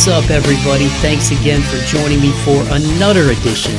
What's 0.00 0.08
up, 0.08 0.30
everybody? 0.30 0.86
Thanks 1.02 1.30
again 1.30 1.60
for 1.60 1.76
joining 1.84 2.22
me 2.22 2.30
for 2.30 2.62
another 2.70 3.24
edition 3.24 3.74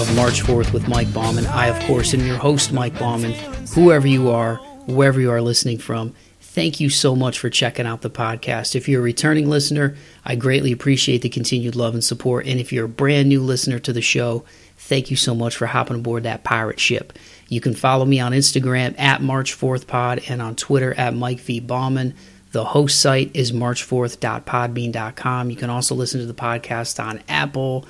of 0.00 0.14
March 0.14 0.42
Forth 0.42 0.72
with 0.72 0.86
Mike 0.86 1.12
Bauman. 1.12 1.44
I, 1.44 1.66
of 1.66 1.82
course, 1.86 2.14
am 2.14 2.24
your 2.24 2.36
host, 2.36 2.72
Mike 2.72 2.96
Bauman. 2.96 3.32
Whoever 3.74 4.06
you 4.06 4.30
are, 4.30 4.58
wherever 4.86 5.20
you 5.20 5.28
are 5.32 5.42
listening 5.42 5.78
from, 5.78 6.14
thank 6.38 6.78
you 6.78 6.88
so 6.88 7.16
much 7.16 7.40
for 7.40 7.50
checking 7.50 7.84
out 7.84 8.02
the 8.02 8.10
podcast. 8.10 8.76
If 8.76 8.88
you're 8.88 9.00
a 9.00 9.02
returning 9.02 9.50
listener, 9.50 9.96
I 10.24 10.36
greatly 10.36 10.70
appreciate 10.70 11.22
the 11.22 11.28
continued 11.28 11.74
love 11.74 11.94
and 11.94 12.04
support. 12.04 12.46
And 12.46 12.60
if 12.60 12.72
you're 12.72 12.84
a 12.84 12.88
brand 12.88 13.28
new 13.28 13.42
listener 13.42 13.80
to 13.80 13.92
the 13.92 14.00
show, 14.00 14.44
thank 14.76 15.10
you 15.10 15.16
so 15.16 15.34
much 15.34 15.56
for 15.56 15.66
hopping 15.66 15.96
aboard 15.96 16.22
that 16.22 16.44
pirate 16.44 16.78
ship. 16.78 17.12
You 17.48 17.60
can 17.60 17.74
follow 17.74 18.04
me 18.04 18.20
on 18.20 18.30
Instagram 18.30 18.96
at 19.00 19.20
March 19.20 19.52
Forth 19.52 19.88
Pod 19.88 20.22
and 20.28 20.40
on 20.40 20.54
Twitter 20.54 20.94
at 20.94 21.16
Mike 21.16 21.40
V. 21.40 21.58
Bauman. 21.58 22.14
The 22.56 22.64
host 22.64 23.02
site 23.02 23.32
is 23.34 23.52
march4th.podbean.com. 23.52 25.50
You 25.50 25.56
can 25.56 25.68
also 25.68 25.94
listen 25.94 26.20
to 26.20 26.26
the 26.26 26.32
podcast 26.32 26.98
on 27.04 27.20
Apple, 27.28 27.84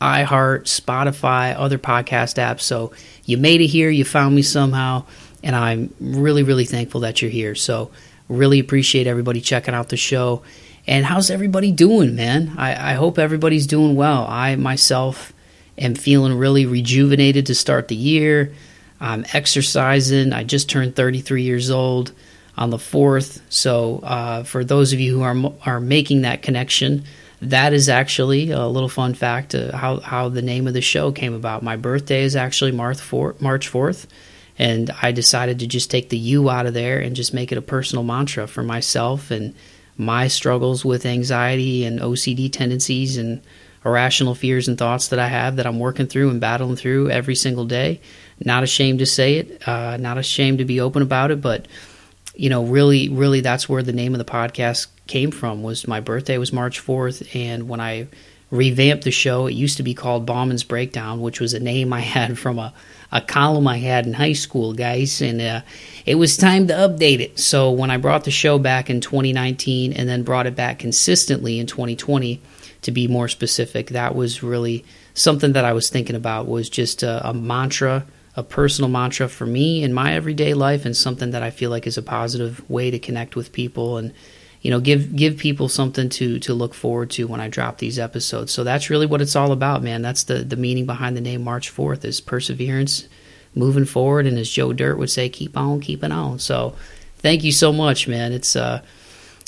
iHeart, 0.00 0.66
Spotify, 0.66 1.56
other 1.58 1.76
podcast 1.76 2.36
apps. 2.36 2.60
So 2.60 2.92
you 3.24 3.36
made 3.36 3.60
it 3.60 3.66
here, 3.66 3.90
you 3.90 4.04
found 4.04 4.36
me 4.36 4.42
somehow, 4.42 5.06
and 5.42 5.56
I'm 5.56 5.92
really, 5.98 6.44
really 6.44 6.66
thankful 6.66 7.00
that 7.00 7.20
you're 7.20 7.32
here. 7.32 7.56
So 7.56 7.90
really 8.28 8.60
appreciate 8.60 9.08
everybody 9.08 9.40
checking 9.40 9.74
out 9.74 9.88
the 9.88 9.96
show. 9.96 10.44
And 10.86 11.04
how's 11.04 11.28
everybody 11.28 11.72
doing, 11.72 12.14
man? 12.14 12.54
I, 12.56 12.92
I 12.92 12.94
hope 12.94 13.18
everybody's 13.18 13.66
doing 13.66 13.96
well. 13.96 14.24
I 14.28 14.54
myself 14.54 15.32
am 15.76 15.96
feeling 15.96 16.38
really 16.38 16.64
rejuvenated 16.64 17.46
to 17.46 17.56
start 17.56 17.88
the 17.88 17.96
year. 17.96 18.54
I'm 19.00 19.24
exercising. 19.32 20.32
I 20.32 20.44
just 20.44 20.70
turned 20.70 20.94
33 20.94 21.42
years 21.42 21.72
old 21.72 22.12
on 22.56 22.70
the 22.70 22.76
4th. 22.76 23.40
So, 23.48 24.00
uh, 24.02 24.42
for 24.44 24.64
those 24.64 24.92
of 24.92 25.00
you 25.00 25.18
who 25.18 25.22
are, 25.22 25.52
are 25.64 25.80
making 25.80 26.22
that 26.22 26.42
connection, 26.42 27.04
that 27.40 27.72
is 27.72 27.88
actually 27.88 28.50
a 28.52 28.66
little 28.66 28.88
fun 28.88 29.14
fact 29.14 29.54
uh, 29.54 29.76
how, 29.76 30.00
how 30.00 30.28
the 30.28 30.42
name 30.42 30.66
of 30.66 30.74
the 30.74 30.80
show 30.80 31.10
came 31.10 31.34
about. 31.34 31.62
My 31.62 31.76
birthday 31.76 32.22
is 32.22 32.36
actually 32.36 32.72
March 32.72 32.98
4th, 33.00 34.06
and 34.58 34.90
I 35.02 35.12
decided 35.12 35.58
to 35.58 35.66
just 35.66 35.90
take 35.90 36.08
the 36.08 36.18
U 36.18 36.50
out 36.50 36.66
of 36.66 36.74
there 36.74 37.00
and 37.00 37.16
just 37.16 37.34
make 37.34 37.50
it 37.50 37.58
a 37.58 37.62
personal 37.62 38.04
mantra 38.04 38.46
for 38.46 38.62
myself 38.62 39.30
and 39.30 39.54
my 39.96 40.28
struggles 40.28 40.84
with 40.84 41.04
anxiety 41.04 41.84
and 41.84 42.00
OCD 42.00 42.50
tendencies 42.50 43.16
and 43.16 43.42
irrational 43.84 44.34
fears 44.34 44.68
and 44.68 44.78
thoughts 44.78 45.08
that 45.08 45.18
I 45.18 45.26
have 45.26 45.56
that 45.56 45.66
I'm 45.66 45.78
working 45.78 46.06
through 46.06 46.30
and 46.30 46.40
battling 46.40 46.76
through 46.76 47.10
every 47.10 47.34
single 47.34 47.64
day. 47.64 48.00
Not 48.44 48.62
ashamed 48.62 49.00
to 49.00 49.06
say 49.06 49.36
it, 49.36 49.66
uh, 49.66 49.96
not 49.96 50.18
ashamed 50.18 50.58
to 50.58 50.64
be 50.64 50.80
open 50.80 51.02
about 51.02 51.30
it, 51.30 51.40
but 51.40 51.66
you 52.34 52.48
know, 52.48 52.64
really, 52.64 53.08
really, 53.08 53.40
that's 53.40 53.68
where 53.68 53.82
the 53.82 53.92
name 53.92 54.14
of 54.14 54.18
the 54.18 54.24
podcast 54.24 54.86
came 55.06 55.30
from. 55.30 55.62
Was 55.62 55.86
my 55.86 56.00
birthday 56.00 56.38
was 56.38 56.52
March 56.52 56.78
fourth, 56.78 57.34
and 57.34 57.68
when 57.68 57.80
I 57.80 58.08
revamped 58.50 59.04
the 59.04 59.10
show, 59.10 59.46
it 59.46 59.54
used 59.54 59.78
to 59.78 59.82
be 59.82 59.94
called 59.94 60.26
Bauman's 60.26 60.64
Breakdown, 60.64 61.20
which 61.20 61.40
was 61.40 61.54
a 61.54 61.60
name 61.60 61.92
I 61.92 62.00
had 62.00 62.38
from 62.38 62.58
a 62.58 62.72
a 63.14 63.20
column 63.20 63.68
I 63.68 63.76
had 63.76 64.06
in 64.06 64.14
high 64.14 64.32
school, 64.32 64.72
guys, 64.72 65.20
and 65.20 65.40
uh, 65.40 65.60
it 66.06 66.14
was 66.14 66.38
time 66.38 66.66
to 66.68 66.72
update 66.72 67.20
it. 67.20 67.38
So 67.38 67.70
when 67.70 67.90
I 67.90 67.98
brought 67.98 68.24
the 68.24 68.30
show 68.30 68.58
back 68.58 68.88
in 68.88 69.02
2019, 69.02 69.92
and 69.92 70.08
then 70.08 70.22
brought 70.22 70.46
it 70.46 70.56
back 70.56 70.78
consistently 70.78 71.58
in 71.58 71.66
2020, 71.66 72.40
to 72.80 72.90
be 72.90 73.06
more 73.06 73.28
specific, 73.28 73.90
that 73.90 74.14
was 74.14 74.42
really 74.42 74.84
something 75.14 75.52
that 75.52 75.64
I 75.64 75.74
was 75.74 75.90
thinking 75.90 76.16
about. 76.16 76.46
Was 76.46 76.70
just 76.70 77.02
a, 77.02 77.28
a 77.28 77.34
mantra 77.34 78.06
a 78.36 78.42
personal 78.42 78.90
mantra 78.90 79.28
for 79.28 79.46
me 79.46 79.82
in 79.82 79.92
my 79.92 80.14
everyday 80.14 80.54
life 80.54 80.84
and 80.84 80.96
something 80.96 81.30
that 81.32 81.42
I 81.42 81.50
feel 81.50 81.70
like 81.70 81.86
is 81.86 81.98
a 81.98 82.02
positive 82.02 82.68
way 82.70 82.90
to 82.90 82.98
connect 82.98 83.36
with 83.36 83.52
people 83.52 83.98
and 83.98 84.12
you 84.62 84.70
know 84.70 84.80
give 84.80 85.14
give 85.14 85.36
people 85.36 85.68
something 85.68 86.08
to 86.10 86.38
to 86.38 86.54
look 86.54 86.72
forward 86.72 87.10
to 87.10 87.26
when 87.26 87.40
I 87.40 87.48
drop 87.48 87.78
these 87.78 87.98
episodes. 87.98 88.52
So 88.52 88.64
that's 88.64 88.88
really 88.88 89.06
what 89.06 89.20
it's 89.20 89.36
all 89.36 89.52
about, 89.52 89.82
man. 89.82 90.02
That's 90.02 90.22
the 90.24 90.38
the 90.38 90.56
meaning 90.56 90.86
behind 90.86 91.16
the 91.16 91.20
name 91.20 91.42
March 91.42 91.68
Forth 91.68 92.04
is 92.04 92.20
perseverance, 92.20 93.08
moving 93.54 93.84
forward 93.84 94.26
and 94.26 94.38
as 94.38 94.48
Joe 94.48 94.72
Dirt 94.72 94.98
would 94.98 95.10
say 95.10 95.28
keep 95.28 95.56
on 95.56 95.80
keeping 95.80 96.12
on. 96.12 96.38
So 96.38 96.74
thank 97.18 97.44
you 97.44 97.52
so 97.52 97.72
much, 97.72 98.08
man. 98.08 98.32
It's 98.32 98.56
uh 98.56 98.82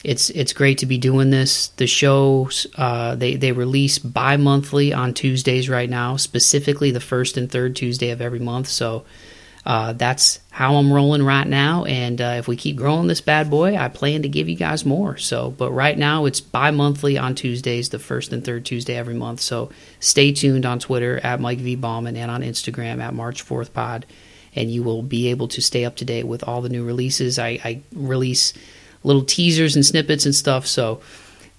it's 0.05 0.29
it's 0.31 0.53
great 0.53 0.79
to 0.79 0.87
be 0.87 0.99
doing 0.99 1.31
this. 1.31 1.69
The 1.69 1.87
shows 1.87 2.67
uh, 2.77 3.15
they 3.15 3.37
they 3.37 3.53
release 3.53 3.99
bi 3.99 4.37
monthly 4.37 4.93
on 4.93 5.15
Tuesdays 5.15 5.69
right 5.69 5.89
now, 5.89 6.17
specifically 6.17 6.91
the 6.91 7.01
first 7.01 7.37
and 7.39 7.51
third 7.51 7.75
Tuesday 7.75 8.11
of 8.11 8.21
every 8.21 8.39
month. 8.39 8.69
So 8.69 9.05
uh, 9.65 9.95
that's 9.95 10.41
how 10.51 10.75
I'm 10.75 10.93
rolling 10.93 11.23
right 11.23 11.47
now. 11.47 11.85
And 11.87 12.21
uh, 12.21 12.35
if 12.37 12.47
we 12.47 12.55
keep 12.55 12.77
growing 12.77 13.07
this 13.07 13.23
bad 13.23 13.49
boy, 13.49 13.77
I 13.77 13.89
plan 13.89 14.21
to 14.23 14.29
give 14.29 14.47
you 14.47 14.57
guys 14.57 14.85
more. 14.85 15.17
So, 15.17 15.51
but 15.51 15.73
right 15.73 15.97
now 15.97 16.27
it's 16.27 16.41
bi 16.41 16.71
monthly 16.71 17.17
on 17.17 17.35
Tuesdays, 17.35 17.89
the 17.89 17.99
first 17.99 18.31
and 18.31 18.45
third 18.45 18.67
Tuesday 18.67 18.95
every 18.95 19.15
month. 19.15 19.41
So 19.41 19.71
stay 20.01 20.33
tuned 20.33 20.67
on 20.67 20.81
Twitter 20.81 21.19
at 21.25 21.41
Mike 21.41 21.61
V 21.61 21.77
Bauman 21.77 22.17
and 22.17 22.31
on 22.31 22.43
Instagram 22.43 23.03
at 23.03 23.15
March 23.15 23.41
Forth 23.41 23.73
Pod, 23.73 24.05
and 24.55 24.71
you 24.71 24.83
will 24.83 25.03
be 25.03 25.29
able 25.29 25.49
to 25.49 25.63
stay 25.63 25.87
up 25.87 25.97
to 25.97 26.05
date 26.05 26.27
with 26.27 26.47
all 26.47 26.61
the 26.61 26.69
new 26.69 26.85
releases. 26.85 27.39
I, 27.39 27.59
I 27.65 27.81
release 27.95 28.53
little 29.05 29.23
teasers 29.23 29.77
and 29.77 29.87
snippets 29.87 30.25
and 30.25 30.35
stuff. 30.35 30.67
So 30.67 31.01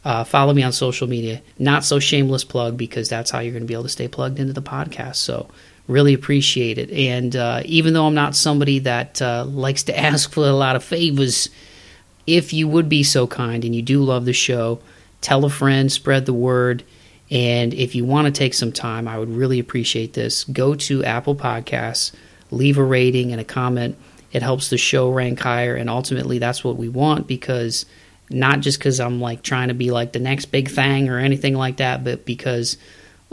uh, 0.03 0.23
follow 0.23 0.53
me 0.53 0.63
on 0.63 0.73
social 0.73 1.07
media. 1.07 1.41
Not 1.57 1.85
so 1.85 1.99
shameless 1.99 2.43
plug 2.43 2.77
because 2.77 3.07
that's 3.07 3.31
how 3.31 3.39
you're 3.39 3.53
going 3.53 3.63
to 3.63 3.67
be 3.67 3.73
able 3.73 3.83
to 3.83 3.89
stay 3.89 4.07
plugged 4.07 4.39
into 4.39 4.53
the 4.53 4.61
podcast. 4.61 5.15
So 5.15 5.49
really 5.87 6.13
appreciate 6.13 6.77
it. 6.77 6.91
And 6.91 7.35
uh, 7.35 7.61
even 7.65 7.93
though 7.93 8.07
I'm 8.07 8.13
not 8.13 8.35
somebody 8.35 8.79
that 8.79 9.21
uh, 9.21 9.45
likes 9.45 9.83
to 9.83 9.97
ask 9.99 10.31
for 10.31 10.47
a 10.47 10.51
lot 10.51 10.75
of 10.75 10.83
favors, 10.83 11.49
if 12.27 12.53
you 12.53 12.67
would 12.67 12.89
be 12.89 13.03
so 13.03 13.27
kind 13.27 13.63
and 13.63 13.75
you 13.75 13.81
do 13.81 14.03
love 14.03 14.25
the 14.25 14.33
show, 14.33 14.79
tell 15.21 15.45
a 15.45 15.49
friend, 15.49 15.91
spread 15.91 16.25
the 16.25 16.33
word. 16.33 16.83
And 17.31 17.73
if 17.73 17.95
you 17.95 18.05
want 18.05 18.25
to 18.25 18.31
take 18.31 18.53
some 18.53 18.71
time, 18.71 19.07
I 19.07 19.17
would 19.17 19.29
really 19.29 19.59
appreciate 19.59 20.13
this. 20.13 20.43
Go 20.43 20.75
to 20.75 21.03
Apple 21.03 21.35
Podcasts, 21.35 22.11
leave 22.51 22.77
a 22.77 22.83
rating 22.83 23.31
and 23.31 23.41
a 23.41 23.43
comment 23.43 23.97
it 24.35 24.43
helps 24.43 24.69
the 24.69 24.77
show 24.77 25.09
rank 25.09 25.39
higher, 25.39 25.77
and 25.77 25.89
ultimately 25.89 26.39
that's 26.39 26.61
what 26.61 26.75
we 26.75 26.89
want 26.89 27.25
because 27.25 27.85
not 28.29 28.59
just 28.59 28.77
because 28.77 28.99
I'm 28.99 29.21
like 29.21 29.43
trying 29.43 29.69
to 29.69 29.73
be 29.73 29.91
like 29.91 30.11
the 30.11 30.19
next 30.19 30.47
big 30.47 30.69
thing 30.69 31.07
or 31.07 31.19
anything 31.19 31.55
like 31.55 31.77
that, 31.77 32.03
but 32.03 32.25
because 32.25 32.75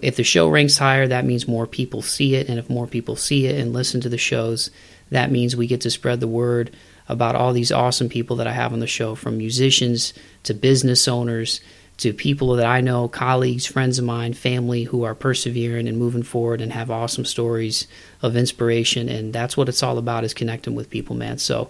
if 0.01 0.15
the 0.15 0.23
show 0.23 0.49
ranks 0.49 0.79
higher, 0.79 1.09
that 1.09 1.25
means 1.25 1.49
more 1.49 1.67
people 1.67 2.03
see 2.03 2.37
it, 2.37 2.49
and 2.49 2.57
if 2.57 2.71
more 2.71 2.87
people 2.87 3.17
see 3.17 3.47
it 3.47 3.59
and 3.59 3.73
listen 3.73 4.01
to 4.03 4.09
the 4.09 4.17
shows, 4.17 4.71
that 5.11 5.33
means 5.33 5.57
we 5.57 5.67
get 5.67 5.81
to 5.81 5.91
spread 5.91 6.21
the 6.21 6.29
word 6.29 6.71
about 7.09 7.35
all 7.35 7.53
these 7.53 7.73
awesome 7.73 8.09
people 8.09 8.37
that 8.37 8.47
I 8.47 8.53
have 8.53 8.73
on 8.73 8.79
the 8.79 8.87
show, 8.87 9.17
from 9.17 9.39
musicians 9.39 10.15
to 10.45 10.55
business 10.55 11.09
owners 11.09 11.61
to 11.99 12.13
people 12.13 12.57
that 12.57 12.67
I 12.67 12.81
know, 12.81 13.09
colleagues, 13.09 13.67
friends 13.67 13.99
of 13.99 14.05
mine, 14.05 14.33
family 14.33 14.85
who 14.85 15.05
are 15.05 15.15
persevering 15.15 15.87
and 15.87 15.99
moving 15.99 16.23
forward 16.23 16.61
and 16.61 16.73
have 16.73 16.91
awesome 16.91 17.25
stories 17.25 17.87
of 18.23 18.37
inspiration. 18.37 19.09
And 19.09 19.33
that's 19.33 19.57
what 19.57 19.69
it's 19.69 19.83
all 19.83 19.99
about 19.99 20.25
is 20.25 20.35
connecting 20.35 20.75
with 20.75 20.91
people, 20.91 21.15
man. 21.15 21.39
So 21.39 21.69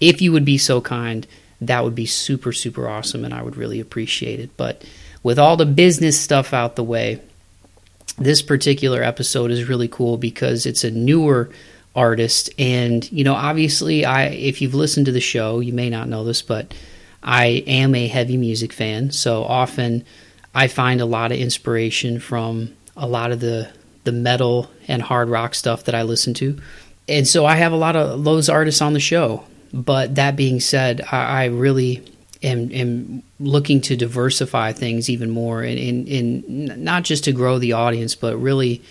if 0.00 0.20
you 0.20 0.32
would 0.32 0.44
be 0.44 0.58
so 0.58 0.80
kind, 0.80 1.26
that 1.60 1.84
would 1.84 1.94
be 1.94 2.06
super, 2.06 2.52
super 2.52 2.88
awesome. 2.88 3.24
And 3.24 3.34
I 3.34 3.42
would 3.42 3.56
really 3.56 3.80
appreciate 3.80 4.40
it. 4.40 4.56
But 4.56 4.84
with 5.22 5.38
all 5.38 5.56
the 5.56 5.66
business 5.66 6.18
stuff 6.18 6.52
out 6.52 6.76
the 6.76 6.84
way, 6.84 7.20
this 8.16 8.42
particular 8.42 9.02
episode 9.02 9.50
is 9.50 9.68
really 9.68 9.88
cool 9.88 10.16
because 10.16 10.66
it's 10.66 10.84
a 10.84 10.90
newer 10.90 11.50
artist 11.94 12.50
and 12.58 13.10
you 13.10 13.24
know 13.24 13.34
obviously 13.34 14.04
i 14.04 14.26
if 14.26 14.60
you've 14.60 14.74
listened 14.74 15.06
to 15.06 15.10
the 15.10 15.20
show 15.20 15.58
you 15.58 15.72
may 15.72 15.90
not 15.90 16.08
know 16.08 16.22
this 16.22 16.42
but 16.42 16.72
I 17.22 17.62
am 17.66 17.94
a 17.94 18.06
heavy 18.06 18.36
music 18.36 18.72
fan, 18.72 19.10
so 19.10 19.44
often 19.44 20.04
I 20.54 20.68
find 20.68 21.00
a 21.00 21.06
lot 21.06 21.32
of 21.32 21.38
inspiration 21.38 22.20
from 22.20 22.74
a 22.96 23.06
lot 23.06 23.32
of 23.32 23.40
the 23.40 23.70
the 24.04 24.12
metal 24.12 24.70
and 24.86 25.02
hard 25.02 25.28
rock 25.28 25.54
stuff 25.54 25.84
that 25.84 25.94
I 25.94 26.02
listen 26.02 26.32
to. 26.34 26.58
And 27.08 27.28
so 27.28 27.44
I 27.44 27.56
have 27.56 27.72
a 27.72 27.76
lot 27.76 27.96
of 27.96 28.24
those 28.24 28.48
artists 28.48 28.80
on 28.80 28.94
the 28.94 29.00
show. 29.00 29.44
But 29.72 30.14
that 30.14 30.34
being 30.34 30.60
said, 30.60 31.02
I, 31.12 31.42
I 31.42 31.44
really 31.46 32.02
am, 32.42 32.72
am, 32.72 33.22
looking 33.40 33.80
to 33.82 33.96
diversify 33.96 34.72
things 34.72 35.08
even 35.08 35.30
more 35.30 35.62
and 35.62 35.78
in, 35.78 36.06
in 36.06 36.84
not 36.84 37.04
just 37.04 37.24
to 37.24 37.32
grow 37.32 37.58
the 37.58 37.74
audience, 37.74 38.14
but 38.14 38.36
really 38.36 38.82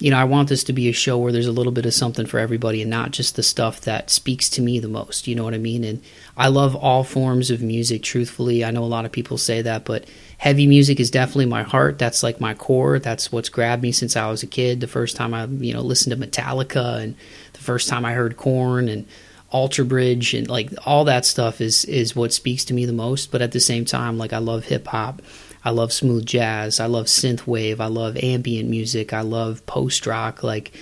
you 0.00 0.10
know, 0.10 0.18
I 0.18 0.24
want 0.24 0.48
this 0.48 0.64
to 0.64 0.72
be 0.72 0.88
a 0.88 0.92
show 0.92 1.16
where 1.16 1.30
there's 1.30 1.46
a 1.46 1.52
little 1.52 1.72
bit 1.72 1.86
of 1.86 1.94
something 1.94 2.26
for 2.26 2.40
everybody 2.40 2.82
and 2.82 2.90
not 2.90 3.12
just 3.12 3.36
the 3.36 3.44
stuff 3.44 3.80
that 3.82 4.10
speaks 4.10 4.48
to 4.50 4.60
me 4.60 4.80
the 4.80 4.88
most. 4.88 5.28
You 5.28 5.36
know 5.36 5.44
what 5.44 5.54
I 5.54 5.58
mean? 5.58 5.84
And 5.84 6.02
I 6.36 6.48
love 6.48 6.74
all 6.74 7.04
forms 7.04 7.50
of 7.50 7.62
music, 7.62 8.02
truthfully. 8.02 8.64
I 8.64 8.72
know 8.72 8.82
a 8.82 8.86
lot 8.86 9.04
of 9.04 9.12
people 9.12 9.38
say 9.38 9.62
that, 9.62 9.84
but 9.84 10.04
heavy 10.38 10.66
music 10.66 10.98
is 10.98 11.12
definitely 11.12 11.46
my 11.46 11.62
heart. 11.62 11.98
That's 11.98 12.24
like 12.24 12.40
my 12.40 12.54
core. 12.54 12.98
That's 12.98 13.30
what's 13.30 13.48
grabbed 13.48 13.82
me 13.82 13.92
since 13.92 14.16
I 14.16 14.28
was 14.28 14.42
a 14.42 14.48
kid. 14.48 14.80
The 14.80 14.88
first 14.88 15.14
time 15.14 15.32
I, 15.32 15.44
you 15.44 15.72
know, 15.72 15.80
listened 15.80 16.20
to 16.20 16.26
Metallica 16.26 17.00
and 17.00 17.14
the 17.52 17.60
first 17.60 17.88
time 17.88 18.04
I 18.04 18.14
heard 18.14 18.36
Korn 18.36 18.88
and 18.88 19.06
Alter 19.50 19.84
Bridge 19.84 20.34
and 20.34 20.48
like 20.48 20.72
all 20.84 21.04
that 21.04 21.24
stuff 21.24 21.60
is 21.60 21.84
is 21.84 22.16
what 22.16 22.32
speaks 22.32 22.64
to 22.64 22.74
me 22.74 22.84
the 22.84 22.92
most. 22.92 23.30
But 23.30 23.42
at 23.42 23.52
the 23.52 23.60
same 23.60 23.84
time, 23.84 24.18
like 24.18 24.32
I 24.32 24.38
love 24.38 24.64
hip 24.64 24.88
hop 24.88 25.22
I 25.64 25.70
love 25.70 25.92
smooth 25.92 26.26
jazz. 26.26 26.78
I 26.78 26.86
love 26.86 27.06
synth 27.06 27.46
wave. 27.46 27.80
I 27.80 27.86
love 27.86 28.16
ambient 28.18 28.68
music. 28.68 29.12
I 29.12 29.22
love 29.22 29.64
post 29.66 30.06
rock. 30.06 30.42
Like 30.42 30.72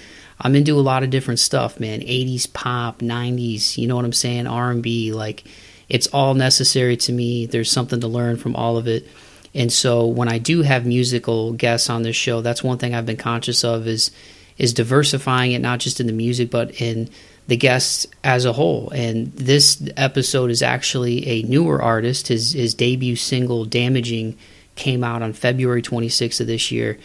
I'm 0.40 0.56
into 0.56 0.78
a 0.78 0.82
lot 0.82 1.04
of 1.04 1.10
different 1.10 1.38
stuff, 1.38 1.78
man. 1.78 2.00
80s 2.00 2.52
pop, 2.52 2.98
90s, 2.98 3.78
you 3.78 3.86
know 3.86 3.94
what 3.94 4.04
I'm 4.04 4.12
saying? 4.12 4.46
R&B, 4.48 5.12
like 5.12 5.44
it's 5.88 6.08
all 6.08 6.34
necessary 6.34 6.96
to 6.96 7.12
me. 7.12 7.46
There's 7.46 7.70
something 7.70 8.00
to 8.00 8.08
learn 8.08 8.36
from 8.36 8.56
all 8.56 8.76
of 8.76 8.88
it. 8.88 9.06
And 9.54 9.72
so 9.72 10.06
when 10.06 10.28
I 10.28 10.38
do 10.38 10.62
have 10.62 10.86
musical 10.86 11.52
guests 11.52 11.90
on 11.90 12.02
this 12.02 12.16
show, 12.16 12.40
that's 12.40 12.64
one 12.64 12.78
thing 12.78 12.94
I've 12.94 13.06
been 13.06 13.16
conscious 13.16 13.64
of 13.64 13.86
is 13.86 14.10
is 14.58 14.74
diversifying 14.74 15.52
it 15.52 15.60
not 15.60 15.80
just 15.80 15.98
in 15.98 16.06
the 16.06 16.12
music 16.12 16.50
but 16.50 16.80
in 16.80 17.08
the 17.48 17.56
guests 17.56 18.06
as 18.22 18.44
a 18.44 18.52
whole. 18.52 18.90
And 18.90 19.32
this 19.32 19.82
episode 19.96 20.50
is 20.50 20.62
actually 20.62 21.26
a 21.26 21.42
newer 21.42 21.80
artist. 21.80 22.28
His 22.28 22.52
his 22.52 22.74
debut 22.74 23.16
single 23.16 23.64
"Damaging" 23.64 24.36
came 24.74 25.04
out 25.04 25.22
on 25.22 25.32
February 25.32 25.82
26th 25.82 26.40
of 26.40 26.46
this 26.46 26.70
year. 26.70 26.98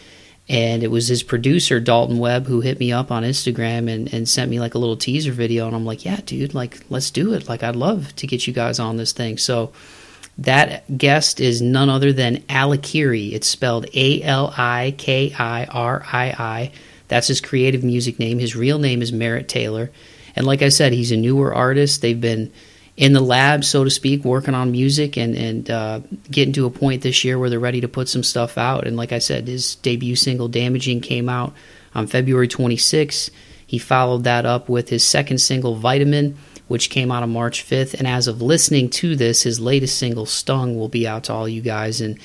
And 0.50 0.82
it 0.82 0.90
was 0.90 1.08
his 1.08 1.22
producer, 1.22 1.78
Dalton 1.78 2.18
Webb, 2.18 2.46
who 2.46 2.62
hit 2.62 2.80
me 2.80 2.90
up 2.90 3.10
on 3.10 3.22
Instagram 3.22 3.90
and, 3.90 4.12
and 4.14 4.26
sent 4.26 4.50
me 4.50 4.58
like 4.58 4.74
a 4.74 4.78
little 4.78 4.96
teaser 4.96 5.32
video. 5.32 5.66
And 5.66 5.76
I'm 5.76 5.84
like, 5.84 6.06
yeah, 6.06 6.20
dude, 6.24 6.54
like, 6.54 6.80
let's 6.88 7.10
do 7.10 7.34
it. 7.34 7.48
Like, 7.50 7.62
I'd 7.62 7.76
love 7.76 8.16
to 8.16 8.26
get 8.26 8.46
you 8.46 8.54
guys 8.54 8.78
on 8.78 8.96
this 8.96 9.12
thing. 9.12 9.36
So, 9.36 9.72
that 10.38 10.96
guest 10.96 11.40
is 11.40 11.60
none 11.60 11.90
other 11.90 12.12
than 12.12 12.38
Alikirii. 12.42 13.32
It's 13.32 13.48
spelled 13.48 13.86
A 13.92 14.22
L 14.22 14.54
I 14.56 14.94
K 14.96 15.34
I 15.36 15.64
R 15.64 16.04
I 16.12 16.26
I. 16.28 16.72
That's 17.08 17.26
his 17.26 17.40
creative 17.40 17.82
music 17.82 18.18
name. 18.18 18.38
His 18.38 18.54
real 18.54 18.78
name 18.78 19.02
is 19.02 19.12
Merritt 19.12 19.48
Taylor. 19.48 19.90
And 20.36 20.46
like 20.46 20.62
I 20.62 20.68
said, 20.68 20.92
he's 20.92 21.10
a 21.10 21.16
newer 21.16 21.52
artist. 21.52 22.00
They've 22.00 22.20
been 22.20 22.52
in 22.98 23.12
the 23.12 23.20
lab, 23.20 23.64
so 23.64 23.84
to 23.84 23.90
speak, 23.90 24.24
working 24.24 24.56
on 24.56 24.72
music 24.72 25.16
and 25.16 25.36
and 25.36 25.70
uh, 25.70 26.00
getting 26.30 26.52
to 26.54 26.66
a 26.66 26.70
point 26.70 27.02
this 27.02 27.22
year 27.22 27.38
where 27.38 27.48
they're 27.48 27.60
ready 27.60 27.80
to 27.80 27.88
put 27.88 28.08
some 28.08 28.24
stuff 28.24 28.58
out. 28.58 28.88
And 28.88 28.96
like 28.96 29.12
I 29.12 29.20
said, 29.20 29.46
his 29.46 29.76
debut 29.76 30.16
single 30.16 30.48
"Damaging" 30.48 31.00
came 31.00 31.28
out 31.28 31.54
on 31.94 32.08
February 32.08 32.48
26th. 32.48 33.30
He 33.64 33.78
followed 33.78 34.24
that 34.24 34.44
up 34.44 34.68
with 34.68 34.88
his 34.90 35.04
second 35.04 35.38
single 35.38 35.76
"Vitamin." 35.76 36.36
which 36.66 36.90
came 36.90 37.10
out 37.10 37.22
on 37.22 37.32
March 37.32 37.64
5th. 37.64 37.94
And 37.94 38.06
as 38.06 38.28
of 38.28 38.42
listening 38.42 38.90
to 38.90 39.16
this, 39.16 39.44
his 39.44 39.58
latest 39.58 39.96
single, 39.96 40.26
Stung, 40.26 40.78
will 40.78 40.90
be 40.90 41.08
out 41.08 41.24
to 41.24 41.32
all 41.32 41.48
you 41.48 41.62
guys. 41.62 42.02
And, 42.02 42.18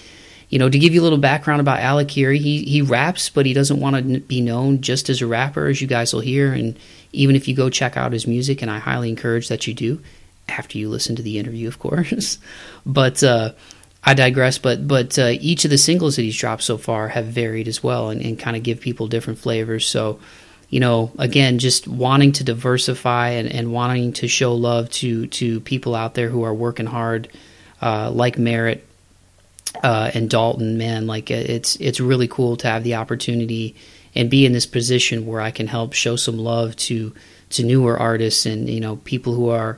you 0.50 0.60
know, 0.60 0.69
to 0.69 0.78
give 0.78 0.94
you 0.94 1.00
a 1.00 1.06
little 1.06 1.18
background 1.18 1.62
about 1.62 1.80
Alikirii, 1.80 2.40
he, 2.40 2.64
he 2.66 2.81
raps, 2.81 3.30
but 3.30 3.46
he 3.46 3.54
doesn't 3.54 3.80
want 3.80 3.96
to 3.96 4.19
be 4.19 4.42
known 4.42 4.81
just 4.81 5.10
as 5.10 5.22
a 5.22 5.28
rapper, 5.28 5.68
as 5.68 5.81
you 5.81 5.88
guys 5.88 6.14
will 6.14 6.19
hear. 6.19 6.52
And 6.52 6.78
even 7.14 7.38
if 7.38 7.48
you 7.48 7.56
go 7.56 7.69
check 7.69 7.96
out 7.96 8.12
his 8.12 8.28
music, 8.28 8.62
and 8.62 8.69
I 8.69 8.80
highly 8.80 9.08
encourage 9.08 9.48
that 9.48 9.66
you 9.66 9.74
do, 9.74 10.02
after 10.50 10.78
you 10.78 10.90
listen 10.90 11.16
to 11.16 11.22
the 11.22 11.40
interview, 11.40 11.68
of 11.68 11.80
course. 11.80 12.38
but, 12.86 13.24
uh, 13.24 13.54
I 14.06 14.16
digress, 14.16 14.57
but 14.57 14.86
but 14.86 15.18
uh, 15.18 15.31
each 15.40 15.63
of 15.63 15.72
the 15.72 15.78
singles 15.78 16.18
that 16.18 16.24
he's 16.24 16.38
dropped 16.38 16.63
so 16.63 16.78
far 16.78 17.07
have 17.07 17.28
varied 17.28 17.69
as 17.69 17.81
well, 17.81 18.10
and, 18.10 18.22
and 18.22 18.38
kind 18.38 18.57
of 18.57 18.62
give 18.62 18.81
people 18.81 19.07
different 19.07 19.40
flavors. 19.40 19.88
So 19.88 20.19
you 20.74 20.80
know, 20.80 21.12
again, 21.19 21.60
just 21.60 21.88
wanting 21.88 22.31
to 22.31 22.44
diversify 22.44 23.30
and, 23.30 23.48
and 23.48 23.72
wanting 23.72 24.12
to 24.13 24.28
show 24.28 24.56
love 24.56 24.90
to 24.90 25.28
to 25.28 25.60
people 25.60 25.94
out 25.94 26.16
there 26.16 26.30
who 26.30 26.42
are 26.42 26.54
working 26.54 26.88
hard, 26.88 27.30
uh, 27.80 28.10
like 28.10 28.40
Merritt 28.40 28.84
uh, 29.84 30.10
and 30.16 30.28
Dalton. 30.31 30.80
Man, 30.80 31.06
like 31.06 31.30
it's 31.30 31.75
it's 31.75 32.00
really 32.00 32.28
cool 32.28 32.57
to 32.57 32.68
have 32.68 32.84
the 32.84 32.95
opportunity 32.95 33.75
and 34.16 34.31
be 34.31 34.48
in 34.48 34.51
this 34.51 34.66
position 34.66 35.28
where 35.28 35.42
I 35.42 35.51
can 35.51 35.68
help 35.68 35.94
show 35.94 36.16
some 36.16 36.40
love 36.40 36.75
to 36.78 37.13
to 37.51 37.63
newer 37.63 37.95
artists 37.95 38.48
and 38.48 38.68
you 38.68 38.80
know 38.80 38.95
people 38.95 39.36
who 39.36 39.50
are 39.50 39.78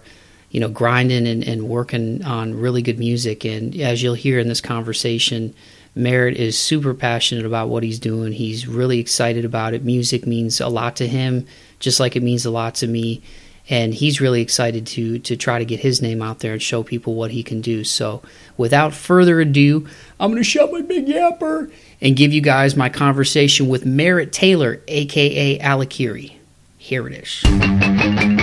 you 0.55 0.61
know 0.61 0.69
grinding 0.69 1.27
and, 1.27 1.43
and 1.43 1.67
working 1.67 2.23
on 2.23 2.55
really 2.55 2.81
good 2.81 2.97
music. 2.97 3.43
And 3.43 3.75
as 3.75 4.01
you'll 4.01 4.13
hear 4.13 4.39
in 4.39 4.47
this 4.47 4.61
conversation 4.61 5.53
Merritt 5.95 6.35
is 6.35 6.59
super 6.59 6.93
passionate 6.93 7.45
about 7.45 7.69
what 7.69 7.81
he's 7.81 7.99
doing. 7.99 8.33
He's 8.33 8.67
really 8.67 8.99
excited 8.99 9.45
about 9.45 9.73
it. 9.73 9.85
Music 9.85 10.27
means 10.27 10.59
a 10.59 10.67
lot 10.67 10.97
to 10.97 11.07
him, 11.07 11.47
just 11.79 12.01
like 12.01 12.17
it 12.17 12.23
means 12.23 12.45
a 12.45 12.51
lot 12.51 12.75
to 12.75 12.87
me. 12.87 13.21
And 13.69 13.93
he's 13.93 14.21
really 14.21 14.41
excited 14.41 14.85
to 14.87 15.17
to 15.19 15.35
try 15.35 15.57
to 15.57 15.65
get 15.65 15.79
his 15.79 16.01
name 16.01 16.21
out 16.21 16.39
there 16.39 16.53
and 16.53 16.61
show 16.61 16.83
people 16.83 17.15
what 17.15 17.31
he 17.31 17.41
can 17.41 17.61
do. 17.61 17.83
So, 17.83 18.21
without 18.57 18.93
further 18.93 19.39
ado, 19.39 19.87
I'm 20.19 20.29
going 20.29 20.43
to 20.43 20.47
shut 20.47 20.71
my 20.71 20.81
big 20.81 21.07
yapper 21.07 21.71
and 21.99 22.15
give 22.15 22.31
you 22.31 22.41
guys 22.41 22.75
my 22.75 22.89
conversation 22.89 23.67
with 23.67 23.83
Merritt 23.83 24.31
Taylor, 24.31 24.81
aka 24.87 25.57
Alikirii. 25.57 26.33
Here 26.77 27.07
it 27.07 27.23
is. 27.23 28.34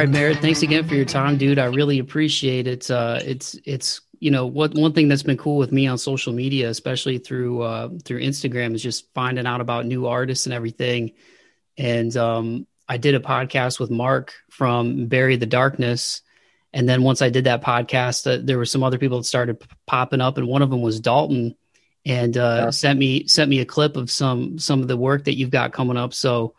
Right, 0.00 0.08
Merritt. 0.08 0.38
Thanks 0.38 0.62
again 0.62 0.88
for 0.88 0.94
your 0.94 1.04
time, 1.04 1.36
dude. 1.36 1.58
I 1.58 1.66
really 1.66 1.98
appreciate 1.98 2.66
it. 2.66 2.90
Uh, 2.90 3.20
it's 3.22 3.56
it's 3.66 4.00
you 4.18 4.30
know 4.30 4.46
what 4.46 4.74
one 4.74 4.94
thing 4.94 5.08
that's 5.08 5.22
been 5.22 5.36
cool 5.36 5.58
with 5.58 5.72
me 5.72 5.86
on 5.86 5.98
social 5.98 6.32
media, 6.32 6.70
especially 6.70 7.18
through 7.18 7.62
uh, 7.62 7.90
through 8.02 8.22
Instagram, 8.22 8.74
is 8.74 8.82
just 8.82 9.12
finding 9.12 9.46
out 9.46 9.60
about 9.60 9.84
new 9.84 10.06
artists 10.06 10.46
and 10.46 10.54
everything. 10.54 11.12
And 11.76 12.16
um, 12.16 12.66
I 12.88 12.96
did 12.96 13.14
a 13.14 13.20
podcast 13.20 13.78
with 13.78 13.90
Mark 13.90 14.32
from 14.48 15.06
Bury 15.06 15.36
the 15.36 15.44
Darkness, 15.44 16.22
and 16.72 16.88
then 16.88 17.02
once 17.02 17.20
I 17.20 17.28
did 17.28 17.44
that 17.44 17.62
podcast, 17.62 18.26
uh, 18.26 18.40
there 18.42 18.56
were 18.56 18.64
some 18.64 18.82
other 18.82 18.98
people 18.98 19.18
that 19.18 19.24
started 19.24 19.60
p- 19.60 19.66
popping 19.86 20.22
up, 20.22 20.38
and 20.38 20.48
one 20.48 20.62
of 20.62 20.70
them 20.70 20.80
was 20.80 21.00
Dalton, 21.00 21.56
and 22.06 22.38
uh, 22.38 22.62
yeah. 22.64 22.70
sent 22.70 22.98
me 22.98 23.26
sent 23.26 23.50
me 23.50 23.60
a 23.60 23.66
clip 23.66 23.96
of 23.96 24.10
some 24.10 24.58
some 24.58 24.80
of 24.80 24.88
the 24.88 24.96
work 24.96 25.24
that 25.24 25.36
you've 25.36 25.50
got 25.50 25.74
coming 25.74 25.98
up. 25.98 26.14
So 26.14 26.54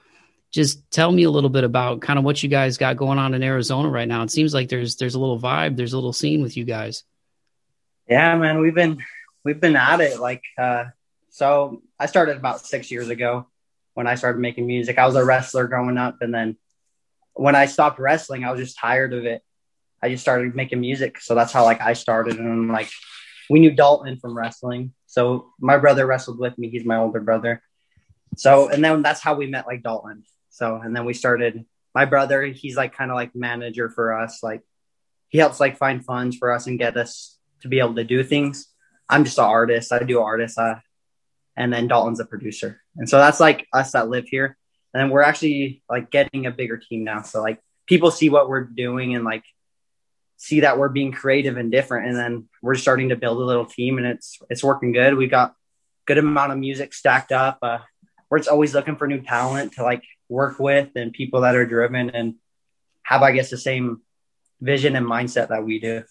just 0.51 0.89
tell 0.91 1.11
me 1.11 1.23
a 1.23 1.31
little 1.31 1.49
bit 1.49 1.63
about 1.63 2.01
kind 2.01 2.19
of 2.19 2.25
what 2.25 2.43
you 2.43 2.49
guys 2.49 2.77
got 2.77 2.97
going 2.97 3.17
on 3.17 3.33
in 3.33 3.41
Arizona 3.41 3.89
right 3.89 4.07
now. 4.07 4.23
It 4.23 4.31
seems 4.31 4.53
like 4.53 4.69
there's 4.69 4.97
there's 4.97 5.15
a 5.15 5.19
little 5.19 5.39
vibe, 5.39 5.77
there's 5.77 5.93
a 5.93 5.97
little 5.97 6.13
scene 6.13 6.41
with 6.41 6.57
you 6.57 6.65
guys. 6.65 7.03
Yeah, 8.07 8.37
man, 8.37 8.59
we've 8.59 8.75
been 8.75 9.01
we've 9.43 9.59
been 9.59 9.75
at 9.77 10.01
it. 10.01 10.19
Like, 10.19 10.43
uh, 10.57 10.85
so 11.29 11.81
I 11.97 12.05
started 12.07 12.37
about 12.37 12.65
six 12.65 12.91
years 12.91 13.09
ago 13.09 13.47
when 13.93 14.07
I 14.07 14.15
started 14.15 14.39
making 14.39 14.67
music. 14.67 14.97
I 14.97 15.05
was 15.05 15.15
a 15.15 15.23
wrestler 15.23 15.67
growing 15.67 15.97
up, 15.97 16.21
and 16.21 16.33
then 16.33 16.57
when 17.33 17.55
I 17.55 17.67
stopped 17.67 17.99
wrestling, 17.99 18.43
I 18.43 18.51
was 18.51 18.59
just 18.59 18.77
tired 18.77 19.13
of 19.13 19.25
it. 19.25 19.41
I 20.03 20.09
just 20.09 20.23
started 20.23 20.55
making 20.55 20.81
music, 20.81 21.21
so 21.21 21.35
that's 21.35 21.53
how 21.53 21.63
like 21.63 21.81
I 21.81 21.93
started. 21.93 22.37
And 22.39 22.67
like, 22.67 22.89
we 23.49 23.59
knew 23.59 23.71
Dalton 23.71 24.17
from 24.17 24.37
wrestling, 24.37 24.93
so 25.05 25.53
my 25.59 25.77
brother 25.77 26.05
wrestled 26.05 26.39
with 26.39 26.57
me. 26.57 26.69
He's 26.69 26.85
my 26.85 26.97
older 26.97 27.21
brother. 27.21 27.61
So, 28.35 28.69
and 28.69 28.83
then 28.83 29.01
that's 29.01 29.21
how 29.21 29.35
we 29.35 29.47
met, 29.47 29.67
like 29.67 29.83
Dalton. 29.83 30.23
So, 30.51 30.75
and 30.75 30.95
then 30.95 31.05
we 31.05 31.13
started, 31.13 31.65
my 31.95 32.05
brother, 32.05 32.43
he's 32.43 32.77
like 32.77 32.93
kind 32.95 33.09
of 33.09 33.15
like 33.15 33.35
manager 33.35 33.89
for 33.89 34.17
us. 34.17 34.43
Like 34.43 34.61
he 35.29 35.39
helps 35.39 35.59
like 35.59 35.77
find 35.77 36.05
funds 36.05 36.37
for 36.37 36.51
us 36.51 36.67
and 36.67 36.77
get 36.77 36.95
us 36.97 37.37
to 37.61 37.67
be 37.67 37.79
able 37.79 37.95
to 37.95 38.03
do 38.03 38.23
things. 38.23 38.67
I'm 39.09 39.23
just 39.23 39.39
an 39.39 39.45
artist. 39.45 39.91
I 39.91 40.03
do 40.03 40.19
artists. 40.19 40.57
Uh, 40.57 40.75
and 41.55 41.73
then 41.73 41.87
Dalton's 41.87 42.19
a 42.19 42.25
producer. 42.25 42.81
And 42.95 43.09
so 43.09 43.17
that's 43.17 43.39
like 43.39 43.67
us 43.73 43.91
that 43.91 44.09
live 44.09 44.25
here. 44.27 44.57
And 44.93 45.09
we're 45.09 45.21
actually 45.21 45.81
like 45.89 46.11
getting 46.11 46.45
a 46.45 46.51
bigger 46.51 46.77
team 46.77 47.03
now. 47.03 47.21
So 47.21 47.41
like 47.41 47.59
people 47.87 48.11
see 48.11 48.29
what 48.29 48.49
we're 48.49 48.63
doing 48.65 49.15
and 49.15 49.23
like 49.23 49.43
see 50.37 50.61
that 50.61 50.77
we're 50.77 50.89
being 50.89 51.11
creative 51.11 51.57
and 51.57 51.71
different. 51.71 52.07
And 52.07 52.17
then 52.17 52.49
we're 52.61 52.75
starting 52.75 53.09
to 53.09 53.15
build 53.15 53.37
a 53.37 53.45
little 53.45 53.65
team 53.65 53.97
and 53.97 54.07
it's, 54.07 54.39
it's 54.49 54.63
working 54.63 54.91
good. 54.91 55.15
We 55.15 55.27
got 55.27 55.55
good 56.05 56.17
amount 56.17 56.51
of 56.51 56.57
music 56.57 56.93
stacked 56.93 57.31
up. 57.31 57.59
Uh, 57.61 57.79
we're 58.29 58.41
always 58.49 58.73
looking 58.73 58.95
for 58.95 59.07
new 59.07 59.21
talent 59.21 59.73
to 59.73 59.83
like 59.83 60.03
work 60.31 60.59
with 60.59 60.89
and 60.95 61.11
people 61.11 61.41
that 61.41 61.55
are 61.55 61.65
driven 61.65 62.09
and 62.09 62.35
have, 63.03 63.21
I 63.21 63.33
guess, 63.33 63.49
the 63.49 63.57
same 63.57 64.01
vision 64.61 64.95
and 64.95 65.05
mindset 65.05 65.49
that 65.49 65.63
we 65.63 65.79
do. 65.79 66.03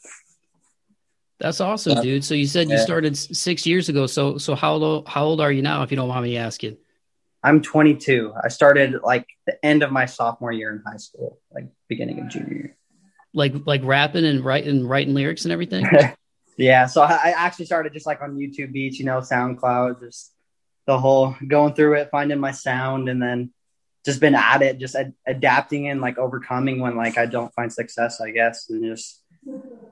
That's 1.38 1.60
awesome, 1.60 1.96
yeah. 1.96 2.02
dude. 2.02 2.24
So 2.24 2.34
you 2.34 2.46
said 2.46 2.68
you 2.68 2.76
started 2.76 3.16
six 3.16 3.64
years 3.64 3.88
ago. 3.88 4.06
So 4.06 4.36
so 4.36 4.54
how 4.54 4.74
old 4.74 5.08
how 5.08 5.24
old 5.24 5.40
are 5.40 5.50
you 5.50 5.62
now, 5.62 5.82
if 5.82 5.90
you 5.90 5.96
don't 5.96 6.08
mind 6.08 6.24
me 6.24 6.36
asking? 6.36 6.76
I'm 7.42 7.62
22. 7.62 8.34
I 8.44 8.48
started 8.48 8.96
like 9.02 9.26
the 9.46 9.64
end 9.64 9.82
of 9.82 9.90
my 9.90 10.04
sophomore 10.04 10.52
year 10.52 10.70
in 10.70 10.82
high 10.86 10.98
school, 10.98 11.40
like 11.50 11.64
beginning 11.88 12.20
of 12.20 12.28
junior 12.28 12.52
year. 12.52 12.76
Like 13.32 13.54
like 13.64 13.80
rapping 13.84 14.26
and 14.26 14.44
writing 14.44 14.86
writing 14.86 15.14
lyrics 15.14 15.44
and 15.44 15.52
everything. 15.52 15.86
yeah. 16.58 16.84
So 16.84 17.00
I, 17.00 17.14
I 17.24 17.30
actually 17.30 17.64
started 17.64 17.94
just 17.94 18.06
like 18.06 18.20
on 18.20 18.36
YouTube 18.36 18.72
Beats, 18.72 18.98
you 18.98 19.06
know, 19.06 19.20
SoundCloud, 19.20 20.00
just 20.00 20.34
the 20.86 20.98
whole 20.98 21.34
going 21.46 21.72
through 21.72 21.94
it, 21.94 22.10
finding 22.10 22.38
my 22.38 22.50
sound, 22.50 23.08
and 23.08 23.22
then 23.22 23.50
just 24.04 24.20
been 24.20 24.34
at 24.34 24.62
it, 24.62 24.78
just 24.78 24.94
ad- 24.94 25.14
adapting 25.26 25.88
and 25.88 26.00
like 26.00 26.18
overcoming 26.18 26.80
when 26.80 26.96
like 26.96 27.18
I 27.18 27.26
don't 27.26 27.52
find 27.54 27.72
success, 27.72 28.20
I 28.20 28.30
guess, 28.30 28.70
and 28.70 28.84
just 28.84 29.22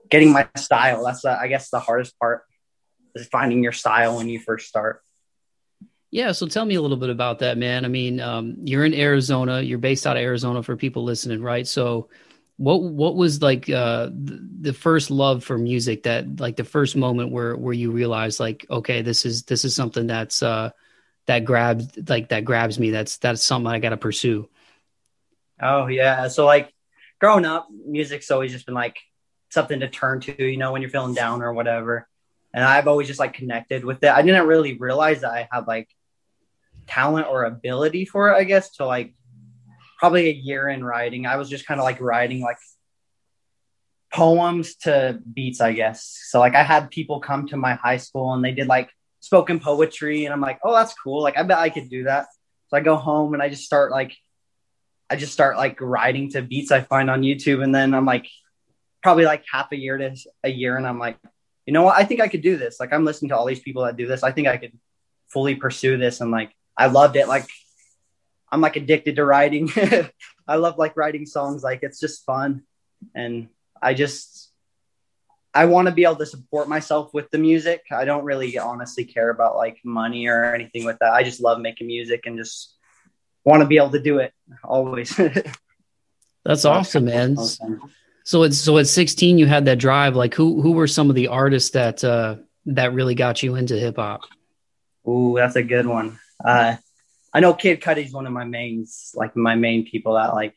getting 0.09 0.33
my 0.33 0.49
style. 0.57 1.05
That's 1.05 1.23
the, 1.23 1.39
I 1.39 1.49
guess 1.49 1.71
the 1.71 1.81
hardest 1.81 2.19
part 2.19 2.45
is 3.15 3.27
finding 3.27 3.63
your 3.63 3.73
style 3.73 4.17
when 4.17 4.29
you 4.29 4.41
first 4.41 4.69
start. 4.69 5.03
Yeah, 6.11 6.33
so 6.33 6.47
tell 6.47 6.65
me 6.65 6.77
a 6.77 6.81
little 6.81 6.97
bit 6.97 7.11
about 7.11 7.41
that, 7.41 7.59
man. 7.59 7.85
I 7.85 7.89
mean, 7.89 8.19
um, 8.19 8.57
you're 8.65 8.85
in 8.87 8.95
Arizona. 8.95 9.61
You're 9.61 9.79
based 9.79 10.07
out 10.07 10.17
of 10.17 10.23
Arizona 10.23 10.63
for 10.63 10.75
people 10.75 11.05
listening, 11.05 11.43
right? 11.43 11.67
So, 11.67 12.09
what 12.57 12.83
what 12.83 13.15
was 13.15 13.43
like 13.43 13.69
uh, 13.69 14.07
the, 14.07 14.49
the 14.61 14.73
first 14.73 15.11
love 15.11 15.45
for 15.45 15.59
music? 15.59 16.05
That 16.05 16.41
like 16.41 16.57
the 16.57 16.65
first 16.65 16.97
moment 16.97 17.31
where 17.31 17.55
where 17.57 17.75
you 17.75 17.91
realized 17.91 18.41
like, 18.41 18.65
okay, 18.71 19.03
this 19.03 19.27
is 19.27 19.43
this 19.43 19.67
is 19.67 19.77
something 19.77 20.07
that's 20.07 20.43
uh, 20.43 20.71
that 21.29 21.45
grabs 21.45 21.89
like 22.09 22.31
that 22.31 22.45
grabs 22.45 22.79
me. 22.79 22.91
That's 22.91 23.19
that's 23.19 23.43
something 23.43 23.71
I 23.71 23.79
got 23.79 23.91
to 23.91 23.97
pursue. 23.97 24.49
Oh 25.61 25.87
yeah, 25.87 26.29
so 26.29 26.47
like 26.47 26.73
growing 27.21 27.45
up, 27.45 27.69
music's 27.71 28.31
always 28.31 28.51
just 28.51 28.65
been 28.65 28.75
like 28.75 28.97
something 29.51 29.81
to 29.81 29.89
turn 29.89 30.21
to, 30.21 30.43
you 30.43 30.57
know, 30.57 30.73
when 30.73 30.83
you're 30.83 30.91
feeling 30.91 31.15
down 31.15 31.43
or 31.43 31.53
whatever. 31.53 32.09
And 32.55 32.65
I've 32.65 32.89
always 32.89 33.07
just 33.07 33.21
like 33.21 33.35
connected 33.35 33.85
with 33.85 34.03
it. 34.03 34.11
I 34.11 34.23
didn't 34.23 34.47
really 34.47 34.79
realize 34.79 35.21
that 35.21 35.31
I 35.31 35.49
had 35.53 35.67
like 35.67 35.89
talent 36.87 37.27
or 37.29 37.45
ability 37.45 38.07
for 38.07 38.31
it, 38.31 38.37
I 38.37 38.45
guess, 38.45 38.71
to 38.77 38.87
like 38.87 39.15
probably 39.99 40.29
a 40.31 40.33
year 40.33 40.69
in 40.69 40.83
writing. 40.83 41.27
I 41.27 41.37
was 41.37 41.51
just 41.51 41.67
kind 41.67 41.79
of 41.79 41.85
like 41.85 42.01
writing 42.01 42.41
like 42.41 42.57
poems 44.13 44.77
to 44.77 45.21
beats, 45.35 45.61
I 45.61 45.73
guess. 45.75 46.19
So 46.29 46.39
like 46.39 46.55
I 46.55 46.63
had 46.63 46.91
people 46.91 47.21
come 47.21 47.49
to 47.49 47.59
my 47.59 47.75
high 47.75 47.99
school 47.99 48.33
and 48.33 48.43
they 48.43 48.53
did 48.53 48.67
like 48.67 48.89
spoken 49.21 49.61
poetry 49.61 50.25
and 50.25 50.33
I'm 50.33 50.41
like, 50.41 50.61
"Oh, 50.63 50.75
that's 50.75 50.95
cool. 50.95 51.23
Like 51.23 51.39
I 51.39 51.43
bet 51.43 51.59
I 51.59 51.71
could 51.71 51.89
do 51.89 52.05
that." 52.05 52.27
So 52.69 52.77
I 52.77 52.81
go 52.81 52.97
home 52.97 53.35
and 53.35 53.43
I 53.43 53.49
just 53.49 53.65
start 53.65 53.91
like 53.91 54.17
I 55.11 55.17
just 55.17 55.33
start 55.33 55.57
like 55.57 55.81
writing 55.81 56.31
to 56.33 56.43
beats 56.43 56.71
I 56.71 56.83
find 56.83 57.11
on 57.11 57.23
YouTube 57.23 57.63
and 57.63 57.75
then 57.75 57.95
I'm 57.95 58.05
like 58.05 58.27
probably 59.03 59.25
like 59.25 59.45
half 59.51 59.73
a 59.73 59.77
year 59.77 59.97
to 59.97 60.17
a 60.45 60.51
year 60.51 60.77
and 60.77 60.87
I'm 60.87 60.99
like, 60.99 61.19
"You 61.67 61.73
know 61.73 61.83
what? 61.83 61.97
I 61.97 62.05
think 62.05 62.21
I 62.21 62.29
could 62.29 62.43
do 62.43 62.57
this. 62.57 62.79
Like 62.81 62.93
I'm 62.93 63.05
listening 63.05 63.31
to 63.31 63.37
all 63.37 63.47
these 63.47 63.61
people 63.61 63.85
that 63.85 63.97
do 63.97 64.07
this. 64.07 64.23
I 64.23 64.33
think 64.33 64.49
I 64.49 64.57
could 64.57 64.79
fully 65.29 65.55
pursue 65.55 65.97
this 65.97 66.21
and 66.21 66.31
like 66.31 66.53
I 66.77 66.87
loved 66.87 67.17
it. 67.17 67.29
Like 67.29 67.47
I'm 68.51 68.61
like 68.61 68.77
addicted 68.77 69.17
to 69.17 69.25
writing. 69.25 69.71
I 70.49 70.57
love 70.57 70.79
like 70.79 70.97
writing 70.97 71.27
songs. 71.27 71.63
Like 71.63 71.81
it's 71.83 72.01
just 72.01 72.25
fun. 72.25 72.63
And 73.15 73.49
I 73.81 73.95
just, 73.95 74.48
I 75.59 75.65
want 75.65 75.89
to 75.89 75.93
be 75.93 76.05
able 76.05 76.15
to 76.17 76.27
support 76.27 76.69
myself 76.69 77.13
with 77.13 77.29
the 77.33 77.39
music. 77.39 77.83
I 77.91 78.05
don't 78.05 78.25
really 78.25 78.57
honestly 78.59 79.05
care 79.05 79.31
about 79.31 79.57
like 79.57 79.81
money 79.85 80.29
or 80.29 80.55
anything 80.55 80.85
with 80.85 81.01
that. 81.01 81.13
I 81.13 81.25
just 81.25 81.41
love 81.41 81.61
making 81.61 81.89
music 81.89 82.27
and 82.27 82.39
just 82.39 82.77
want 83.45 83.63
to 83.63 83.67
be 83.67 83.77
able 83.77 83.91
to 83.91 84.01
do 84.01 84.19
it 84.19 84.33
always. 84.63 85.19
That's 86.45 86.65
awesome, 86.65 87.07
man. 87.07 87.37
So 88.23 88.45
it's 88.45 88.59
so 88.59 88.79
at 88.79 88.87
16 88.87 89.37
you 89.37 89.47
had 89.47 89.65
that 89.65 89.81
drive. 89.81 90.15
Like 90.15 90.33
who 90.33 90.63
who 90.63 90.73
were 90.73 90.87
some 90.87 91.11
of 91.11 91.17
the 91.17 91.27
artists 91.27 91.71
that 91.71 92.05
uh 92.05 92.37
that 92.67 92.93
really 92.93 93.17
got 93.17 93.43
you 93.43 93.57
into 93.57 93.75
hip 93.75 93.97
hop? 93.97 94.21
Ooh, 95.09 95.35
that's 95.37 95.57
a 95.57 95.65
good 95.65 95.87
one. 95.87 96.21
Uh 96.45 96.77
I 97.35 97.41
know 97.41 97.53
Kid 97.53 97.81
Cudi's 97.81 98.13
one 98.13 98.29
of 98.29 98.33
my 98.33 98.45
mains, 98.45 99.11
like 99.17 99.35
my 99.35 99.57
main 99.57 99.85
people 99.85 100.15
that 100.15 100.35
like 100.35 100.55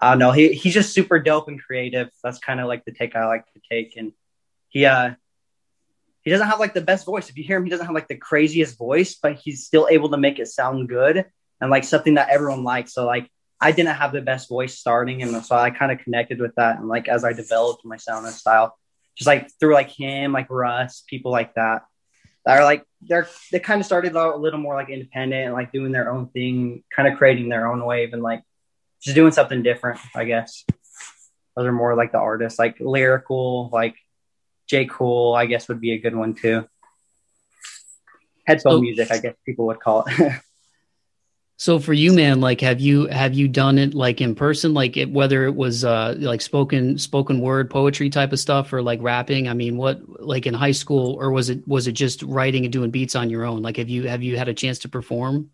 I 0.00 0.10
don't 0.10 0.18
know. 0.18 0.32
He 0.32 0.52
he's 0.52 0.74
just 0.74 0.92
super 0.92 1.18
dope 1.18 1.48
and 1.48 1.62
creative. 1.62 2.10
That's 2.22 2.38
kind 2.38 2.60
of 2.60 2.66
like 2.66 2.84
the 2.84 2.92
take 2.92 3.16
I 3.16 3.26
like 3.26 3.44
to 3.52 3.60
take. 3.70 3.96
And 3.96 4.12
he 4.68 4.86
uh 4.86 5.14
he 6.22 6.30
doesn't 6.30 6.48
have 6.48 6.60
like 6.60 6.74
the 6.74 6.80
best 6.80 7.06
voice. 7.06 7.28
If 7.28 7.36
you 7.36 7.44
hear 7.44 7.58
him, 7.58 7.64
he 7.64 7.70
doesn't 7.70 7.86
have 7.86 7.94
like 7.94 8.08
the 8.08 8.16
craziest 8.16 8.78
voice, 8.78 9.14
but 9.14 9.36
he's 9.36 9.66
still 9.66 9.86
able 9.90 10.08
to 10.10 10.16
make 10.16 10.38
it 10.38 10.48
sound 10.48 10.88
good 10.88 11.26
and 11.60 11.70
like 11.70 11.84
something 11.84 12.14
that 12.14 12.30
everyone 12.30 12.64
likes. 12.64 12.94
So 12.94 13.04
like 13.04 13.30
I 13.60 13.72
didn't 13.72 13.94
have 13.94 14.12
the 14.12 14.20
best 14.20 14.48
voice 14.48 14.78
starting, 14.78 15.22
and 15.22 15.44
so 15.44 15.56
I 15.56 15.70
kind 15.70 15.92
of 15.92 15.98
connected 15.98 16.40
with 16.40 16.54
that. 16.56 16.78
And 16.78 16.88
like 16.88 17.08
as 17.08 17.24
I 17.24 17.32
developed 17.32 17.84
my 17.84 17.96
sound 17.96 18.26
and 18.26 18.34
style, 18.34 18.76
just 19.16 19.26
like 19.26 19.50
through 19.60 19.74
like 19.74 19.90
him, 19.90 20.32
like 20.32 20.50
Russ, 20.50 21.04
people 21.06 21.30
like 21.30 21.54
that, 21.54 21.82
that 22.44 22.58
are 22.58 22.64
like 22.64 22.84
they're 23.02 23.28
they 23.52 23.60
kind 23.60 23.80
of 23.80 23.86
started 23.86 24.16
out 24.16 24.34
a 24.34 24.38
little 24.38 24.58
more 24.58 24.74
like 24.74 24.90
independent 24.90 25.44
and 25.46 25.54
like 25.54 25.72
doing 25.72 25.92
their 25.92 26.10
own 26.10 26.28
thing, 26.28 26.82
kind 26.94 27.08
of 27.08 27.18
creating 27.18 27.48
their 27.48 27.70
own 27.70 27.84
wave 27.84 28.12
and 28.12 28.22
like 28.22 28.42
just 29.04 29.14
doing 29.14 29.32
something 29.32 29.62
different, 29.62 30.00
I 30.14 30.24
guess. 30.24 30.64
Those 31.56 31.66
are 31.66 31.72
more 31.72 31.94
like 31.94 32.10
the 32.10 32.18
artists, 32.18 32.58
like 32.58 32.80
lyrical, 32.80 33.68
like 33.72 33.96
J. 34.66 34.86
Cole, 34.86 35.34
I 35.34 35.46
guess 35.46 35.68
would 35.68 35.80
be 35.80 35.92
a 35.92 35.98
good 35.98 36.16
one 36.16 36.34
too. 36.34 36.66
Headphone 38.46 38.72
so, 38.72 38.80
music, 38.80 39.10
I 39.10 39.18
guess 39.18 39.34
people 39.44 39.66
would 39.66 39.78
call 39.78 40.04
it. 40.06 40.32
so 41.56 41.78
for 41.78 41.92
you, 41.92 42.12
man, 42.12 42.40
like 42.40 42.62
have 42.62 42.80
you 42.80 43.06
have 43.06 43.34
you 43.34 43.46
done 43.46 43.78
it 43.78 43.94
like 43.94 44.20
in 44.20 44.34
person, 44.34 44.74
like 44.74 44.96
it, 44.96 45.10
whether 45.10 45.44
it 45.44 45.54
was 45.54 45.84
uh 45.84 46.14
like 46.18 46.40
spoken 46.40 46.98
spoken 46.98 47.40
word 47.40 47.70
poetry 47.70 48.10
type 48.10 48.32
of 48.32 48.40
stuff 48.40 48.72
or 48.72 48.82
like 48.82 49.00
rapping? 49.02 49.48
I 49.48 49.54
mean, 49.54 49.76
what 49.76 50.00
like 50.20 50.46
in 50.46 50.54
high 50.54 50.72
school 50.72 51.14
or 51.20 51.30
was 51.30 51.50
it 51.50 51.66
was 51.68 51.86
it 51.86 51.92
just 51.92 52.22
writing 52.22 52.64
and 52.64 52.72
doing 52.72 52.90
beats 52.90 53.14
on 53.14 53.30
your 53.30 53.44
own? 53.44 53.62
Like 53.62 53.76
have 53.76 53.88
you 53.88 54.08
have 54.08 54.22
you 54.22 54.36
had 54.36 54.48
a 54.48 54.54
chance 54.54 54.80
to 54.80 54.88
perform? 54.88 55.50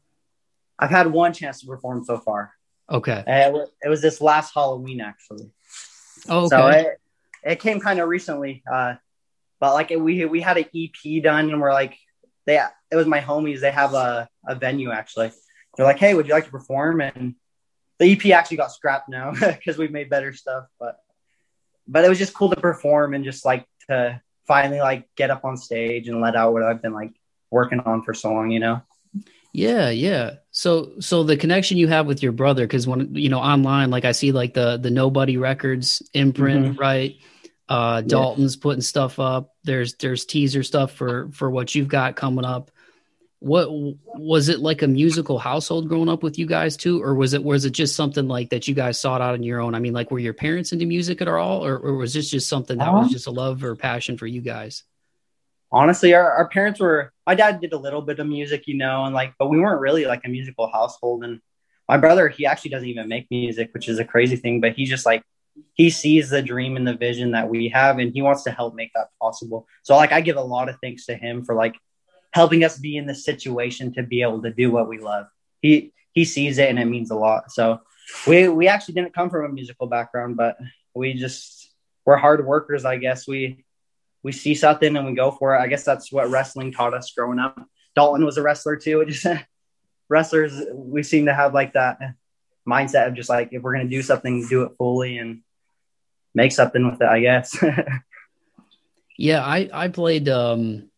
I've 0.79 0.91
had 0.91 1.09
one 1.09 1.33
chance 1.33 1.61
to 1.61 1.67
perform 1.67 2.05
so 2.05 2.19
far. 2.19 2.55
Okay. 2.91 3.25
Uh, 3.27 3.67
it, 3.83 3.89
was 3.89 4.03
this 4.03 4.21
last 4.21 4.53
Halloween 4.53 5.01
actually. 5.01 5.51
Oh, 6.29 6.47
okay. 6.47 6.49
So 6.49 6.67
it, 6.69 7.01
it 7.45 7.61
came 7.61 7.81
kind 7.81 8.01
of 8.01 8.09
recently. 8.09 8.63
Uh, 8.71 8.95
but 9.61 9.75
like 9.75 9.91
we 9.91 10.25
we 10.25 10.41
had 10.41 10.57
an 10.57 10.65
EP 10.75 11.23
done 11.23 11.51
and 11.51 11.61
we're 11.61 11.73
like 11.73 11.97
they 12.47 12.61
it 12.91 12.97
was 12.97 13.07
my 13.07 13.21
homies. 13.21 13.61
They 13.61 13.71
have 13.71 13.95
a, 13.95 14.29
a 14.47 14.55
venue 14.55 14.91
actually. 14.91 15.31
They're 15.77 15.87
like, 15.87 15.99
hey, 15.99 16.15
would 16.15 16.27
you 16.27 16.35
like 16.35 16.47
to 16.47 16.51
perform? 16.51 17.01
And 17.01 17.37
the 17.99 18.13
EP 18.13 18.27
actually 18.33 18.57
got 18.57 18.73
scrapped 18.73 19.09
now 19.09 19.33
because 19.41 19.79
we've 19.79 19.93
made 19.93 20.11
better 20.11 20.33
stuff. 20.33 20.65
But 20.79 20.99
but 21.87 22.05
it 22.05 22.09
was 22.09 22.19
just 22.19 22.35
cool 22.35 22.51
to 22.51 22.61
perform 22.61 23.15
and 23.15 23.25
just 23.25 23.45
like 23.45 23.67
to 23.89 24.21
finally 24.47 24.81
like 24.81 25.09
get 25.17 25.31
up 25.31 25.45
on 25.45 25.57
stage 25.57 26.09
and 26.09 26.21
let 26.21 26.35
out 26.35 26.53
what 26.53 26.63
I've 26.63 26.83
been 26.83 26.93
like 26.93 27.13
working 27.51 27.81
on 27.81 28.03
for 28.03 28.15
so 28.15 28.33
long, 28.33 28.51
you 28.51 28.61
know. 28.61 28.83
Yeah, 29.53 29.91
yeah. 29.91 30.35
So 30.53 30.93
so 31.01 31.23
the 31.25 31.37
connection 31.37 31.77
you 31.77 31.89
have 31.89 32.07
with 32.07 32.23
your 32.23 32.33
brother 32.33 32.67
cuz 32.67 32.87
when 32.87 33.15
you 33.15 33.29
know 33.29 33.41
online 33.41 33.91
like 33.91 34.05
I 34.05 34.13
see 34.13 34.33
like 34.33 34.55
the 34.55 34.77
the 34.77 34.91
Nobody 34.91 35.37
Records 35.37 36.03
imprint, 36.15 36.67
mm-hmm. 36.67 36.81
right? 36.81 37.17
Uh 37.69 38.01
Dalton's 38.03 38.57
yeah. 38.57 38.63
putting 38.63 38.83
stuff 38.83 39.19
up. 39.19 39.55
There's 39.65 39.95
there's 39.95 40.25
teaser 40.25 40.63
stuff 40.63 40.93
for 40.93 41.31
for 41.33 41.51
what 41.51 41.75
you've 41.75 41.89
got 41.89 42.17
coming 42.17 42.45
up. 42.45 42.71
What 43.41 43.69
was 43.71 44.51
it 44.51 44.61
like 44.61 44.83
a 44.83 44.87
musical 44.87 45.39
household 45.39 45.89
growing 45.89 46.11
up 46.11 46.23
with 46.23 46.39
you 46.39 46.47
guys 46.47 46.77
too 46.77 47.03
or 47.03 47.15
was 47.15 47.33
it 47.33 47.43
was 47.43 47.65
it 47.65 47.71
just 47.71 47.97
something 47.97 48.29
like 48.29 48.51
that 48.51 48.69
you 48.69 48.75
guys 48.75 49.01
sought 49.01 49.21
out 49.21 49.35
on 49.35 49.43
your 49.43 49.61
own? 49.61 49.75
I 49.75 49.81
mean 49.81 49.95
like 49.95 50.11
were 50.11 50.19
your 50.19 50.35
parents 50.35 50.73
into 50.73 50.87
music 50.87 51.23
at 51.23 51.29
all 51.29 51.65
or 51.65 51.77
or 51.77 51.95
was 51.95 52.15
this 52.15 52.31
just 52.31 52.49
something 52.49 52.79
that 52.79 52.89
uh-huh. 52.89 53.01
was 53.01 53.11
just 53.11 53.27
a 53.27 53.33
love 53.33 53.65
or 53.65 53.75
passion 53.75 54.17
for 54.17 54.27
you 54.27 54.43
guys? 54.43 54.85
Honestly, 55.73 56.15
our, 56.15 56.31
our 56.31 56.49
parents 56.49 56.81
were, 56.81 57.13
my 57.27 57.35
dad 57.35 57.61
did 57.61 57.73
a 57.73 57.79
little 57.79 58.03
bit 58.03 58.19
of 58.19 58.27
music, 58.27 58.67
you 58.67 58.77
know, 58.77 59.05
and 59.05 59.15
like, 59.15 59.35
but 59.39 59.49
we 59.49 59.61
weren't 59.61 59.81
really 59.81 60.05
like 60.05 60.23
a 60.25 60.29
musical 60.29 60.71
household. 60.71 61.25
And 61.25 61.41
my 61.89 61.97
brother, 61.97 62.29
he 62.29 62.47
actually 62.47 62.71
doesn't 62.71 62.89
even 62.89 63.09
make 63.09 63.27
music, 63.31 63.71
which 63.73 63.89
is 63.89 63.99
a 63.99 64.05
crazy 64.05 64.37
thing, 64.37 64.61
but 64.61 64.75
he 64.75 64.85
just 64.85 65.07
like, 65.07 65.23
he 65.75 65.91
sees 65.91 66.31
the 66.31 66.43
dream 66.43 66.77
and 66.77 66.87
the 66.87 66.97
vision 66.97 67.33
that 67.33 67.49
we 67.49 67.69
have 67.69 67.99
and 67.99 68.13
he 68.13 68.23
wants 68.23 68.45
to 68.45 68.51
help 68.51 68.75
make 68.75 68.93
that 68.95 69.09
possible. 69.21 69.67
So 69.83 69.97
like, 69.97 70.13
I 70.13 70.21
give 70.21 70.37
a 70.37 70.43
lot 70.43 70.69
of 70.69 70.77
thanks 70.83 71.07
to 71.07 71.15
him 71.15 71.45
for 71.45 71.55
like 71.55 71.77
helping 72.33 72.65
us 72.65 72.79
be 72.79 72.97
in 72.97 73.07
this 73.07 73.25
situation 73.25 73.93
to 73.95 74.03
be 74.03 74.23
able 74.23 74.43
to 74.43 74.51
do 74.51 74.71
what 74.71 74.89
we 74.89 74.99
love. 74.99 75.27
He, 75.61 75.93
he 76.13 76.25
sees 76.25 76.59
it 76.59 76.69
and 76.69 76.79
it 76.79 76.87
means 76.87 77.11
a 77.11 77.17
lot. 77.17 77.53
So 77.53 77.81
we, 78.27 78.49
we 78.49 78.69
actually 78.69 78.95
didn't 78.95 79.15
come 79.15 79.31
from 79.31 79.45
a 79.45 79.49
musical 79.49 79.87
background, 79.87 80.37
but 80.37 80.57
we 80.95 81.15
just, 81.15 81.71
we're 82.05 82.17
hard 82.17 82.45
workers, 82.45 82.85
I 82.85 82.97
guess. 82.97 83.29
We, 83.29 83.65
we 84.23 84.33
see 84.33 84.55
something 84.55 84.97
and 84.97 85.07
we 85.07 85.15
go 85.15 85.31
for 85.31 85.55
it. 85.55 85.61
I 85.61 85.67
guess 85.67 85.85
that's 85.85 86.13
what 86.13 86.31
wrestling 86.31 86.73
taught 86.73 86.95
us 86.95 87.13
growing 87.13 87.39
up. 87.39 87.61
Dalton 87.95 88.25
was 88.25 88.37
a 88.37 88.43
wrestler 88.43 88.77
too. 88.77 89.01
It 89.01 89.09
just 89.09 89.27
wrestlers, 90.09 90.61
we 90.73 91.03
seem 91.03 91.27
to 91.27 91.35
have 91.35 91.55
like 91.55 91.73
that 91.75 91.99
mindset 92.69 93.09
of 93.09 93.15
just 93.15 93.29
like 93.29 93.49
if 93.53 93.63
we're 93.63 93.73
gonna 93.73 93.89
do 93.89 94.03
something, 94.03 94.47
do 94.49 94.63
it 94.63 94.73
fully 94.79 95.19
and 95.19 95.43
make 96.35 96.53
something 96.53 96.89
with 96.89 97.01
it. 97.01 97.09
I 97.09 97.21
guess. 97.21 97.57
yeah, 99.19 99.45
I 99.45 99.69
I 99.73 99.89
played 99.89 100.29
um 100.29 100.91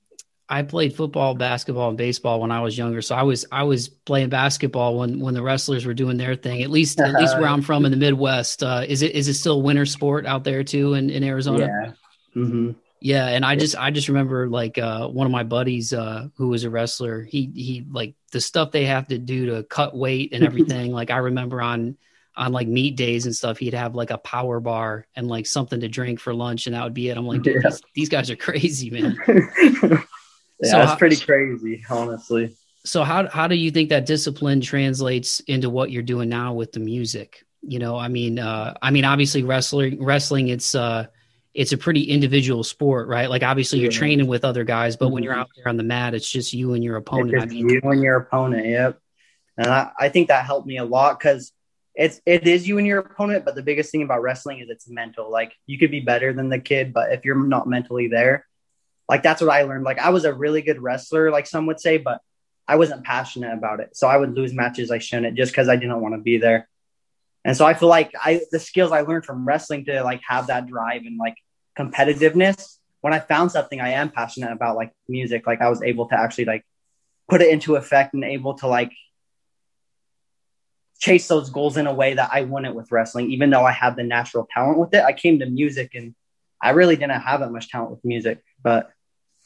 I 0.48 0.62
played 0.62 0.94
football, 0.94 1.34
basketball, 1.34 1.88
and 1.88 1.96
baseball 1.96 2.40
when 2.40 2.50
I 2.50 2.60
was 2.60 2.76
younger. 2.76 3.00
So 3.00 3.14
I 3.14 3.22
was 3.22 3.46
I 3.50 3.62
was 3.62 3.88
playing 3.88 4.28
basketball 4.28 4.98
when 4.98 5.18
when 5.18 5.32
the 5.32 5.42
wrestlers 5.42 5.86
were 5.86 5.94
doing 5.94 6.18
their 6.18 6.34
thing. 6.34 6.62
At 6.62 6.70
least 6.70 7.00
at 7.00 7.14
least 7.14 7.38
where 7.38 7.48
I'm 7.48 7.62
from 7.62 7.86
in 7.86 7.90
the 7.90 7.96
Midwest. 7.96 8.62
Uh, 8.62 8.84
is 8.86 9.00
it 9.00 9.12
is 9.12 9.28
it 9.28 9.34
still 9.34 9.54
a 9.54 9.62
winter 9.62 9.86
sport 9.86 10.26
out 10.26 10.44
there 10.44 10.62
too 10.62 10.94
in, 10.94 11.08
in 11.08 11.24
Arizona? 11.24 11.66
Yeah. 11.66 11.92
Mm-hmm. 12.36 12.72
Yeah, 13.04 13.26
and 13.26 13.44
I 13.44 13.56
just 13.56 13.76
I 13.76 13.90
just 13.90 14.06
remember 14.06 14.48
like 14.48 14.78
uh, 14.78 15.08
one 15.08 15.26
of 15.26 15.32
my 15.32 15.42
buddies 15.42 15.92
uh, 15.92 16.28
who 16.36 16.48
was 16.48 16.62
a 16.62 16.70
wrestler. 16.70 17.22
He 17.22 17.50
he 17.52 17.84
like 17.90 18.14
the 18.30 18.40
stuff 18.40 18.70
they 18.70 18.84
have 18.84 19.08
to 19.08 19.18
do 19.18 19.46
to 19.46 19.64
cut 19.64 19.96
weight 19.96 20.32
and 20.32 20.44
everything. 20.46 20.92
like 20.92 21.10
I 21.10 21.16
remember 21.16 21.60
on 21.60 21.96
on 22.36 22.52
like 22.52 22.68
meet 22.68 22.96
days 22.96 23.26
and 23.26 23.34
stuff, 23.34 23.58
he'd 23.58 23.74
have 23.74 23.96
like 23.96 24.10
a 24.10 24.18
power 24.18 24.60
bar 24.60 25.06
and 25.16 25.26
like 25.26 25.46
something 25.46 25.80
to 25.80 25.88
drink 25.88 26.20
for 26.20 26.32
lunch, 26.32 26.66
and 26.66 26.76
that 26.76 26.84
would 26.84 26.94
be 26.94 27.08
it. 27.08 27.16
I'm 27.16 27.26
like, 27.26 27.44
yeah. 27.44 27.54
these, 27.64 27.82
these, 27.94 28.08
guys 28.08 28.30
are 28.30 28.36
crazy, 28.36 28.88
man. 28.88 29.18
yeah, 29.28 29.34
so 29.36 29.98
that's 30.60 30.90
how, 30.92 30.96
pretty 30.96 31.16
crazy, 31.16 31.84
honestly. 31.90 32.56
So 32.84 33.02
how 33.02 33.28
how 33.28 33.48
do 33.48 33.56
you 33.56 33.72
think 33.72 33.88
that 33.88 34.06
discipline 34.06 34.60
translates 34.60 35.40
into 35.40 35.70
what 35.70 35.90
you're 35.90 36.04
doing 36.04 36.28
now 36.28 36.54
with 36.54 36.70
the 36.70 36.80
music? 36.80 37.44
You 37.62 37.80
know, 37.80 37.96
I 37.96 38.06
mean, 38.06 38.38
uh, 38.38 38.74
I 38.80 38.92
mean, 38.92 39.04
obviously 39.04 39.42
wrestling 39.42 40.02
wrestling, 40.02 40.48
it's 40.48 40.76
uh 40.76 41.06
it's 41.54 41.72
a 41.72 41.76
pretty 41.76 42.04
individual 42.04 42.64
sport, 42.64 43.08
right? 43.08 43.28
Like 43.28 43.42
obviously 43.42 43.80
you're 43.80 43.92
training 43.92 44.26
with 44.26 44.44
other 44.44 44.64
guys, 44.64 44.96
but 44.96 45.06
mm-hmm. 45.06 45.14
when 45.14 45.22
you're 45.22 45.34
out 45.34 45.50
there 45.56 45.68
on 45.68 45.76
the 45.76 45.82
mat, 45.82 46.14
it's 46.14 46.30
just 46.30 46.52
you 46.52 46.74
and 46.74 46.82
your 46.82 46.96
opponent. 46.96 47.42
I 47.42 47.46
mean, 47.46 47.68
you 47.68 47.80
and 47.84 48.02
your 48.02 48.16
opponent. 48.16 48.66
Yep. 48.66 48.98
And 49.58 49.66
I, 49.66 49.90
I 49.98 50.08
think 50.08 50.28
that 50.28 50.46
helped 50.46 50.66
me 50.66 50.78
a 50.78 50.84
lot 50.84 51.18
because 51.18 51.52
it's 51.94 52.20
it 52.24 52.46
is 52.46 52.66
you 52.66 52.78
and 52.78 52.86
your 52.86 53.00
opponent, 53.00 53.44
but 53.44 53.54
the 53.54 53.62
biggest 53.62 53.92
thing 53.92 54.02
about 54.02 54.22
wrestling 54.22 54.60
is 54.60 54.70
it's 54.70 54.88
mental. 54.88 55.30
Like 55.30 55.52
you 55.66 55.78
could 55.78 55.90
be 55.90 56.00
better 56.00 56.32
than 56.32 56.48
the 56.48 56.58
kid, 56.58 56.94
but 56.94 57.12
if 57.12 57.24
you're 57.24 57.36
not 57.36 57.68
mentally 57.68 58.08
there, 58.08 58.46
like 59.08 59.22
that's 59.22 59.42
what 59.42 59.50
I 59.50 59.62
learned. 59.64 59.84
Like 59.84 59.98
I 59.98 60.08
was 60.08 60.24
a 60.24 60.32
really 60.32 60.62
good 60.62 60.80
wrestler, 60.80 61.30
like 61.30 61.46
some 61.46 61.66
would 61.66 61.80
say, 61.80 61.98
but 61.98 62.22
I 62.66 62.76
wasn't 62.76 63.04
passionate 63.04 63.52
about 63.52 63.80
it. 63.80 63.94
So 63.94 64.08
I 64.08 64.16
would 64.16 64.34
lose 64.34 64.54
matches 64.54 64.90
I 64.90 64.98
shouldn't 64.98 65.36
just 65.36 65.52
because 65.52 65.68
I 65.68 65.76
didn't 65.76 66.00
want 66.00 66.14
to 66.14 66.20
be 66.20 66.38
there. 66.38 66.68
And 67.44 67.56
so 67.56 67.66
I 67.66 67.74
feel 67.74 67.88
like 67.88 68.12
I 68.14 68.40
the 68.50 68.60
skills 68.60 68.92
I 68.92 69.02
learned 69.02 69.26
from 69.26 69.46
wrestling 69.46 69.84
to 69.86 70.02
like 70.02 70.22
have 70.26 70.46
that 70.46 70.66
drive 70.66 71.02
and 71.04 71.18
like 71.18 71.34
competitiveness. 71.78 72.78
When 73.00 73.12
I 73.12 73.18
found 73.18 73.50
something 73.50 73.80
I 73.80 73.90
am 73.90 74.10
passionate 74.10 74.52
about, 74.52 74.76
like 74.76 74.92
music, 75.08 75.46
like 75.46 75.60
I 75.60 75.68
was 75.68 75.82
able 75.82 76.06
to 76.08 76.18
actually 76.18 76.44
like 76.44 76.64
put 77.28 77.42
it 77.42 77.50
into 77.50 77.76
effect 77.76 78.14
and 78.14 78.24
able 78.24 78.54
to 78.54 78.66
like 78.66 78.92
chase 80.98 81.26
those 81.26 81.50
goals 81.50 81.76
in 81.76 81.88
a 81.88 81.92
way 81.92 82.14
that 82.14 82.30
I 82.32 82.42
wouldn't 82.42 82.76
with 82.76 82.92
wrestling, 82.92 83.32
even 83.32 83.50
though 83.50 83.64
I 83.64 83.72
have 83.72 83.96
the 83.96 84.04
natural 84.04 84.46
talent 84.52 84.78
with 84.78 84.94
it. 84.94 85.02
I 85.02 85.12
came 85.12 85.40
to 85.40 85.46
music 85.46 85.94
and 85.94 86.14
I 86.60 86.70
really 86.70 86.94
didn't 86.94 87.20
have 87.20 87.40
that 87.40 87.50
much 87.50 87.68
talent 87.70 87.90
with 87.90 88.04
music, 88.04 88.40
but 88.62 88.90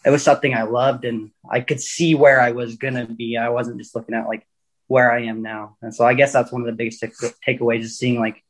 it 0.05 0.11
was 0.11 0.23
something 0.23 0.55
I 0.55 0.65
loved 0.65 1.07
and 1.07 1.31
I 1.51 1.61
could 1.61 1.81
see 1.81 2.15
where 2.15 2.41
I 2.41 2.53
was 2.53 2.77
going 2.77 2.95
to 2.95 3.07
be. 3.07 3.39
I 3.39 3.49
wasn't 3.49 3.79
just 3.79 3.95
looking 3.97 4.15
at 4.15 4.27
like 4.27 4.47
where 4.87 5.11
I 5.11 5.23
am 5.23 5.43
now. 5.43 5.77
And 5.81 5.95
so 5.95 6.05
I 6.05 6.13
guess 6.13 6.33
that's 6.33 6.53
one 6.53 6.61
of 6.61 6.67
the 6.67 6.73
biggest 6.73 7.03
takeaways 7.47 7.81
is 7.81 7.99
seeing 7.99 8.21
like 8.21 8.43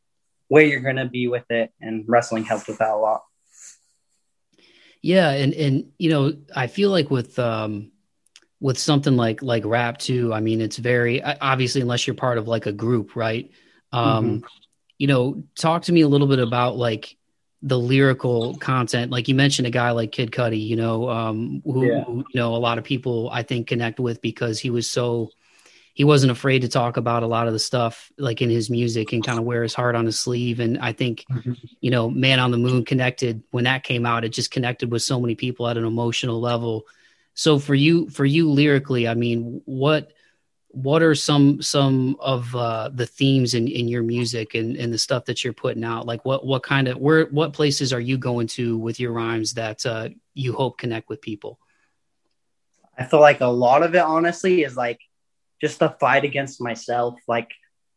where 0.49 0.65
you're 0.65 0.81
going 0.81 0.97
to 0.97 1.07
be 1.07 1.29
with 1.29 1.49
it. 1.51 1.73
And 1.81 2.05
wrestling 2.09 2.45
helped 2.45 2.67
with 2.67 2.79
that 2.79 2.91
a 2.91 2.97
lot. 2.97 3.23
Yeah. 5.07 5.31
And, 5.31 5.55
and, 5.55 5.93
you 5.99 6.11
know, 6.11 6.33
I 6.55 6.67
feel 6.67 6.91
like 6.91 7.11
with, 7.11 7.39
um, 7.39 7.93
with 8.61 8.79
something 8.79 9.17
like 9.17 9.43
like 9.43 9.65
rap 9.65 9.99
too 9.99 10.33
i 10.33 10.41
mean 10.41 10.61
it's 10.61 10.79
very 10.79 11.23
obviously 11.23 11.81
unless 11.81 12.07
you're 12.07 12.15
part 12.15 12.39
of 12.39 12.49
like 12.49 12.67
a 12.67 12.73
group 12.73 13.15
right 13.15 13.51
um 13.93 14.25
mm-hmm. 14.25 14.47
you 14.99 15.07
know 15.07 15.43
talk 15.59 15.83
to 15.83 15.93
me 15.93 16.01
a 16.01 16.09
little 16.09 16.27
bit 16.27 16.39
about 16.39 16.77
like 16.77 17.17
the 17.63 17.79
lyrical 17.79 18.57
content 18.57 19.11
like 19.11 19.29
you 19.29 19.35
mentioned 19.35 19.67
a 19.67 19.71
guy 19.71 19.91
like 19.91 20.13
kid 20.13 20.31
cudi 20.31 20.67
you 20.67 20.77
know 20.77 21.09
um 21.09 21.63
who, 21.65 21.87
yeah. 21.87 22.05
who, 22.05 22.19
you 22.19 22.41
know 22.41 22.55
a 22.55 22.57
lot 22.57 22.79
of 22.79 22.85
people 22.85 23.29
i 23.33 23.43
think 23.43 23.67
connect 23.67 24.01
with 24.01 24.21
because 24.23 24.59
he 24.59 24.71
was 24.71 24.91
so 24.91 25.31
he 25.97 26.05
wasn't 26.05 26.31
afraid 26.31 26.61
to 26.61 26.69
talk 26.69 26.99
about 26.99 27.23
a 27.23 27.27
lot 27.27 27.47
of 27.47 27.55
the 27.55 27.59
stuff 27.59 28.13
like 28.19 28.43
in 28.43 28.51
his 28.51 28.69
music 28.69 29.13
and 29.13 29.25
kind 29.25 29.39
of 29.39 29.47
wear 29.47 29.63
his 29.63 29.75
heart 29.75 29.95
on 29.95 30.05
his 30.05 30.19
sleeve 30.19 30.61
and 30.61 30.79
i 30.79 30.93
think 30.93 31.25
mm-hmm. 31.31 31.53
you 31.81 31.91
know 31.91 32.11
man 32.11 32.39
on 32.39 32.51
the 32.51 32.59
moon 32.59 32.85
connected 32.85 33.43
when 33.51 33.65
that 33.65 33.83
came 33.83 34.05
out 34.05 34.25
it 34.25 34.29
just 34.29 34.51
connected 34.51 34.91
with 34.91 35.03
so 35.03 35.21
many 35.21 35.35
people 35.35 35.67
at 35.67 35.77
an 35.77 35.85
emotional 35.85 36.41
level 36.41 36.87
so 37.37 37.59
for 37.59 37.75
you, 37.75 38.09
for 38.09 38.25
you 38.25 38.51
lyrically, 38.51 39.07
I 39.07 39.15
mean, 39.15 39.61
what 39.67 40.13
what 40.69 41.03
are 41.03 41.15
some 41.15 41.61
some 41.61 42.17
of 42.19 42.55
uh, 42.57 42.91
the 42.93 43.07
themes 43.07 43.53
in, 43.55 43.69
in 43.69 43.89
your 43.89 44.03
music 44.03 44.55
and, 44.55 44.75
and 44.77 44.93
the 44.93 44.99
stuff 44.99 45.27
that 45.27 45.45
you're 45.45 45.53
putting 45.53 45.85
out? 45.85 46.07
Like 46.07 46.25
what 46.25 46.47
what 46.47 46.63
kind 46.63 46.89
of 46.89 46.97
where 46.97 47.27
what 47.27 47.53
places 47.53 47.93
are 47.93 48.01
you 48.01 48.17
going 48.17 48.47
to 48.49 48.79
with 48.79 48.99
your 48.99 49.13
rhymes 49.13 49.53
that 49.53 49.85
uh, 49.85 50.09
you 50.33 50.55
hope 50.55 50.79
connect 50.79 51.11
with 51.11 51.21
people? 51.21 51.61
I 52.99 53.05
feel 53.05 53.21
like 53.21 53.43
a 53.43 53.47
lot 53.47 53.83
of 53.83 53.95
it, 53.95 54.01
honestly, 54.01 54.63
is 54.63 54.75
like 54.75 55.03
just 55.61 55.79
the 55.79 55.91
fight 56.01 56.25
against 56.25 56.61
myself. 56.61 57.19
Like 57.27 57.51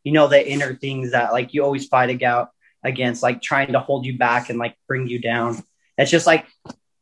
you 0.03 0.11
know 0.11 0.27
the 0.27 0.49
inner 0.49 0.75
things 0.75 1.11
that 1.11 1.31
like 1.31 1.53
you 1.53 1.63
always 1.63 1.87
fight 1.87 2.09
against 2.09 2.51
against 2.83 3.21
like 3.21 3.41
trying 3.41 3.73
to 3.73 3.79
hold 3.79 4.05
you 4.05 4.17
back 4.17 4.49
and 4.49 4.57
like 4.57 4.75
bring 4.87 5.07
you 5.07 5.19
down. 5.19 5.61
It's 5.97 6.11
just 6.11 6.27
like 6.27 6.47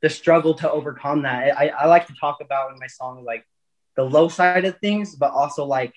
the 0.02 0.10
struggle 0.10 0.56
to 0.56 0.72
overcome 0.72 1.24
that. 1.24 1.58
I, 1.58 1.70
I 1.70 1.86
like 1.86 2.08
to 2.08 2.14
talk 2.20 2.40
about 2.42 2.72
in 2.72 2.80
my 2.80 2.88
song 2.88 3.24
like 3.24 3.46
the 3.96 4.04
low 4.04 4.28
side 4.28 4.66
of 4.66 4.80
things, 4.80 5.16
but 5.16 5.32
also 5.32 5.66
like 5.66 5.94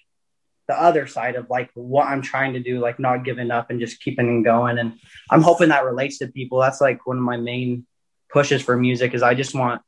the 0.69 0.81
other 0.81 1.07
side 1.07 1.35
of 1.35 1.49
like 1.50 1.71
what 1.75 2.07
I'm 2.07 2.23
trying 2.23 2.52
to 2.55 2.61
do, 2.61 2.79
like 2.79 2.99
not 2.99 3.25
giving 3.25 3.50
up 3.50 3.71
and 3.71 3.81
just 3.81 4.00
keeping 4.00 4.29
and 4.29 4.45
going. 4.45 4.79
And 4.79 4.99
I'm 5.31 5.43
hoping 5.43 5.71
that 5.71 5.85
relates 5.85 6.19
to 6.19 6.29
people. 6.29 6.61
That's 6.61 6.81
like 6.81 7.07
one 7.07 7.17
of 7.17 7.23
my 7.23 7.37
main 7.37 7.87
pushes 8.31 8.62
for 8.62 8.76
music 8.76 9.14
is 9.14 9.23
I 9.23 9.35
just 9.35 9.55
want 9.55 9.83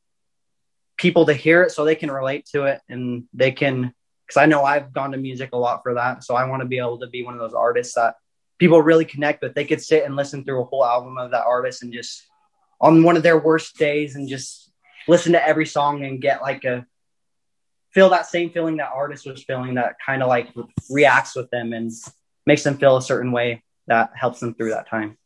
people 0.97 1.26
to 1.26 1.35
hear 1.35 1.62
it 1.62 1.71
so 1.71 1.85
they 1.85 1.95
can 1.95 2.11
relate 2.11 2.47
to 2.52 2.64
it 2.64 2.81
and 2.88 3.25
they 3.33 3.52
can 3.52 3.95
because 4.33 4.43
I 4.43 4.47
know 4.47 4.65
I've 4.65 4.95
gone 4.95 5.12
to 5.12 5.19
music 5.19 5.51
a 5.53 5.59
lot 5.59 5.83
for 5.83 5.93
that. 5.95 6.25
So 6.25 6.35
I 6.35 6.47
want 6.47 6.62
to 6.62 6.67
be 6.67 6.79
able 6.79 6.99
to 7.01 7.07
be 7.07 7.23
one 7.23 7.35
of 7.35 7.41
those 7.41 7.53
artists 7.53 7.95
that 7.97 8.14
people 8.59 8.81
really 8.81 9.05
connect 9.05 9.42
with. 9.42 9.55
They 9.55 9.66
could 9.66 9.83
sit 9.83 10.05
and 10.05 10.16
listen 10.16 10.42
through 10.42 10.62
a 10.62 10.64
whole 10.64 10.87
album 10.87 11.18
of 11.18 11.33
that 11.33 11.45
artist 11.45 11.83
and 11.83 11.92
just 11.92 12.23
on 12.81 13.03
one 13.03 13.18
of 13.18 13.23
their 13.23 13.38
worst 13.38 13.77
days 13.77 14.16
and 14.16 14.27
just 14.27 14.73
listen 15.07 15.33
to 15.33 15.47
every 15.47 15.66
song 15.66 16.07
and 16.07 16.18
get 16.21 16.40
like 16.40 16.64
a 16.64 16.87
feel 17.90 18.09
that 18.09 18.25
same 18.25 18.49
feeling 18.49 18.79
that 18.79 18.90
artist 18.95 19.27
was 19.27 19.45
feeling 19.45 19.75
that 19.75 19.97
kind 20.05 20.23
of 20.23 20.29
like 20.29 20.49
reacts 20.88 21.37
with 21.37 21.51
them 21.51 21.75
and 21.75 21.92
makes 22.47 22.62
them 22.62 22.79
feel 22.79 22.97
a 22.97 23.03
certain 23.03 23.33
way 23.33 23.62
that 23.87 24.12
helps 24.14 24.40
them 24.40 24.55
through 24.55 24.71
that 24.71 24.88
time. 24.88 25.18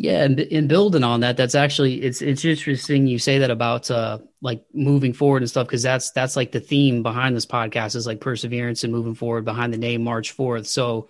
Yeah, 0.00 0.22
and, 0.22 0.38
and 0.38 0.68
building 0.68 1.02
on 1.02 1.20
that, 1.20 1.36
that's 1.36 1.56
actually 1.56 2.02
it's 2.02 2.22
it's 2.22 2.44
interesting 2.44 3.08
you 3.08 3.18
say 3.18 3.38
that 3.38 3.50
about 3.50 3.90
uh 3.90 4.18
like 4.40 4.64
moving 4.72 5.12
forward 5.12 5.42
and 5.42 5.50
stuff 5.50 5.66
because 5.66 5.82
that's 5.82 6.12
that's 6.12 6.36
like 6.36 6.52
the 6.52 6.60
theme 6.60 7.02
behind 7.02 7.34
this 7.34 7.46
podcast 7.46 7.96
is 7.96 8.06
like 8.06 8.20
perseverance 8.20 8.84
and 8.84 8.92
moving 8.92 9.16
forward 9.16 9.44
behind 9.44 9.72
the 9.72 9.78
name 9.78 10.04
March 10.04 10.30
Forth. 10.30 10.68
So 10.68 11.08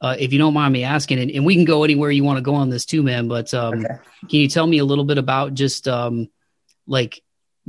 uh, 0.00 0.16
if 0.18 0.32
you 0.32 0.40
don't 0.40 0.52
mind 0.52 0.72
me 0.72 0.82
asking, 0.82 1.20
and, 1.20 1.30
and, 1.30 1.46
we 1.46 1.54
can 1.54 1.64
go 1.64 1.84
anywhere 1.84 2.10
you 2.10 2.24
want 2.24 2.36
to 2.36 2.42
go 2.42 2.56
on 2.56 2.70
this 2.70 2.84
too, 2.84 3.04
man. 3.04 3.28
But 3.28 3.54
um, 3.54 3.84
okay. 3.84 3.98
can 4.28 4.40
you 4.40 4.48
tell 4.48 4.66
me 4.66 4.78
a 4.78 4.84
little 4.84 5.04
bit 5.04 5.16
about 5.16 5.54
just 5.54 5.86
um, 5.86 6.28
like 6.88 7.22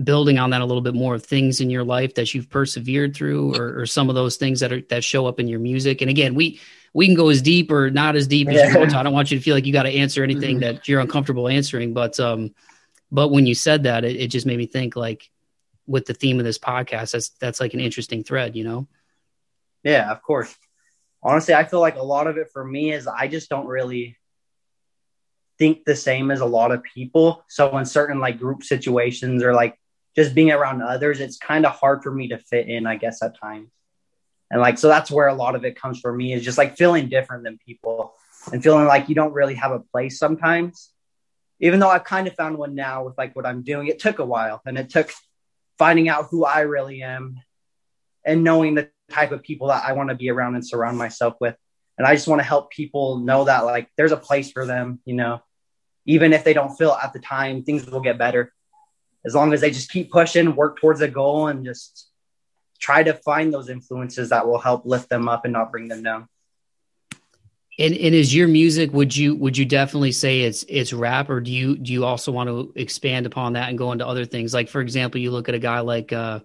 building 0.03 0.39
on 0.39 0.49
that 0.49 0.61
a 0.61 0.65
little 0.65 0.81
bit 0.81 0.95
more 0.95 1.13
of 1.13 1.23
things 1.23 1.61
in 1.61 1.69
your 1.69 1.83
life 1.83 2.15
that 2.15 2.33
you've 2.33 2.49
persevered 2.49 3.15
through, 3.15 3.55
or, 3.55 3.81
or 3.81 3.85
some 3.85 4.09
of 4.09 4.15
those 4.15 4.37
things 4.37 4.61
that 4.61 4.73
are 4.73 4.81
that 4.89 5.03
show 5.03 5.27
up 5.27 5.39
in 5.39 5.47
your 5.47 5.59
music? 5.59 6.01
And 6.01 6.09
again, 6.09 6.33
we 6.33 6.59
we 6.95 7.05
can 7.05 7.15
go 7.15 7.29
as 7.29 7.43
deep 7.43 7.71
or 7.71 7.91
not 7.91 8.15
as 8.15 8.25
deep 8.25 8.47
as 8.47 8.55
yeah. 8.55 8.71
you 8.71 8.79
want 8.79 8.89
to. 8.89 8.97
I 8.97 9.03
don't 9.03 9.13
want 9.13 9.29
you 9.29 9.37
to 9.37 9.43
feel 9.43 9.53
like 9.53 9.67
you 9.67 9.73
got 9.73 9.83
to 9.83 9.89
answer 9.89 10.23
anything 10.23 10.59
mm-hmm. 10.59 10.75
that 10.75 10.87
you're 10.87 11.01
uncomfortable 11.01 11.47
answering. 11.47 11.93
But 11.93 12.19
um, 12.19 12.55
but 13.11 13.27
when 13.27 13.45
you 13.45 13.53
said 13.53 13.83
that, 13.83 14.03
it, 14.03 14.15
it 14.15 14.27
just 14.27 14.47
made 14.47 14.57
me 14.57 14.65
think 14.65 14.95
like 14.95 15.29
with 15.85 16.07
the 16.07 16.15
theme 16.15 16.39
of 16.39 16.45
this 16.45 16.57
podcast, 16.57 17.11
that's 17.11 17.29
that's 17.29 17.59
like 17.59 17.75
an 17.75 17.79
interesting 17.79 18.23
thread, 18.23 18.55
you 18.55 18.63
know? 18.63 18.87
Yeah, 19.83 20.11
of 20.11 20.23
course 20.23 20.55
honestly, 21.25 21.55
I 21.55 21.63
feel 21.63 21.81
like 21.81 21.97
a 21.97 22.03
lot 22.03 22.27
of 22.27 22.37
it 22.37 22.51
for 22.53 22.63
me 22.63 22.93
is 22.93 23.07
I 23.07 23.27
just 23.27 23.49
don't 23.49 23.65
really 23.65 24.17
think 25.57 25.83
the 25.83 25.95
same 25.95 26.29
as 26.31 26.39
a 26.39 26.45
lot 26.45 26.71
of 26.71 26.83
people. 26.83 27.43
So 27.49 27.75
in 27.77 27.85
certain 27.85 28.19
like 28.19 28.37
group 28.37 28.63
situations 28.63 29.41
or 29.41 29.53
like 29.53 29.77
just 30.15 30.35
being 30.35 30.51
around 30.51 30.83
others, 30.83 31.19
it's 31.19 31.37
kind 31.37 31.65
of 31.65 31.73
hard 31.73 32.03
for 32.03 32.11
me 32.11 32.29
to 32.29 32.37
fit 32.37 32.69
in, 32.69 32.85
I 32.85 32.95
guess, 32.95 33.23
at 33.23 33.39
times. 33.39 33.69
And 34.55 34.61
like, 34.61 34.77
so 34.77 34.87
that's 34.87 35.11
where 35.11 35.27
a 35.27 35.35
lot 35.35 35.55
of 35.55 35.65
it 35.65 35.75
comes 35.75 35.99
for 35.99 36.13
me 36.13 36.31
is 36.31 36.41
just 36.41 36.57
like 36.57 36.77
feeling 36.77 37.09
different 37.09 37.43
than 37.43 37.57
people 37.57 38.13
and 38.53 38.63
feeling 38.63 38.85
like 38.85 39.09
you 39.09 39.13
don't 39.13 39.33
really 39.33 39.55
have 39.55 39.73
a 39.73 39.81
place 39.81 40.17
sometimes. 40.17 40.91
Even 41.59 41.81
though 41.81 41.89
I've 41.89 42.05
kind 42.05 42.25
of 42.25 42.35
found 42.35 42.57
one 42.57 42.73
now 42.73 43.03
with 43.03 43.17
like 43.17 43.35
what 43.35 43.45
I'm 43.45 43.63
doing, 43.63 43.87
it 43.87 43.99
took 43.99 44.19
a 44.19 44.25
while 44.25 44.61
and 44.65 44.77
it 44.77 44.89
took 44.89 45.11
finding 45.77 46.07
out 46.07 46.27
who 46.31 46.45
I 46.45 46.61
really 46.61 47.03
am 47.03 47.41
and 48.23 48.45
knowing 48.45 48.75
the 48.75 48.89
type 49.11 49.33
of 49.33 49.43
people 49.43 49.67
that 49.67 49.83
I 49.83 49.91
want 49.91 50.07
to 50.07 50.15
be 50.15 50.29
around 50.29 50.55
and 50.55 50.65
surround 50.65 50.97
myself 50.97 51.35
with. 51.41 51.57
And 51.97 52.07
I 52.07 52.15
just 52.15 52.29
want 52.29 52.39
to 52.39 52.47
help 52.47 52.71
people 52.71 53.17
know 53.17 53.43
that 53.43 53.65
like 53.65 53.89
there's 53.97 54.13
a 54.13 54.17
place 54.17 54.53
for 54.53 54.65
them, 54.65 55.01
you 55.03 55.15
know, 55.15 55.41
even 56.05 56.31
if 56.31 56.45
they 56.45 56.53
don't 56.53 56.77
feel 56.77 56.93
at 56.93 57.11
the 57.11 57.19
time, 57.19 57.63
things 57.63 57.85
will 57.87 57.99
get 57.99 58.17
better. 58.17 58.53
As 59.25 59.35
long 59.35 59.51
as 59.51 59.59
they 59.59 59.71
just 59.71 59.91
keep 59.91 60.13
pushing, 60.13 60.55
work 60.55 60.79
towards 60.79 61.01
a 61.01 61.09
goal 61.09 61.49
and 61.49 61.65
just 61.65 62.07
try 62.79 63.03
to 63.03 63.13
find 63.13 63.53
those 63.53 63.69
influences 63.69 64.29
that 64.29 64.47
will 64.47 64.59
help 64.59 64.85
lift 64.85 65.09
them 65.09 65.27
up 65.27 65.45
and 65.45 65.53
not 65.53 65.71
bring 65.71 65.87
them 65.87 66.03
down. 66.03 66.27
And, 67.77 67.93
and 67.93 68.15
is 68.15 68.33
your 68.33 68.47
music 68.47 68.93
would 68.93 69.15
you 69.15 69.35
would 69.35 69.57
you 69.57 69.65
definitely 69.65 70.13
say 70.13 70.41
it's 70.41 70.63
it's 70.69 70.93
rap 70.93 71.29
or 71.29 71.41
do 71.41 71.51
you 71.51 71.77
do 71.77 71.91
you 71.91 72.05
also 72.05 72.31
want 72.31 72.47
to 72.47 72.71
expand 72.75 73.25
upon 73.25 73.53
that 73.53 73.67
and 73.67 73.77
go 73.77 73.91
into 73.91 74.07
other 74.07 74.23
things 74.23 74.53
like 74.53 74.69
for 74.69 74.79
example 74.79 75.19
you 75.19 75.29
look 75.29 75.49
at 75.49 75.55
a 75.55 75.59
guy 75.59 75.81
like 75.81 76.13
uh 76.13 76.39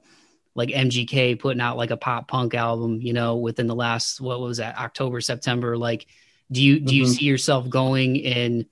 like 0.56 0.70
MGK 0.70 1.38
putting 1.38 1.60
out 1.60 1.76
like 1.76 1.92
a 1.92 1.96
pop 1.96 2.26
punk 2.26 2.54
album, 2.54 3.00
you 3.00 3.12
know, 3.12 3.36
within 3.36 3.68
the 3.68 3.76
last 3.76 4.20
what 4.20 4.40
was 4.40 4.56
that 4.56 4.76
October 4.76 5.20
September 5.20 5.76
like 5.76 6.06
do 6.50 6.60
you 6.60 6.80
do 6.80 6.96
you 6.96 7.04
mm-hmm. 7.04 7.12
see 7.12 7.26
yourself 7.26 7.68
going 7.68 8.16
in 8.16 8.66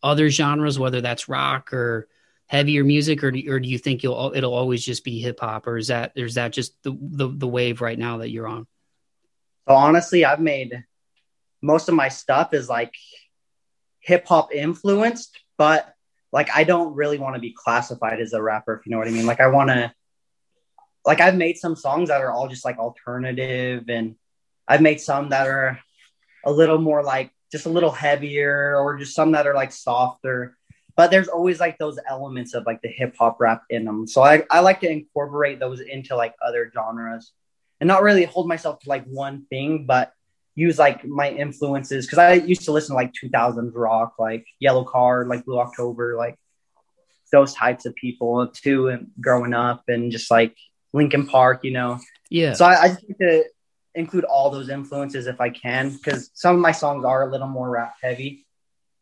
other 0.00 0.30
genres 0.30 0.78
whether 0.78 1.00
that's 1.00 1.28
rock 1.28 1.72
or 1.72 2.08
heavier 2.54 2.84
music 2.84 3.24
or 3.24 3.32
do, 3.32 3.42
or 3.52 3.58
do 3.58 3.68
you 3.68 3.78
think 3.78 4.04
you'll 4.04 4.32
it'll 4.32 4.54
always 4.54 4.84
just 4.84 5.02
be 5.02 5.18
hip 5.18 5.40
hop 5.40 5.66
or 5.66 5.76
is 5.76 5.88
that 5.88 6.12
is 6.14 6.34
that 6.34 6.52
just 6.52 6.80
the, 6.84 6.96
the 7.00 7.26
the 7.26 7.48
wave 7.48 7.80
right 7.80 7.98
now 7.98 8.18
that 8.18 8.30
you're 8.30 8.46
on? 8.46 8.64
So 9.66 9.74
honestly, 9.74 10.24
I've 10.24 10.40
made 10.40 10.84
most 11.60 11.88
of 11.88 11.96
my 11.96 12.08
stuff 12.08 12.54
is 12.54 12.68
like 12.68 12.94
hip 13.98 14.24
hop 14.28 14.54
influenced, 14.54 15.36
but 15.58 15.92
like 16.30 16.48
I 16.54 16.62
don't 16.62 16.94
really 16.94 17.18
want 17.18 17.34
to 17.34 17.40
be 17.40 17.52
classified 17.56 18.20
as 18.20 18.32
a 18.34 18.40
rapper 18.40 18.74
if 18.74 18.86
you 18.86 18.92
know 18.92 18.98
what 18.98 19.08
I 19.08 19.10
mean. 19.10 19.26
Like 19.26 19.40
I 19.40 19.48
want 19.48 19.70
to 19.70 19.92
like 21.04 21.20
I've 21.20 21.36
made 21.36 21.56
some 21.56 21.74
songs 21.74 22.08
that 22.08 22.20
are 22.20 22.30
all 22.30 22.46
just 22.46 22.64
like 22.64 22.78
alternative 22.78 23.84
and 23.88 24.14
I've 24.68 24.80
made 24.80 25.00
some 25.00 25.30
that 25.30 25.48
are 25.48 25.80
a 26.44 26.52
little 26.52 26.78
more 26.78 27.02
like 27.02 27.32
just 27.50 27.66
a 27.66 27.70
little 27.70 27.90
heavier 27.90 28.76
or 28.76 28.96
just 28.96 29.16
some 29.16 29.32
that 29.32 29.48
are 29.48 29.54
like 29.54 29.72
softer. 29.72 30.56
But 30.96 31.10
there's 31.10 31.28
always 31.28 31.58
like 31.58 31.78
those 31.78 31.98
elements 32.08 32.54
of 32.54 32.66
like 32.66 32.80
the 32.82 32.88
hip 32.88 33.16
hop 33.18 33.40
rap 33.40 33.62
in 33.68 33.84
them. 33.84 34.06
So 34.06 34.22
I, 34.22 34.44
I 34.50 34.60
like 34.60 34.80
to 34.80 34.90
incorporate 34.90 35.58
those 35.58 35.80
into 35.80 36.14
like 36.14 36.34
other 36.44 36.70
genres 36.72 37.32
and 37.80 37.88
not 37.88 38.02
really 38.02 38.24
hold 38.24 38.46
myself 38.46 38.78
to 38.80 38.88
like 38.88 39.04
one 39.06 39.46
thing, 39.50 39.86
but 39.86 40.12
use 40.54 40.78
like 40.78 41.04
my 41.04 41.30
influences 41.30 42.06
because 42.06 42.18
I 42.18 42.34
used 42.34 42.62
to 42.66 42.72
listen 42.72 42.94
to 42.94 42.96
like 42.96 43.12
2000s 43.12 43.72
rock, 43.74 44.14
like 44.18 44.46
Yellowcard, 44.62 45.28
like 45.28 45.44
Blue 45.44 45.58
October, 45.58 46.16
like 46.16 46.38
those 47.32 47.54
types 47.54 47.86
of 47.86 47.94
people 47.96 48.46
too, 48.48 48.88
and 48.88 49.10
growing 49.20 49.52
up 49.52 49.82
and 49.88 50.12
just 50.12 50.30
like 50.30 50.56
Linkin 50.92 51.26
Park, 51.26 51.64
you 51.64 51.72
know. 51.72 51.98
Yeah. 52.30 52.54
So 52.54 52.64
I, 52.64 52.82
I 52.82 52.88
just 52.88 53.04
like 53.08 53.18
to 53.18 53.44
include 53.94 54.24
all 54.24 54.50
those 54.50 54.68
influences 54.68 55.26
if 55.26 55.40
I 55.40 55.50
can, 55.50 55.90
because 55.90 56.30
some 56.34 56.54
of 56.54 56.60
my 56.60 56.72
songs 56.72 57.04
are 57.04 57.28
a 57.28 57.30
little 57.30 57.48
more 57.48 57.68
rap 57.68 57.96
heavy. 58.00 58.46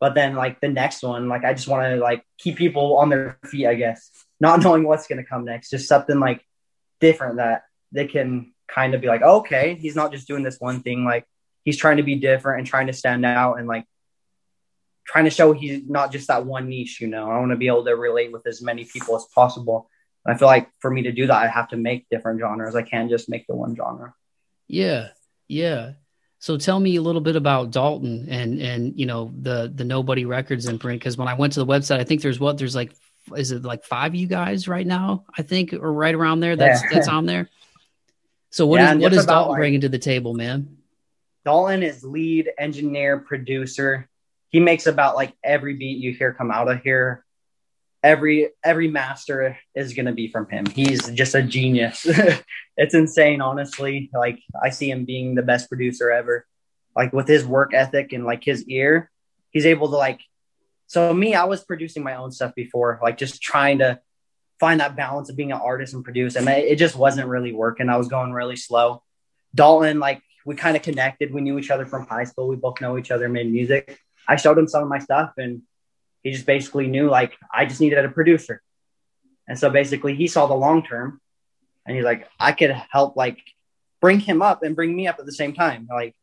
But 0.03 0.15
then 0.15 0.35
like 0.35 0.59
the 0.59 0.67
next 0.67 1.01
one, 1.01 1.29
like 1.29 1.45
I 1.45 1.53
just 1.53 1.69
want 1.69 1.83
to 1.83 1.95
like 1.95 2.25
keep 2.37 2.57
people 2.57 2.97
on 2.97 3.07
their 3.07 3.39
feet, 3.45 3.67
I 3.67 3.75
guess, 3.75 4.11
not 4.37 4.61
knowing 4.61 4.83
what's 4.83 5.07
gonna 5.07 5.23
come 5.23 5.45
next. 5.45 5.69
Just 5.69 5.87
something 5.87 6.19
like 6.19 6.45
different 6.99 7.37
that 7.37 7.63
they 7.93 8.07
can 8.07 8.51
kind 8.67 8.93
of 8.95 8.99
be 8.99 9.07
like, 9.07 9.21
okay, 9.21 9.75
he's 9.75 9.95
not 9.95 10.11
just 10.11 10.27
doing 10.27 10.43
this 10.43 10.59
one 10.59 10.81
thing. 10.81 11.05
Like 11.05 11.25
he's 11.63 11.77
trying 11.77 11.95
to 11.95 12.03
be 12.03 12.15
different 12.15 12.59
and 12.59 12.67
trying 12.67 12.87
to 12.87 12.93
stand 12.93 13.25
out 13.25 13.59
and 13.59 13.65
like 13.65 13.85
trying 15.07 15.23
to 15.23 15.29
show 15.29 15.53
he's 15.53 15.87
not 15.87 16.11
just 16.11 16.27
that 16.27 16.45
one 16.45 16.67
niche, 16.67 16.99
you 16.99 17.07
know. 17.07 17.31
I 17.31 17.39
want 17.39 17.51
to 17.51 17.57
be 17.57 17.67
able 17.67 17.85
to 17.85 17.95
relate 17.95 18.33
with 18.33 18.45
as 18.45 18.61
many 18.61 18.83
people 18.83 19.15
as 19.15 19.23
possible. 19.33 19.89
And 20.25 20.35
I 20.35 20.37
feel 20.37 20.49
like 20.49 20.69
for 20.79 20.91
me 20.91 21.03
to 21.03 21.13
do 21.13 21.27
that, 21.27 21.41
I 21.41 21.47
have 21.47 21.69
to 21.69 21.77
make 21.77 22.09
different 22.09 22.41
genres. 22.41 22.75
I 22.75 22.81
can't 22.81 23.09
just 23.09 23.29
make 23.29 23.47
the 23.47 23.55
one 23.55 23.73
genre. 23.73 24.13
Yeah. 24.67 25.11
Yeah. 25.47 25.93
So 26.43 26.57
tell 26.57 26.77
me 26.77 26.97
a 26.97 27.01
little 27.01 27.21
bit 27.21 27.37
about 27.37 27.71
Dalton 27.71 28.27
and 28.29 28.61
and 28.61 28.99
you 28.99 29.05
know 29.05 29.31
the 29.33 29.71
the 29.73 29.85
Nobody 29.85 30.25
Records 30.25 30.65
imprint 30.65 30.99
because 30.99 31.15
when 31.15 31.29
I 31.29 31.35
went 31.35 31.53
to 31.53 31.61
the 31.61 31.65
website, 31.65 32.01
I 32.01 32.03
think 32.03 32.21
there's 32.21 32.37
what 32.37 32.57
there's 32.57 32.75
like 32.75 32.91
is 33.37 33.53
it 33.53 33.63
like 33.63 33.85
five 33.85 34.11
of 34.11 34.15
you 34.15 34.27
guys 34.27 34.67
right 34.67 34.85
now? 34.85 35.23
I 35.37 35.41
think 35.41 35.71
or 35.71 35.93
right 35.93 36.13
around 36.13 36.41
there. 36.41 36.57
That's 36.57 36.83
yeah. 36.83 36.89
that's 36.91 37.07
on 37.07 37.27
there. 37.27 37.49
So 38.49 38.67
what 38.67 38.81
yeah, 38.81 38.93
is, 38.93 39.01
what 39.01 39.13
does 39.13 39.25
Dalton 39.25 39.51
like, 39.51 39.59
bringing 39.59 39.81
to 39.81 39.87
the 39.87 39.97
table, 39.97 40.33
man? 40.33 40.79
Dalton 41.45 41.81
is 41.81 42.03
lead 42.03 42.49
engineer, 42.59 43.19
producer. 43.19 44.09
He 44.49 44.59
makes 44.59 44.85
about 44.85 45.15
like 45.15 45.33
every 45.45 45.75
beat 45.75 45.99
you 45.99 46.11
hear 46.11 46.33
come 46.33 46.51
out 46.51 46.69
of 46.69 46.81
here. 46.81 47.23
Every 48.03 48.49
every 48.63 48.89
master 48.89 49.57
is 49.73 49.93
gonna 49.93 50.11
be 50.11 50.27
from 50.27 50.49
him. 50.49 50.65
He's 50.65 51.09
just 51.11 51.35
a 51.35 51.41
genius. 51.41 52.05
it's 52.77 52.93
insane, 52.93 53.41
honestly. 53.41 54.09
Like 54.13 54.39
I 54.61 54.69
see 54.69 54.91
him 54.91 55.05
being 55.05 55.35
the 55.35 55.41
best 55.41 55.69
producer 55.69 56.11
ever. 56.11 56.45
Like 56.95 57.13
with 57.13 57.27
his 57.27 57.45
work 57.45 57.73
ethic 57.73 58.13
and 58.13 58.25
like 58.25 58.43
his 58.43 58.67
ear, 58.67 59.09
he's 59.51 59.65
able 59.65 59.89
to 59.89 59.95
like. 59.95 60.21
So 60.87 61.13
me, 61.13 61.33
I 61.33 61.45
was 61.45 61.63
producing 61.63 62.03
my 62.03 62.15
own 62.15 62.31
stuff 62.31 62.53
before, 62.53 62.99
like 63.01 63.17
just 63.17 63.41
trying 63.41 63.79
to 63.79 63.99
find 64.59 64.79
that 64.79 64.95
balance 64.95 65.29
of 65.29 65.35
being 65.35 65.51
an 65.51 65.59
artist 65.59 65.93
and 65.93 66.03
produce. 66.03 66.35
And 66.35 66.47
it 66.47 66.77
just 66.77 66.95
wasn't 66.95 67.27
really 67.27 67.51
working. 67.51 67.89
I 67.89 67.97
was 67.97 68.07
going 68.07 68.31
really 68.31 68.55
slow. 68.55 69.01
Dalton, 69.55 69.99
like 69.99 70.21
we 70.45 70.55
kind 70.55 70.75
of 70.75 70.83
connected. 70.83 71.33
We 71.33 71.41
knew 71.41 71.57
each 71.57 71.71
other 71.71 71.85
from 71.85 72.05
high 72.05 72.25
school. 72.25 72.47
We 72.47 72.55
both 72.55 72.81
know 72.81 72.97
each 72.97 73.11
other, 73.11 73.29
made 73.29 73.51
music. 73.51 73.99
I 74.27 74.35
showed 74.35 74.57
him 74.57 74.67
some 74.67 74.83
of 74.83 74.89
my 74.89 74.99
stuff 74.99 75.33
and 75.37 75.61
he 76.23 76.31
just 76.31 76.45
basically 76.45 76.87
knew 76.87 77.09
like 77.09 77.33
I 77.53 77.65
just 77.65 77.81
needed 77.81 78.03
a 78.03 78.09
producer. 78.09 78.61
And 79.47 79.59
so 79.59 79.69
basically 79.69 80.15
he 80.15 80.27
saw 80.27 80.47
the 80.47 80.55
long 80.55 80.83
term 80.83 81.19
and 81.85 81.95
he's 81.95 82.05
like, 82.05 82.27
I 82.39 82.53
could 82.53 82.71
help 82.89 83.17
like 83.17 83.39
bring 84.01 84.19
him 84.19 84.41
up 84.41 84.63
and 84.63 84.75
bring 84.75 84.95
me 84.95 85.07
up 85.07 85.19
at 85.19 85.25
the 85.25 85.33
same 85.33 85.53
time. 85.53 85.87
Like, 85.91 86.15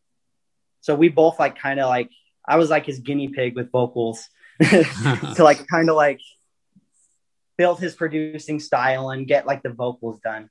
so 0.80 0.94
we 0.94 1.10
both 1.10 1.38
like 1.38 1.58
kind 1.58 1.78
of 1.78 1.88
like, 1.88 2.10
I 2.48 2.56
was 2.56 2.70
like 2.70 2.86
his 2.86 3.00
guinea 3.00 3.28
pig 3.28 3.54
with 3.54 3.70
vocals 3.70 4.26
to 4.62 5.36
like 5.38 5.66
kind 5.66 5.90
of 5.90 5.96
like 5.96 6.20
build 7.58 7.78
his 7.78 7.94
producing 7.94 8.58
style 8.58 9.10
and 9.10 9.26
get 9.26 9.46
like 9.46 9.62
the 9.62 9.68
vocals 9.68 10.18
done 10.20 10.48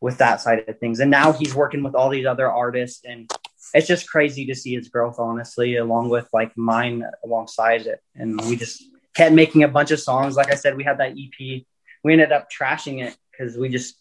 with 0.00 0.18
that 0.18 0.40
side 0.40 0.64
of 0.66 0.78
things. 0.80 0.98
And 0.98 1.10
now 1.10 1.32
he's 1.32 1.54
working 1.54 1.84
with 1.84 1.94
all 1.94 2.10
these 2.10 2.26
other 2.26 2.50
artists 2.50 3.04
and 3.04 3.30
it's 3.74 3.86
just 3.86 4.08
crazy 4.08 4.46
to 4.46 4.54
see 4.54 4.74
his 4.74 4.88
growth, 4.88 5.18
honestly, 5.18 5.76
along 5.76 6.08
with 6.08 6.28
like 6.32 6.56
mine 6.56 7.04
alongside 7.24 7.86
it. 7.86 8.00
And 8.14 8.40
we 8.42 8.56
just 8.56 8.82
kept 9.14 9.34
making 9.34 9.62
a 9.62 9.68
bunch 9.68 9.90
of 9.90 10.00
songs. 10.00 10.36
Like 10.36 10.52
I 10.52 10.56
said, 10.56 10.76
we 10.76 10.84
had 10.84 10.98
that 10.98 11.12
EP. 11.12 11.62
We 12.04 12.12
ended 12.12 12.32
up 12.32 12.48
trashing 12.50 13.04
it 13.04 13.16
because 13.30 13.56
we 13.56 13.68
just 13.68 13.96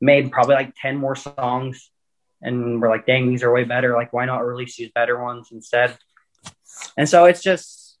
made 0.00 0.32
probably 0.32 0.54
like 0.54 0.74
10 0.80 0.96
more 0.96 1.16
songs. 1.16 1.90
And 2.42 2.80
we're 2.80 2.90
like, 2.90 3.06
dang, 3.06 3.28
these 3.28 3.42
are 3.42 3.52
way 3.52 3.64
better. 3.64 3.94
Like, 3.94 4.12
why 4.12 4.26
not 4.26 4.44
release 4.44 4.76
these 4.76 4.90
better 4.94 5.22
ones 5.22 5.48
instead? 5.52 5.96
And 6.96 7.08
so 7.08 7.24
it's 7.24 7.42
just, 7.42 7.98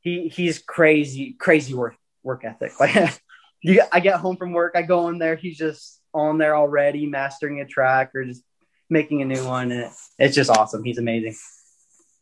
he 0.00 0.28
he's 0.28 0.58
crazy, 0.58 1.32
crazy 1.32 1.74
work 1.74 1.96
work 2.22 2.44
ethic. 2.44 2.72
Like 2.80 3.20
you, 3.60 3.82
I 3.90 3.98
get 3.98 4.20
home 4.20 4.36
from 4.36 4.52
work, 4.52 4.74
I 4.76 4.82
go 4.82 5.08
in 5.08 5.18
there, 5.18 5.34
he's 5.34 5.58
just 5.58 6.00
on 6.14 6.38
there 6.38 6.56
already, 6.56 7.06
mastering 7.06 7.60
a 7.60 7.66
track 7.66 8.12
or 8.14 8.24
just 8.24 8.44
making 8.90 9.22
a 9.22 9.24
new 9.24 9.44
one, 9.44 9.70
and 9.70 9.92
it's 10.18 10.34
just 10.34 10.50
awesome. 10.50 10.84
He's 10.84 10.98
amazing. 10.98 11.36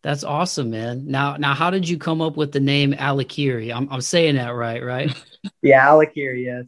That's 0.02 0.24
awesome, 0.24 0.70
man. 0.70 1.06
Now, 1.06 1.36
now, 1.36 1.54
how 1.54 1.70
did 1.70 1.88
you 1.88 1.98
come 1.98 2.20
up 2.20 2.36
with 2.36 2.52
the 2.52 2.60
name 2.60 2.92
Alikirii? 2.92 3.74
I'm, 3.74 3.88
I'm 3.90 4.00
saying 4.00 4.36
that 4.36 4.50
right, 4.50 4.82
right? 4.82 5.12
yeah, 5.62 5.86
Alikirii. 5.88 6.44
Yes. 6.44 6.64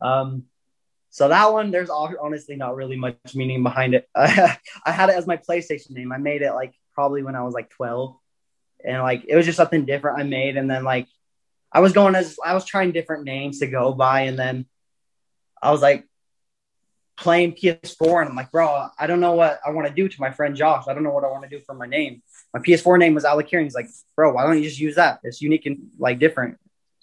Um, 0.00 0.44
so 1.10 1.28
that 1.28 1.52
one, 1.52 1.70
there's 1.70 1.90
honestly 1.90 2.56
not 2.56 2.76
really 2.76 2.96
much 2.96 3.16
meaning 3.34 3.62
behind 3.62 3.94
it. 3.94 4.08
I 4.14 4.58
had 4.86 5.08
it 5.08 5.16
as 5.16 5.26
my 5.26 5.38
PlayStation 5.38 5.90
name. 5.92 6.12
I 6.12 6.18
made 6.18 6.42
it 6.42 6.52
like 6.52 6.74
probably 6.94 7.22
when 7.22 7.34
I 7.34 7.42
was 7.42 7.54
like 7.54 7.70
12, 7.70 8.14
and 8.84 9.02
like 9.02 9.24
it 9.26 9.34
was 9.34 9.46
just 9.46 9.56
something 9.56 9.86
different 9.86 10.20
I 10.20 10.24
made, 10.24 10.56
and 10.56 10.70
then 10.70 10.84
like 10.84 11.08
I 11.72 11.80
was 11.80 11.92
going 11.92 12.14
as 12.14 12.36
I 12.44 12.54
was 12.54 12.64
trying 12.64 12.92
different 12.92 13.24
names 13.24 13.60
to 13.60 13.66
go 13.66 13.94
by, 13.94 14.22
and 14.22 14.38
then 14.38 14.66
I 15.62 15.72
was 15.72 15.80
like 15.80 16.06
playing 17.16 17.52
PS4, 17.52 18.20
and 18.20 18.30
I'm 18.30 18.36
like, 18.36 18.50
bro, 18.50 18.88
I 18.98 19.06
don't 19.06 19.20
know 19.20 19.32
what 19.32 19.60
I 19.66 19.70
want 19.70 19.88
to 19.88 19.94
do 19.94 20.08
to 20.08 20.20
my 20.20 20.30
friend 20.30 20.54
Josh. 20.54 20.84
I 20.88 20.94
don't 20.94 21.02
know 21.02 21.10
what 21.10 21.24
I 21.24 21.28
want 21.28 21.44
to 21.44 21.48
do 21.48 21.62
for 21.64 21.74
my 21.74 21.86
name. 21.86 22.22
My 22.52 22.60
PS4 22.60 22.98
name 22.98 23.14
was 23.14 23.24
Alec 23.24 23.48
He's 23.50 23.74
like, 23.74 23.88
bro, 24.14 24.32
why 24.32 24.44
don't 24.44 24.58
you 24.58 24.64
just 24.64 24.78
use 24.78 24.96
that? 24.96 25.20
It's 25.22 25.40
unique 25.40 25.66
and 25.66 25.88
like 25.98 26.18
different. 26.18 26.58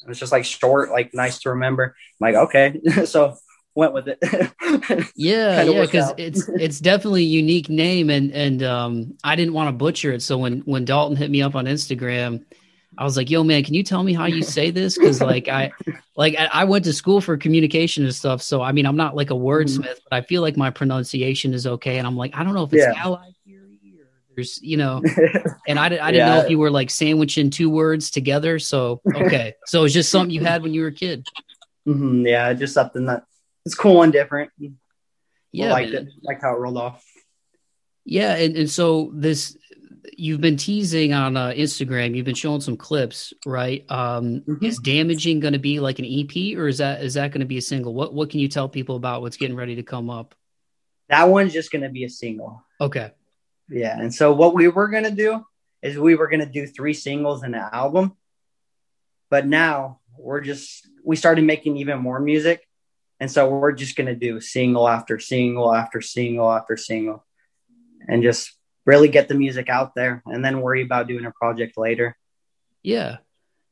It's 0.07 0.19
just 0.19 0.31
like 0.31 0.45
short, 0.45 0.91
like 0.91 1.13
nice 1.13 1.39
to 1.39 1.51
remember. 1.51 1.95
I'm 2.21 2.33
like, 2.33 2.35
okay, 2.47 2.81
so 3.05 3.37
went 3.75 3.93
with 3.93 4.07
it. 4.07 4.19
yeah, 5.15 5.63
yeah, 5.63 5.81
because 5.81 6.13
it's 6.17 6.47
it's 6.49 6.79
definitely 6.79 7.23
a 7.23 7.27
unique 7.27 7.69
name, 7.69 8.09
and 8.09 8.31
and 8.31 8.63
um, 8.63 9.17
I 9.23 9.35
didn't 9.35 9.53
want 9.53 9.69
to 9.69 9.73
butcher 9.73 10.11
it. 10.11 10.21
So 10.21 10.37
when 10.37 10.59
when 10.61 10.85
Dalton 10.85 11.17
hit 11.17 11.31
me 11.31 11.41
up 11.41 11.55
on 11.55 11.65
Instagram 11.65 12.43
I 12.97 13.03
was 13.03 13.17
like, 13.17 13.29
"Yo, 13.29 13.43
man, 13.43 13.63
can 13.63 13.73
you 13.73 13.83
tell 13.83 14.03
me 14.03 14.13
how 14.13 14.25
you 14.25 14.43
say 14.57 14.71
this?" 14.71 14.97
Because 14.97 15.21
like 15.21 15.47
I, 15.47 15.71
like 16.15 16.35
I 16.37 16.63
went 16.65 16.85
to 16.85 16.93
school 16.93 17.21
for 17.21 17.37
communication 17.37 18.03
and 18.03 18.13
stuff, 18.13 18.41
so 18.41 18.61
I 18.61 18.71
mean, 18.71 18.85
I'm 18.85 18.95
not 18.95 19.15
like 19.15 19.31
a 19.31 19.35
wordsmith, 19.35 19.79
mm-hmm. 19.79 20.07
but 20.09 20.15
I 20.15 20.21
feel 20.21 20.41
like 20.41 20.57
my 20.57 20.69
pronunciation 20.69 21.53
is 21.53 21.67
okay. 21.67 21.97
And 21.97 22.07
I'm 22.07 22.17
like, 22.17 22.35
I 22.35 22.43
don't 22.43 22.53
know 22.53 22.63
if 22.63 22.73
it's 22.73 22.83
yeah. 22.83 23.03
ally 23.03 23.29
theory 23.45 23.79
or 23.99 24.07
there's, 24.35 24.61
you 24.61 24.77
know, 24.77 25.01
and 25.67 25.79
I, 25.79 25.85
I 25.85 25.89
didn't 25.89 26.15
yeah. 26.15 26.35
know 26.35 26.41
if 26.41 26.49
you 26.49 26.59
were 26.59 26.71
like 26.71 26.89
sandwiching 26.89 27.49
two 27.49 27.69
words 27.69 28.11
together. 28.11 28.59
So 28.59 29.01
okay, 29.15 29.55
so 29.65 29.83
it's 29.83 29.93
just 29.93 30.11
something 30.11 30.33
you 30.33 30.43
had 30.43 30.63
when 30.63 30.73
you 30.73 30.81
were 30.81 30.87
a 30.87 30.93
kid. 30.93 31.25
Mm-hmm. 31.87 32.25
Yeah, 32.25 32.53
just 32.53 32.73
something 32.73 33.05
that 33.05 33.23
it's 33.65 33.75
cool 33.75 34.03
and 34.03 34.13
different. 34.13 34.51
Yeah, 35.51 35.71
like 35.71 35.89
it, 35.89 36.07
like 36.21 36.41
how 36.41 36.55
it 36.55 36.59
rolled 36.59 36.77
off. 36.77 37.03
Yeah, 38.05 38.35
and, 38.35 38.57
and 38.57 38.69
so 38.69 39.11
this 39.13 39.57
you've 40.17 40.41
been 40.41 40.57
teasing 40.57 41.13
on 41.13 41.37
uh, 41.37 41.49
Instagram. 41.49 42.15
You've 42.15 42.25
been 42.25 42.35
showing 42.35 42.61
some 42.61 42.77
clips, 42.77 43.33
right? 43.45 43.85
Um, 43.89 44.41
mm-hmm. 44.41 44.65
Is 44.65 44.77
damaging 44.79 45.39
going 45.39 45.53
to 45.53 45.59
be 45.59 45.79
like 45.79 45.99
an 45.99 46.05
EP, 46.05 46.57
or 46.57 46.67
is 46.67 46.79
that 46.79 47.03
is 47.03 47.15
that 47.15 47.31
going 47.31 47.41
to 47.41 47.45
be 47.45 47.57
a 47.57 47.61
single? 47.61 47.93
What 47.93 48.13
what 48.13 48.29
can 48.29 48.39
you 48.39 48.47
tell 48.47 48.69
people 48.69 48.95
about 48.95 49.21
what's 49.21 49.37
getting 49.37 49.55
ready 49.55 49.75
to 49.75 49.83
come 49.83 50.09
up? 50.09 50.35
That 51.09 51.29
one's 51.29 51.53
just 51.53 51.71
going 51.71 51.83
to 51.83 51.89
be 51.89 52.03
a 52.03 52.09
single. 52.09 52.63
Okay. 52.79 53.11
Yeah, 53.69 53.99
and 53.99 54.13
so 54.13 54.33
what 54.33 54.53
we 54.53 54.67
were 54.67 54.87
going 54.87 55.03
to 55.05 55.11
do 55.11 55.45
is 55.81 55.97
we 55.97 56.15
were 56.15 56.27
going 56.27 56.39
to 56.41 56.45
do 56.45 56.67
three 56.67 56.93
singles 56.93 57.43
in 57.43 57.53
an 57.53 57.69
album, 57.71 58.15
but 59.29 59.45
now 59.45 59.99
we're 60.17 60.41
just 60.41 60.87
we 61.03 61.15
started 61.15 61.43
making 61.43 61.77
even 61.77 61.99
more 61.99 62.19
music, 62.19 62.67
and 63.19 63.31
so 63.31 63.49
we're 63.49 63.71
just 63.71 63.95
going 63.95 64.07
to 64.07 64.15
do 64.15 64.39
single 64.39 64.87
after 64.87 65.19
single 65.19 65.73
after 65.73 66.01
single 66.01 66.51
after 66.51 66.77
single, 66.77 67.25
and 68.07 68.23
just 68.23 68.53
really 68.85 69.07
get 69.07 69.27
the 69.27 69.35
music 69.35 69.69
out 69.69 69.95
there 69.95 70.21
and 70.25 70.43
then 70.43 70.61
worry 70.61 70.81
about 70.81 71.07
doing 71.07 71.25
a 71.25 71.31
project 71.31 71.77
later. 71.77 72.17
Yeah. 72.81 73.17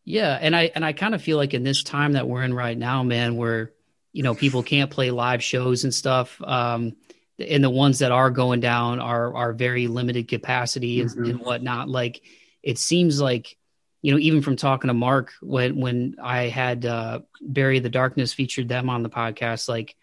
Yeah. 0.06 0.38
And 0.40 0.56
I 0.56 0.72
and 0.74 0.84
I 0.86 0.94
kind 0.94 1.14
of 1.14 1.22
feel 1.22 1.38
like 1.38 1.54
in 1.54 1.64
this 1.64 1.84
time 1.84 2.14
that 2.14 2.28
we're 2.28 2.44
in 2.44 2.54
right 2.54 2.78
now, 2.78 3.04
man, 3.04 3.36
where 3.36 3.72
you 4.14 4.24
know 4.24 4.34
people 4.34 4.64
can't 4.64 4.92
play 4.92 5.12
live 5.12 5.44
shows 5.44 5.84
and 5.84 5.94
stuff. 5.94 6.42
Um 6.42 6.96
and 7.40 7.64
the 7.64 7.70
ones 7.70 8.00
that 8.00 8.12
are 8.12 8.30
going 8.30 8.60
down 8.60 9.00
are 9.00 9.36
are 9.36 9.54
very 9.54 9.88
limited 9.88 10.28
capacity 10.28 11.02
and, 11.02 11.10
mm-hmm. 11.10 11.26
and 11.26 11.40
whatnot. 11.40 11.90
Like 11.90 12.22
it 12.64 12.78
seems 12.78 13.20
like 13.20 13.58
you 14.02 14.12
know, 14.12 14.18
even 14.18 14.42
from 14.42 14.56
talking 14.56 14.88
to 14.88 14.94
Mark 14.94 15.32
when 15.42 15.80
when 15.80 16.16
I 16.22 16.48
had 16.48 16.86
uh, 16.86 17.20
Bury 17.40 17.80
the 17.80 17.90
Darkness 17.90 18.34
featured 18.34 18.68
them 18.68 18.90
on 18.90 19.04
the 19.04 19.10
podcast, 19.10 19.70
like 19.70 19.96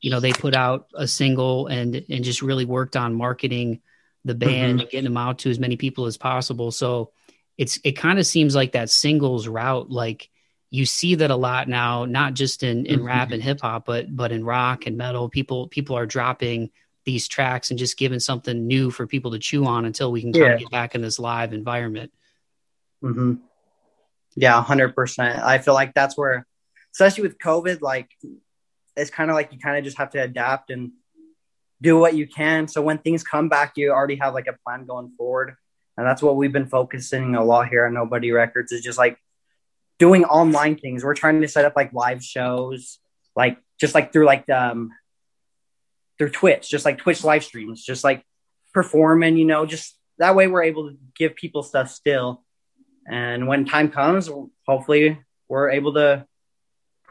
you 0.00 0.10
know 0.10 0.20
they 0.20 0.32
put 0.32 0.54
out 0.54 0.88
a 0.94 1.06
single 1.06 1.66
and 1.66 2.04
and 2.08 2.24
just 2.24 2.42
really 2.42 2.64
worked 2.64 2.96
on 2.96 3.14
marketing 3.14 3.80
the 4.24 4.34
band 4.34 4.72
mm-hmm. 4.72 4.80
and 4.80 4.90
getting 4.90 5.04
them 5.04 5.16
out 5.16 5.38
to 5.40 5.50
as 5.50 5.58
many 5.58 5.76
people 5.76 6.06
as 6.06 6.16
possible. 6.16 6.70
So 6.70 7.12
it's 7.56 7.78
it 7.84 7.92
kind 7.92 8.18
of 8.18 8.26
seems 8.26 8.54
like 8.54 8.72
that 8.72 8.90
singles 8.90 9.48
route, 9.48 9.90
like 9.90 10.30
you 10.70 10.86
see 10.86 11.16
that 11.16 11.30
a 11.30 11.36
lot 11.36 11.68
now, 11.68 12.04
not 12.04 12.34
just 12.34 12.62
in 12.62 12.86
in 12.86 12.98
mm-hmm. 12.98 13.06
rap 13.06 13.32
and 13.32 13.42
hip 13.42 13.60
hop, 13.60 13.84
but 13.86 14.14
but 14.14 14.32
in 14.32 14.44
rock 14.44 14.86
and 14.86 14.96
metal. 14.96 15.28
People 15.28 15.68
people 15.68 15.96
are 15.96 16.06
dropping 16.06 16.70
these 17.04 17.28
tracks 17.28 17.70
and 17.70 17.78
just 17.78 17.98
giving 17.98 18.20
something 18.20 18.66
new 18.66 18.90
for 18.90 19.06
people 19.06 19.32
to 19.32 19.38
chew 19.38 19.64
on 19.64 19.84
until 19.84 20.12
we 20.12 20.20
can 20.20 20.32
kind 20.32 20.44
yeah. 20.44 20.52
of 20.52 20.60
get 20.60 20.70
back 20.70 20.94
in 20.94 21.00
this 21.00 21.18
live 21.18 21.52
environment. 21.52 22.12
Mm-hmm. 23.02 23.34
Yeah, 24.36 24.62
hundred 24.62 24.94
percent. 24.94 25.40
I 25.40 25.58
feel 25.58 25.74
like 25.74 25.94
that's 25.94 26.16
where, 26.16 26.46
especially 26.94 27.22
with 27.24 27.38
COVID, 27.38 27.80
like 27.80 28.10
it's 28.96 29.10
kind 29.10 29.30
of 29.30 29.34
like 29.34 29.52
you 29.52 29.58
kind 29.58 29.78
of 29.78 29.84
just 29.84 29.98
have 29.98 30.10
to 30.10 30.22
adapt 30.22 30.70
and 30.70 30.92
do 31.82 31.98
what 31.98 32.14
you 32.14 32.26
can. 32.26 32.68
So 32.68 32.82
when 32.82 32.98
things 32.98 33.22
come 33.22 33.48
back, 33.48 33.72
you 33.76 33.90
already 33.90 34.16
have 34.16 34.34
like 34.34 34.46
a 34.46 34.56
plan 34.64 34.84
going 34.84 35.12
forward. 35.16 35.56
And 35.96 36.06
that's 36.06 36.22
what 36.22 36.36
we've 36.36 36.52
been 36.52 36.66
focusing 36.66 37.34
a 37.34 37.44
lot 37.44 37.68
here 37.68 37.84
at 37.84 37.92
Nobody 37.92 38.32
Records 38.32 38.72
is 38.72 38.82
just 38.82 38.98
like 38.98 39.18
doing 39.98 40.24
online 40.24 40.76
things. 40.76 41.04
We're 41.04 41.14
trying 41.14 41.40
to 41.42 41.48
set 41.48 41.64
up 41.64 41.74
like 41.76 41.92
live 41.92 42.22
shows, 42.22 42.98
like 43.36 43.58
just 43.78 43.94
like 43.94 44.12
through 44.12 44.26
like 44.26 44.48
um 44.48 44.92
through 46.18 46.30
Twitch, 46.30 46.68
just 46.68 46.84
like 46.84 46.98
Twitch 46.98 47.24
live 47.24 47.44
streams, 47.44 47.84
just 47.84 48.04
like 48.04 48.24
performing, 48.72 49.36
you 49.36 49.44
know, 49.44 49.66
just 49.66 49.96
that 50.18 50.34
way 50.34 50.46
we're 50.46 50.62
able 50.62 50.90
to 50.90 50.96
give 51.16 51.34
people 51.34 51.62
stuff 51.62 51.90
still. 51.90 52.44
And 53.06 53.48
when 53.48 53.64
time 53.64 53.90
comes, 53.90 54.30
hopefully 54.66 55.18
we're 55.48 55.70
able 55.70 55.94
to 55.94 56.26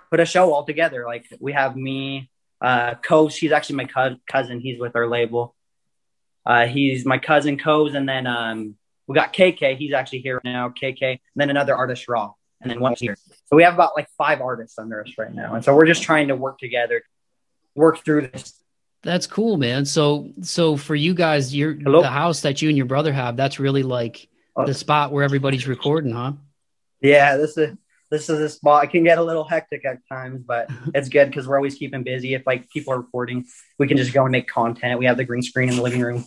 put 0.10 0.20
a 0.20 0.26
show 0.26 0.54
all 0.54 0.64
together. 0.64 1.06
Like 1.06 1.26
we 1.40 1.54
have 1.54 1.76
me, 1.76 2.30
uh, 2.62 2.96
Coase, 2.96 3.36
he's 3.36 3.52
actually 3.52 3.78
my 3.78 3.86
co- 3.86 4.18
cousin. 4.30 4.60
He's 4.60 4.80
with 4.80 4.96
our 4.96 5.08
label. 5.08 5.56
Uh, 6.46 6.66
he's 6.66 7.06
my 7.06 7.18
cousin 7.18 7.58
Coase. 7.58 7.96
And 7.96 8.08
then, 8.08 8.28
um, 8.28 8.76
we 9.08 9.16
got 9.16 9.34
KK. 9.34 9.78
He's 9.78 9.94
actually 9.94 10.20
here 10.20 10.40
now. 10.44 10.70
KK. 10.70 11.02
And 11.04 11.20
then 11.36 11.50
another 11.50 11.76
artist, 11.76 12.08
Raw. 12.08 12.34
And 12.62 12.70
then 12.70 12.80
one 12.80 12.94
here. 12.98 13.18
So 13.46 13.56
we 13.56 13.64
have 13.64 13.74
about 13.74 13.96
like 13.96 14.10
five 14.18 14.42
artists 14.42 14.78
under 14.78 15.02
us 15.02 15.14
right 15.18 15.34
now. 15.34 15.56
And 15.56 15.64
so 15.64 15.74
we're 15.76 15.86
just 15.86 16.04
trying 16.04 16.28
to 16.28 16.36
work 16.36 16.60
together, 16.60 17.04
work 17.74 18.04
through 18.04 18.28
this 18.28 18.60
that's 19.02 19.28
cool, 19.28 19.58
man. 19.58 19.86
So, 19.86 20.32
so 20.42 20.76
for 20.76 20.96
you 20.96 21.14
guys, 21.14 21.56
your 21.56 21.74
Hello? 21.74 22.02
the 22.02 22.10
house 22.10 22.42
that 22.42 22.62
you 22.62 22.70
and 22.70 22.78
your 22.78 22.86
brother 22.86 23.14
have, 23.14 23.38
that's 23.38 23.60
really 23.60 23.84
like 23.84 24.28
uh, 24.56 24.66
the 24.66 24.74
spot 24.74 25.12
where 25.12 25.24
everybody's 25.24 25.68
recording, 25.68 26.12
huh? 26.12 26.34
Yeah, 27.02 27.38
this 27.38 27.58
is 27.58 27.78
this 28.10 28.30
is 28.30 28.40
a 28.40 28.50
spot. 28.50 28.86
It 28.86 28.92
can 28.92 29.04
get 29.04 29.18
a 29.18 29.24
little 29.24 29.44
hectic 29.44 29.86
at 29.86 30.00
times, 30.08 30.42
but 30.46 30.70
it's 30.94 31.10
good 31.10 31.28
because 31.28 31.48
we're 31.48 31.58
always 31.58 31.76
keeping 31.76 32.04
busy. 32.04 32.34
If 32.34 32.46
like 32.46 32.70
people 32.70 32.94
are 32.94 32.98
recording, 32.98 33.46
we 33.78 33.88
can 33.88 33.98
just 33.98 34.14
go 34.14 34.24
and 34.24 34.32
make 34.32 34.48
content. 34.48 35.00
We 35.00 35.06
have 35.06 35.18
the 35.18 35.26
green 35.26 35.42
screen 35.42 35.70
in 35.70 35.76
the 35.76 35.82
living 35.82 36.02
room. 36.02 36.26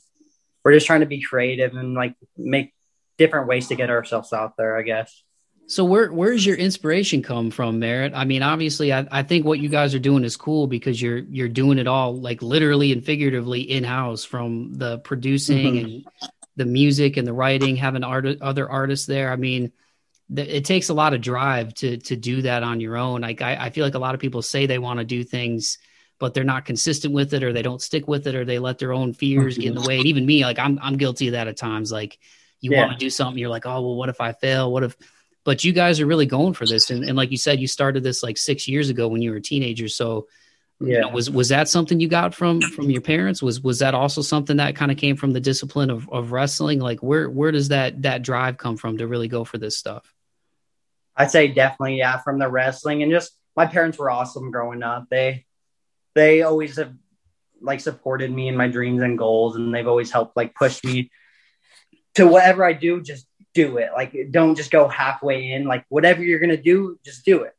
We're 0.64 0.72
just 0.72 0.86
trying 0.86 1.00
to 1.00 1.06
be 1.06 1.20
creative 1.20 1.74
and 1.74 1.94
like 1.94 2.14
make 2.36 2.72
different 3.18 3.48
ways 3.48 3.68
to 3.68 3.74
get 3.74 3.90
ourselves 3.90 4.32
out 4.32 4.56
there. 4.56 4.76
I 4.76 4.82
guess. 4.82 5.22
So 5.66 5.84
where 5.84 6.12
where's 6.12 6.44
your 6.44 6.56
inspiration 6.56 7.22
come 7.22 7.50
from, 7.50 7.78
Merritt? 7.78 8.12
I 8.14 8.24
mean, 8.24 8.42
obviously, 8.42 8.92
I, 8.92 9.06
I 9.10 9.22
think 9.22 9.46
what 9.46 9.58
you 9.58 9.68
guys 9.68 9.94
are 9.94 10.00
doing 10.00 10.24
is 10.24 10.36
cool 10.36 10.66
because 10.66 11.00
you're 11.00 11.18
you're 11.18 11.48
doing 11.48 11.78
it 11.78 11.86
all 11.86 12.14
like 12.14 12.42
literally 12.42 12.92
and 12.92 13.04
figuratively 13.04 13.62
in 13.62 13.82
house, 13.82 14.24
from 14.24 14.74
the 14.74 14.98
producing 14.98 15.74
mm-hmm. 15.74 15.84
and 15.84 16.04
the 16.56 16.66
music 16.66 17.16
and 17.16 17.26
the 17.26 17.32
writing, 17.32 17.76
having 17.76 18.04
art, 18.04 18.26
other 18.40 18.68
artists 18.68 19.06
there. 19.06 19.32
I 19.32 19.36
mean, 19.36 19.72
it 20.36 20.64
takes 20.64 20.88
a 20.88 20.94
lot 20.94 21.14
of 21.14 21.20
drive 21.20 21.74
to 21.74 21.96
to 21.98 22.16
do 22.16 22.42
that 22.42 22.62
on 22.62 22.80
your 22.80 22.96
own. 22.96 23.20
Like 23.20 23.42
I, 23.42 23.56
I 23.56 23.70
feel 23.70 23.84
like 23.84 23.94
a 23.94 23.98
lot 24.00 24.14
of 24.14 24.20
people 24.20 24.42
say 24.42 24.66
they 24.66 24.78
want 24.78 24.98
to 24.98 25.04
do 25.04 25.24
things, 25.24 25.78
but 26.18 26.34
they're 26.34 26.44
not 26.44 26.64
consistent 26.64 27.12
with 27.12 27.34
it, 27.34 27.42
or 27.42 27.52
they 27.52 27.62
don't 27.62 27.82
stick 27.82 28.08
with 28.08 28.26
it, 28.26 28.34
or 28.34 28.44
they 28.44 28.58
let 28.58 28.78
their 28.78 28.92
own 28.92 29.12
fears 29.12 29.56
get 29.58 29.66
in 29.66 29.74
the 29.74 29.80
mm-hmm. 29.80 29.88
way. 29.88 29.98
And 29.98 30.06
even 30.06 30.26
me, 30.26 30.44
like 30.44 30.58
I'm 30.58 30.78
I'm 30.82 30.96
guilty 30.96 31.28
of 31.28 31.32
that 31.32 31.48
at 31.48 31.56
times. 31.56 31.92
Like 31.92 32.18
you 32.60 32.70
yeah. 32.70 32.86
want 32.86 32.92
to 32.92 32.98
do 32.98 33.10
something, 33.10 33.38
you're 33.38 33.50
like, 33.50 33.66
oh 33.66 33.80
well, 33.80 33.96
what 33.96 34.08
if 34.08 34.20
I 34.20 34.32
fail? 34.32 34.72
What 34.72 34.84
if 34.84 34.96
but 35.44 35.64
you 35.64 35.72
guys 35.72 36.00
are 36.00 36.06
really 36.06 36.26
going 36.26 36.54
for 36.54 36.66
this 36.66 36.90
and, 36.90 37.04
and 37.04 37.16
like 37.16 37.30
you 37.30 37.36
said 37.36 37.60
you 37.60 37.66
started 37.66 38.02
this 38.02 38.22
like 38.22 38.38
six 38.38 38.68
years 38.68 38.90
ago 38.90 39.08
when 39.08 39.22
you 39.22 39.30
were 39.30 39.38
a 39.38 39.42
teenager 39.42 39.88
so 39.88 40.28
yeah. 40.84 40.94
You 40.96 41.00
know, 41.02 41.08
was 41.10 41.30
was 41.30 41.48
that 41.50 41.68
something 41.68 42.00
you 42.00 42.08
got 42.08 42.34
from 42.34 42.60
from 42.60 42.90
your 42.90 43.02
parents 43.02 43.40
was 43.40 43.60
was 43.60 43.78
that 43.78 43.94
also 43.94 44.20
something 44.20 44.56
that 44.56 44.74
kind 44.74 44.90
of 44.90 44.96
came 44.96 45.14
from 45.14 45.30
the 45.30 45.40
discipline 45.40 45.90
of, 45.90 46.08
of 46.10 46.32
wrestling 46.32 46.80
like 46.80 47.00
where 47.04 47.30
where 47.30 47.52
does 47.52 47.68
that 47.68 48.02
that 48.02 48.22
drive 48.22 48.58
come 48.58 48.76
from 48.76 48.98
to 48.98 49.06
really 49.06 49.28
go 49.28 49.44
for 49.44 49.58
this 49.58 49.78
stuff 49.78 50.12
i'd 51.22 51.30
say 51.30 51.48
definitely 51.48 51.98
yeah 51.98 52.18
from 52.18 52.38
the 52.38 52.48
wrestling 52.48 53.02
and 53.02 53.12
just 53.12 53.32
my 53.56 53.66
parents 53.66 53.98
were 53.98 54.10
awesome 54.10 54.50
growing 54.50 54.82
up 54.82 55.06
they 55.10 55.44
they 56.14 56.42
always 56.42 56.76
have 56.76 56.92
like 57.60 57.80
supported 57.80 58.30
me 58.30 58.48
in 58.48 58.56
my 58.56 58.68
dreams 58.68 59.02
and 59.02 59.16
goals 59.16 59.56
and 59.56 59.74
they've 59.74 59.88
always 59.88 60.10
helped 60.10 60.36
like 60.36 60.54
push 60.54 60.82
me 60.84 61.10
to 62.14 62.26
whatever 62.26 62.64
i 62.64 62.72
do 62.72 63.00
just 63.00 63.26
do 63.54 63.78
it. 63.78 63.90
Like 63.94 64.14
don't 64.30 64.54
just 64.54 64.70
go 64.70 64.88
halfway 64.88 65.52
in. 65.52 65.64
Like 65.64 65.84
whatever 65.88 66.22
you're 66.22 66.40
gonna 66.40 66.56
do, 66.56 66.98
just 67.04 67.24
do 67.24 67.42
it. 67.42 67.54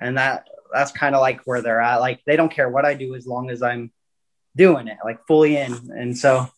And 0.00 0.18
that 0.18 0.48
that's 0.72 0.92
kind 0.92 1.14
of 1.14 1.20
like 1.20 1.42
where 1.44 1.62
they're 1.62 1.80
at. 1.80 2.00
Like 2.00 2.20
they 2.26 2.36
don't 2.36 2.52
care 2.52 2.68
what 2.68 2.84
I 2.84 2.94
do 2.94 3.14
as 3.14 3.26
long 3.26 3.50
as 3.50 3.62
I'm 3.62 3.92
doing 4.56 4.88
it, 4.88 4.98
like 5.04 5.26
fully 5.26 5.56
in. 5.56 5.90
And 5.94 6.16
so 6.16 6.48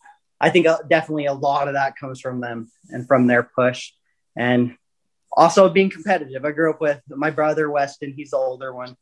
I 0.40 0.50
think 0.50 0.66
uh, 0.66 0.78
definitely 0.88 1.26
a 1.26 1.34
lot 1.34 1.68
of 1.68 1.74
that 1.74 1.96
comes 1.96 2.20
from 2.20 2.40
them 2.40 2.70
and 2.88 3.06
from 3.06 3.26
their 3.26 3.42
push. 3.42 3.92
And 4.36 4.76
also 5.32 5.68
being 5.68 5.90
competitive. 5.90 6.44
I 6.44 6.52
grew 6.52 6.70
up 6.70 6.80
with 6.80 7.00
my 7.08 7.30
brother 7.30 7.70
Weston. 7.70 8.12
He's 8.16 8.30
the 8.30 8.36
older 8.36 8.74
one. 8.74 8.96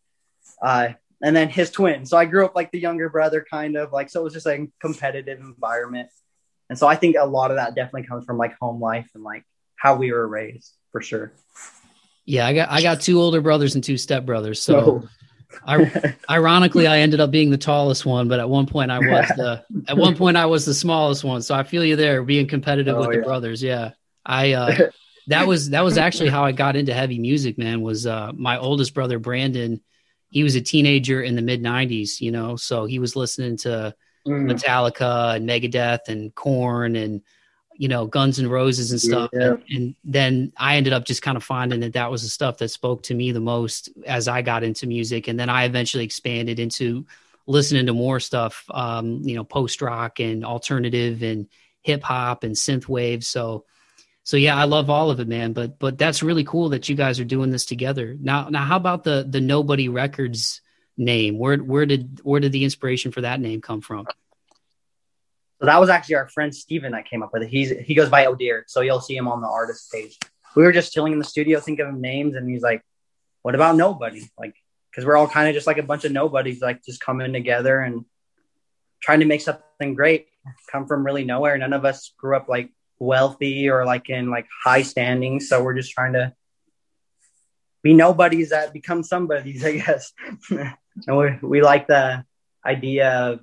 Uh, 0.63 0.91
and 1.23 1.35
then 1.35 1.49
his 1.49 1.71
twin. 1.71 2.07
So 2.07 2.17
I 2.17 2.25
grew 2.25 2.45
up 2.45 2.55
like 2.55 2.71
the 2.71 2.79
younger 2.79 3.09
brother, 3.09 3.45
kind 3.51 3.77
of 3.77 3.93
like 3.93 4.11
so. 4.11 4.21
It 4.21 4.25
was 4.25 4.35
just 4.35 4.47
like 4.47 4.61
a 4.61 4.69
competitive 4.81 5.41
environment, 5.41 6.11
and 6.69 6.79
so 6.79 6.87
I 6.87 6.95
think 6.95 7.17
a 7.19 7.27
lot 7.27 7.51
of 7.51 7.57
that 7.57 7.75
definitely 7.75 8.07
comes 8.07 8.25
from 8.25 8.39
like 8.39 8.57
home 8.61 8.81
life 8.81 9.09
and 9.15 9.25
like 9.25 9.45
how 9.77 9.97
we 9.97 10.13
were 10.13 10.27
raised 10.27 10.73
for 10.93 11.01
sure. 11.01 11.33
Yeah, 12.25 12.47
I 12.47 12.55
got 12.55 12.71
I 12.71 12.83
got 12.83 13.01
two 13.01 13.21
older 13.21 13.41
brothers 13.41 13.75
and 13.75 13.83
two 13.83 13.95
stepbrothers. 13.95 14.59
So 14.59 15.09
I, 15.67 16.15
ironically 16.31 16.87
I 16.87 16.99
ended 16.99 17.21
up 17.21 17.31
being 17.31 17.51
the 17.51 17.59
tallest 17.59 18.05
one, 18.07 18.29
but 18.29 18.39
at 18.39 18.49
one 18.49 18.67
point 18.67 18.91
I 18.91 18.99
was 18.99 19.29
the 19.37 19.65
at 19.89 19.97
one 19.97 20.15
point 20.15 20.37
I 20.37 20.47
was 20.47 20.67
the 20.67 20.75
smallest 20.75 21.25
one. 21.25 21.43
So 21.43 21.55
I 21.55 21.63
feel 21.63 21.85
you 21.85 21.97
there 21.97 22.23
being 22.23 22.47
competitive 22.47 22.97
oh, 22.97 23.01
with 23.01 23.11
yeah. 23.13 23.21
the 23.21 23.23
brothers. 23.27 23.63
Yeah. 23.63 23.93
I 24.25 24.53
uh 24.53 24.91
that 25.29 25.47
was 25.47 25.71
that 25.71 25.85
was 25.85 25.97
actually 25.97 26.29
how 26.29 26.45
I 26.45 26.53
got 26.53 26.77
into 26.77 26.93
heavy 26.93 27.19
music, 27.19 27.59
man, 27.59 27.81
was 27.81 28.07
uh 28.07 28.33
my 28.35 28.59
oldest 28.59 28.95
brother 28.95 29.19
Brandon, 29.19 29.81
he 30.31 30.43
was 30.43 30.57
a 30.57 30.61
teenager 30.61 31.23
in 31.23 31.37
the 31.37 31.43
mid 31.43 31.63
90s, 31.63 32.21
you 32.21 32.31
know, 32.31 32.57
so 32.57 32.85
he 32.85 32.99
was 32.99 33.17
listening 33.17 33.57
to 33.59 33.95
mm. 34.27 34.51
Metallica 34.51 35.37
and 35.37 35.49
Megadeth 35.49 36.09
and 36.09 36.35
Korn 36.35 36.97
and 36.97 37.23
you 37.75 37.89
know 37.89 38.07
Guns 38.07 38.39
and 38.41 38.51
Roses 38.51 38.91
and 38.91 39.01
stuff, 39.01 39.31
yeah. 39.33 39.53
and, 39.53 39.63
and, 39.71 39.95
then 40.03 40.53
I 40.57 40.77
ended 40.77 40.93
up 40.93 41.05
just 41.05 41.23
kind 41.23 41.37
of 41.37 41.45
finding 41.45 41.81
that 41.81 41.93
that 41.93 42.11
was 42.11 42.23
the 42.23 42.29
stuff 42.29 42.59
that 42.59 42.71
spoke 42.71 43.05
to 43.05 43.15
me 43.15 43.31
the 43.31 43.41
most 43.41 43.89
as 44.05 44.27
I 44.27 44.43
got 44.43 44.65
into 44.65 44.89
music, 44.89 45.29
and 45.29 45.39
then 45.39 45.49
I 45.49 45.65
eventually 45.65 46.05
expanded 46.05 46.59
into 46.59 47.07
listening 47.47 47.87
to 47.87 47.95
more 47.95 48.21
stuff, 48.21 48.65
um, 48.71 49.23
you 49.23 49.35
know, 49.37 49.45
post 49.45 49.81
rock 49.81 50.19
and 50.19 50.45
alternative 50.45 51.23
and 51.23 51.47
hip 51.83 52.03
hop 52.03 52.43
and 52.43 52.55
synth 52.55 52.89
wave. 52.89 53.25
So, 53.25 53.65
so 54.29 54.37
yeah, 54.37 54.59
I 54.59 54.65
love 54.65 54.91
all 54.91 55.11
of 55.11 55.21
it, 55.21 55.27
man. 55.27 55.55
But 55.55 55.79
but 55.79 55.97
that's 55.97 56.23
really 56.23 56.45
cool 56.45 56.69
that 56.69 56.87
you 56.87 56.95
guys 56.95 57.19
are 57.19 57.25
doing 57.25 57.49
this 57.49 57.65
together. 57.65 58.15
Now 58.21 58.51
now, 58.51 58.63
how 58.63 58.77
about 58.77 59.03
the 59.03 59.27
the 59.27 59.41
Nobody 59.41 59.89
Records 59.89 60.61
name? 60.99 61.39
Where 61.39 61.57
where 61.57 61.87
did 61.87 62.21
where 62.25 62.39
did 62.39 62.53
the 62.53 62.65
inspiration 62.65 63.11
for 63.11 63.23
that 63.23 63.41
name 63.41 63.63
come 63.63 63.81
from? 63.81 64.07
So 65.61 65.65
that 65.65 65.81
was 65.81 65.89
actually 65.89 66.17
our 66.17 66.29
friend 66.29 66.55
Steven 66.55 66.93
that 66.93 67.07
came 67.07 67.23
up 67.23 67.33
with 67.33 67.45
it. 67.45 67.49
He's 67.49 67.71
he 67.71 67.95
goes 67.95 68.11
by 68.11 68.27
Odeer, 68.27 68.65
so 68.67 68.83
you'll 68.83 69.01
see 69.01 69.17
him 69.17 69.29
on 69.29 69.41
the 69.41 69.49
artist 69.49 69.91
page. 69.91 70.19
We 70.55 70.63
were 70.63 70.73
just 70.73 70.93
chilling 70.93 71.15
in 71.15 71.19
the 71.19 71.25
studio 71.25 71.59
thinking 71.59 71.87
of 71.87 71.95
names, 71.95 72.35
and 72.35 72.51
he's 72.51 72.61
like, 72.61 72.83
"What 73.41 73.55
about 73.55 73.77
nobody?" 73.77 74.29
Like, 74.39 74.55
because 74.91 75.07
we're 75.07 75.17
all 75.17 75.27
kind 75.27 75.49
of 75.49 75.55
just 75.55 75.67
like 75.67 75.79
a 75.79 75.83
bunch 75.83 76.05
of 76.05 76.13
nobodies, 76.13 76.61
like 76.61 76.85
just 76.85 77.01
coming 77.01 77.33
together 77.33 77.81
and 77.81 78.05
trying 79.01 79.21
to 79.21 79.27
make 79.27 79.41
something 79.41 79.95
great. 79.95 80.27
Come 80.71 80.87
from 80.87 81.03
really 81.03 81.25
nowhere. 81.25 81.57
None 81.57 81.73
of 81.73 81.87
us 81.87 82.13
grew 82.19 82.37
up 82.37 82.47
like 82.47 82.73
wealthy 82.99 83.69
or 83.69 83.85
like 83.85 84.09
in 84.09 84.31
like 84.31 84.47
high 84.65 84.83
standing, 84.83 85.41
so 85.41 85.63
we're 85.63 85.75
just 85.75 85.93
trying 85.93 86.15
to 86.15 86.35
be 87.83 87.95
nobodies 87.95 88.51
that 88.51 88.73
become 88.73 89.03
somebodies, 89.03 89.65
I 89.65 89.79
guess. 89.79 90.13
and 90.51 91.17
we 91.17 91.39
we 91.43 91.63
like 91.63 91.87
the 91.87 92.25
idea 92.65 93.11
of 93.11 93.41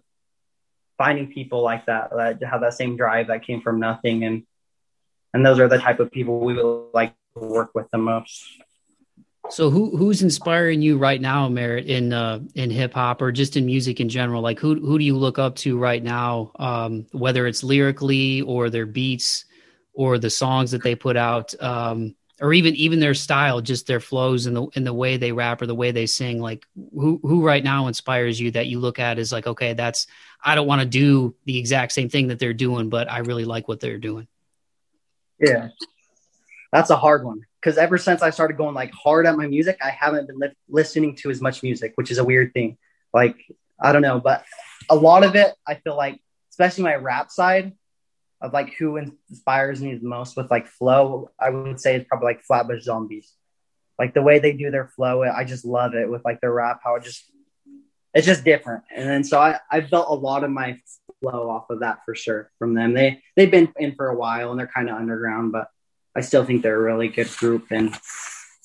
finding 0.98 1.32
people 1.32 1.62
like 1.62 1.86
that 1.88 2.12
that 2.16 2.44
have 2.44 2.62
that 2.62 2.74
same 2.74 2.96
drive 2.98 3.28
that 3.28 3.46
came 3.46 3.62
from 3.62 3.80
nothing. 3.80 4.24
And 4.24 4.44
and 5.34 5.46
those 5.46 5.60
are 5.60 5.68
the 5.68 5.78
type 5.78 6.00
of 6.00 6.12
people 6.12 6.40
we 6.40 6.54
would 6.54 6.92
like 6.94 7.14
to 7.38 7.46
work 7.46 7.72
with 7.74 7.90
the 7.92 7.98
most 7.98 8.46
so 9.50 9.70
who 9.70 9.96
who's 9.96 10.22
inspiring 10.22 10.82
you 10.82 10.98
right 10.98 11.22
now 11.22 11.48
merritt 11.48 11.86
in 11.86 12.14
uh 12.14 12.40
in 12.56 12.70
hip 12.70 12.94
hop 12.94 13.22
or 13.22 13.32
just 13.32 13.58
in 13.58 13.66
music 13.66 14.00
in 14.00 14.10
general 14.10 14.42
like 14.42 14.60
who 14.60 14.76
who 14.76 14.98
do 14.98 15.06
you 15.06 15.16
look 15.16 15.40
up 15.40 15.56
to 15.56 15.78
right 15.78 16.04
now 16.04 16.52
um 16.58 17.06
whether 17.12 17.48
it's 17.48 17.64
lyrically 17.64 18.42
or 18.42 18.70
their 18.70 18.86
beats 18.86 19.46
or 19.94 20.18
the 20.18 20.30
songs 20.30 20.72
that 20.72 20.84
they 20.84 20.96
put 20.96 21.16
out 21.16 21.54
um 21.62 22.16
or 22.42 22.52
even 22.54 22.76
even 22.76 23.00
their 23.00 23.14
style, 23.14 23.62
just 23.62 23.88
their 23.88 24.00
flows 24.00 24.46
and 24.46 24.56
the 24.56 24.68
in 24.74 24.84
the 24.84 24.94
way 24.94 25.18
they 25.18 25.32
rap 25.32 25.62
or 25.62 25.68
the 25.68 25.76
way 25.76 25.92
they 25.92 26.06
sing. 26.06 26.42
Like 26.42 26.66
who 26.76 27.20
who 27.22 27.46
right 27.46 27.64
now 27.64 27.88
inspires 27.88 28.40
you 28.40 28.52
that 28.52 28.68
you 28.68 28.80
look 28.80 29.00
at 29.00 29.20
is 29.20 29.32
like, 29.32 29.48
okay, 29.48 29.74
that's 29.74 30.08
I 30.44 30.56
don't 30.56 30.68
want 30.68 30.82
to 30.82 30.88
do 30.88 31.36
the 31.46 31.58
exact 31.58 31.94
same 31.94 32.10
thing 32.10 32.28
that 32.28 32.40
they're 32.40 32.54
doing, 32.54 32.90
but 32.90 33.10
I 33.10 33.20
really 33.20 33.46
like 33.46 33.68
what 33.68 33.80
they're 33.80 33.98
doing. 33.98 34.28
Yeah, 35.40 35.70
that's 36.74 36.90
a 36.90 36.98
hard 36.98 37.24
one 37.24 37.46
because 37.66 37.80
ever 37.80 37.98
since 37.98 38.22
I 38.22 38.30
started 38.30 38.58
going 38.58 38.76
like 38.76 38.94
hard 38.94 39.26
at 39.26 39.36
my 39.36 39.48
music, 39.48 39.80
I 39.82 39.90
haven't 39.90 40.28
been 40.28 40.38
li- 40.38 40.56
listening 40.70 41.16
to 41.18 41.32
as 41.32 41.42
much 41.42 41.64
music, 41.64 41.94
which 41.96 42.12
is 42.12 42.20
a 42.20 42.24
weird 42.24 42.54
thing. 42.54 42.78
Like 43.12 43.38
I 43.82 43.92
don't 43.92 44.04
know, 44.04 44.20
but 44.20 44.46
a 44.88 44.96
lot 44.96 45.24
of 45.24 45.36
it, 45.36 45.52
I 45.68 45.74
feel 45.74 45.98
like, 45.98 46.22
especially 46.52 46.84
my 46.84 46.94
rap 46.94 47.32
side, 47.32 47.74
of 48.40 48.54
like 48.54 48.76
who 48.76 48.98
inspires 48.98 49.82
me 49.82 49.96
the 49.96 50.08
most 50.08 50.38
with 50.38 50.52
like 50.52 50.68
flow, 50.68 51.32
I 51.40 51.50
would 51.50 51.80
say 51.80 51.96
it's 51.96 52.08
probably 52.08 52.28
like 52.28 52.44
Flatbush 52.44 52.84
Zombies. 52.84 53.34
Like 53.98 54.14
the 54.14 54.22
way 54.22 54.38
they 54.38 54.54
do 54.54 54.70
their 54.70 54.90
flow, 54.90 55.24
I 55.24 55.44
just 55.44 55.66
love 55.66 55.96
it 55.96 56.08
with 56.08 56.24
like 56.24 56.42
their 56.42 56.54
rap, 56.54 56.82
how 56.84 56.96
it 56.96 57.04
just 57.04 57.24
it's 58.14 58.28
just 58.28 58.44
different. 58.44 58.84
And 58.96 59.10
then 59.10 59.24
so 59.24 59.40
I, 59.40 59.60
I 59.72 59.80
built 59.80 60.08
a 60.08 60.14
lot 60.14 60.44
of 60.44 60.52
my 60.52 60.80
flow 61.20 61.50
off 61.50 61.72
of 61.72 61.80
that 61.80 62.06
for 62.06 62.14
sure 62.14 62.52
from 62.60 62.76
them. 62.76 62.94
They 62.94 63.24
they've 63.36 63.50
been 63.50 63.74
in 63.80 63.96
for 63.96 64.10
a 64.10 64.16
while 64.16 64.52
and 64.52 64.60
they're 64.60 64.68
kind 64.68 64.88
of 64.88 64.98
underground, 64.98 65.52
but 65.52 65.70
I 66.16 66.22
still 66.22 66.46
think 66.46 66.64
they're 66.64 66.80
a 66.80 66.94
really 66.94 67.10
good 67.10 67.30
group. 67.38 67.68
And 67.72 67.96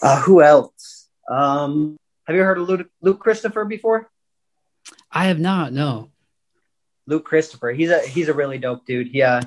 uh, 0.03 0.21
who 0.23 0.43
else? 0.43 1.09
Um, 1.29 1.97
have 2.27 2.37
you 2.37 2.43
heard 2.43 2.59
of 2.59 2.69
Luke, 2.69 2.89
Luke 3.01 3.19
Christopher 3.19 3.65
before? 3.65 4.11
I 5.11 5.27
have 5.27 5.41
not. 5.41 5.73
No. 5.73 6.11
Luke 7.07 7.25
Christopher. 7.25 7.73
He's 7.73 7.91
a 7.91 8.01
he's 8.01 8.29
a 8.29 8.35
really 8.35 8.59
dope 8.59 8.87
dude. 8.87 9.09
He 9.09 9.23
uh 9.23 9.43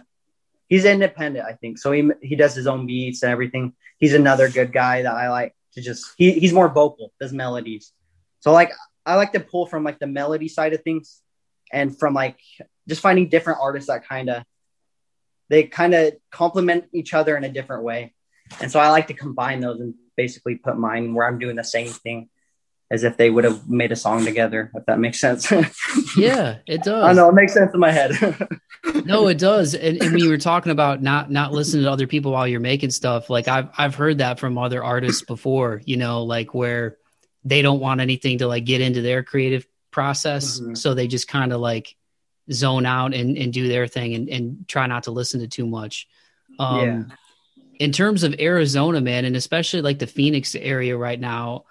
he's 0.67 0.85
independent, 0.85 1.45
I 1.45 1.53
think. 1.53 1.77
So 1.77 1.91
he 1.91 2.11
he 2.21 2.35
does 2.35 2.53
his 2.53 2.67
own 2.67 2.85
beats 2.85 3.23
and 3.23 3.31
everything. 3.31 3.73
He's 3.99 4.13
another 4.13 4.49
good 4.49 4.73
guy 4.73 5.03
that 5.03 5.15
I 5.15 5.29
like 5.29 5.55
to 5.73 5.81
just 5.81 6.13
he, 6.17 6.33
he's 6.33 6.53
more 6.53 6.67
vocal, 6.67 7.13
does 7.21 7.31
melodies. 7.31 7.93
So 8.41 8.51
like 8.51 8.71
I 9.05 9.15
like 9.15 9.31
to 9.33 9.39
pull 9.39 9.65
from 9.65 9.83
like 9.83 9.99
the 9.99 10.07
melody 10.07 10.49
side 10.49 10.73
of 10.73 10.83
things 10.83 11.21
and 11.71 11.97
from 11.97 12.13
like 12.13 12.37
just 12.87 13.01
finding 13.01 13.29
different 13.29 13.59
artists 13.61 13.87
that 13.87 14.07
kind 14.07 14.29
of 14.29 14.43
they 15.53 15.63
kind 15.63 15.93
of 15.93 16.13
complement 16.31 16.85
each 16.93 17.13
other 17.13 17.37
in 17.37 17.43
a 17.43 17.49
different 17.49 17.83
way. 17.83 18.13
And 18.59 18.71
so 18.71 18.79
I 18.79 18.89
like 18.89 19.07
to 19.07 19.13
combine 19.13 19.59
those 19.59 19.79
and 19.79 19.93
basically 20.17 20.55
put 20.55 20.77
mine 20.77 21.13
where 21.13 21.27
I'm 21.27 21.37
doing 21.37 21.55
the 21.55 21.63
same 21.63 21.89
thing 21.89 22.29
as 22.89 23.03
if 23.03 23.17
they 23.17 23.29
would 23.29 23.43
have 23.43 23.69
made 23.69 23.91
a 23.91 23.95
song 23.95 24.25
together, 24.25 24.71
if 24.73 24.85
that 24.87 24.99
makes 24.99 25.19
sense. 25.19 25.51
yeah, 26.17 26.57
it 26.65 26.81
does. 26.83 27.03
I 27.03 27.13
know 27.13 27.29
it 27.29 27.33
makes 27.33 27.53
sense 27.53 27.71
in 27.71 27.79
my 27.79 27.91
head. 27.91 28.11
no, 29.05 29.27
it 29.27 29.37
does. 29.37 29.75
And, 29.75 30.01
and, 30.01 30.11
when 30.11 30.23
you 30.23 30.29
were 30.29 30.37
talking 30.37 30.71
about 30.71 31.03
not 31.03 31.31
not 31.31 31.51
listening 31.51 31.83
to 31.83 31.91
other 31.91 32.07
people 32.07 32.31
while 32.31 32.47
you're 32.47 32.59
making 32.59 32.89
stuff, 32.89 33.29
like 33.29 33.47
I've 33.47 33.69
I've 33.77 33.95
heard 33.95 34.17
that 34.19 34.39
from 34.39 34.57
other 34.57 34.83
artists 34.83 35.21
before, 35.21 35.81
you 35.85 35.97
know, 35.97 36.23
like 36.23 36.53
where 36.53 36.97
they 37.45 37.61
don't 37.61 37.79
want 37.79 38.01
anything 38.01 38.39
to 38.39 38.47
like 38.47 38.65
get 38.65 38.81
into 38.81 39.01
their 39.01 39.23
creative 39.23 39.67
process. 39.91 40.59
Mm-hmm. 40.59 40.75
So 40.75 40.93
they 40.93 41.07
just 41.07 41.27
kind 41.27 41.53
of 41.53 41.61
like 41.61 41.95
zone 42.51 42.85
out 42.85 43.13
and, 43.13 43.37
and 43.37 43.53
do 43.53 43.67
their 43.67 43.87
thing 43.87 44.13
and, 44.13 44.29
and 44.29 44.67
try 44.67 44.87
not 44.87 45.03
to 45.03 45.11
listen 45.11 45.39
to 45.41 45.47
too 45.47 45.65
much. 45.65 46.07
Um, 46.59 46.79
yeah. 46.79 47.03
In 47.79 47.91
terms 47.91 48.23
of 48.23 48.35
Arizona, 48.39 49.01
man, 49.01 49.25
and 49.25 49.35
especially 49.35 49.81
like 49.81 49.99
the 49.99 50.07
Phoenix 50.07 50.55
area 50.55 50.95
right 50.95 51.19
now, 51.19 51.65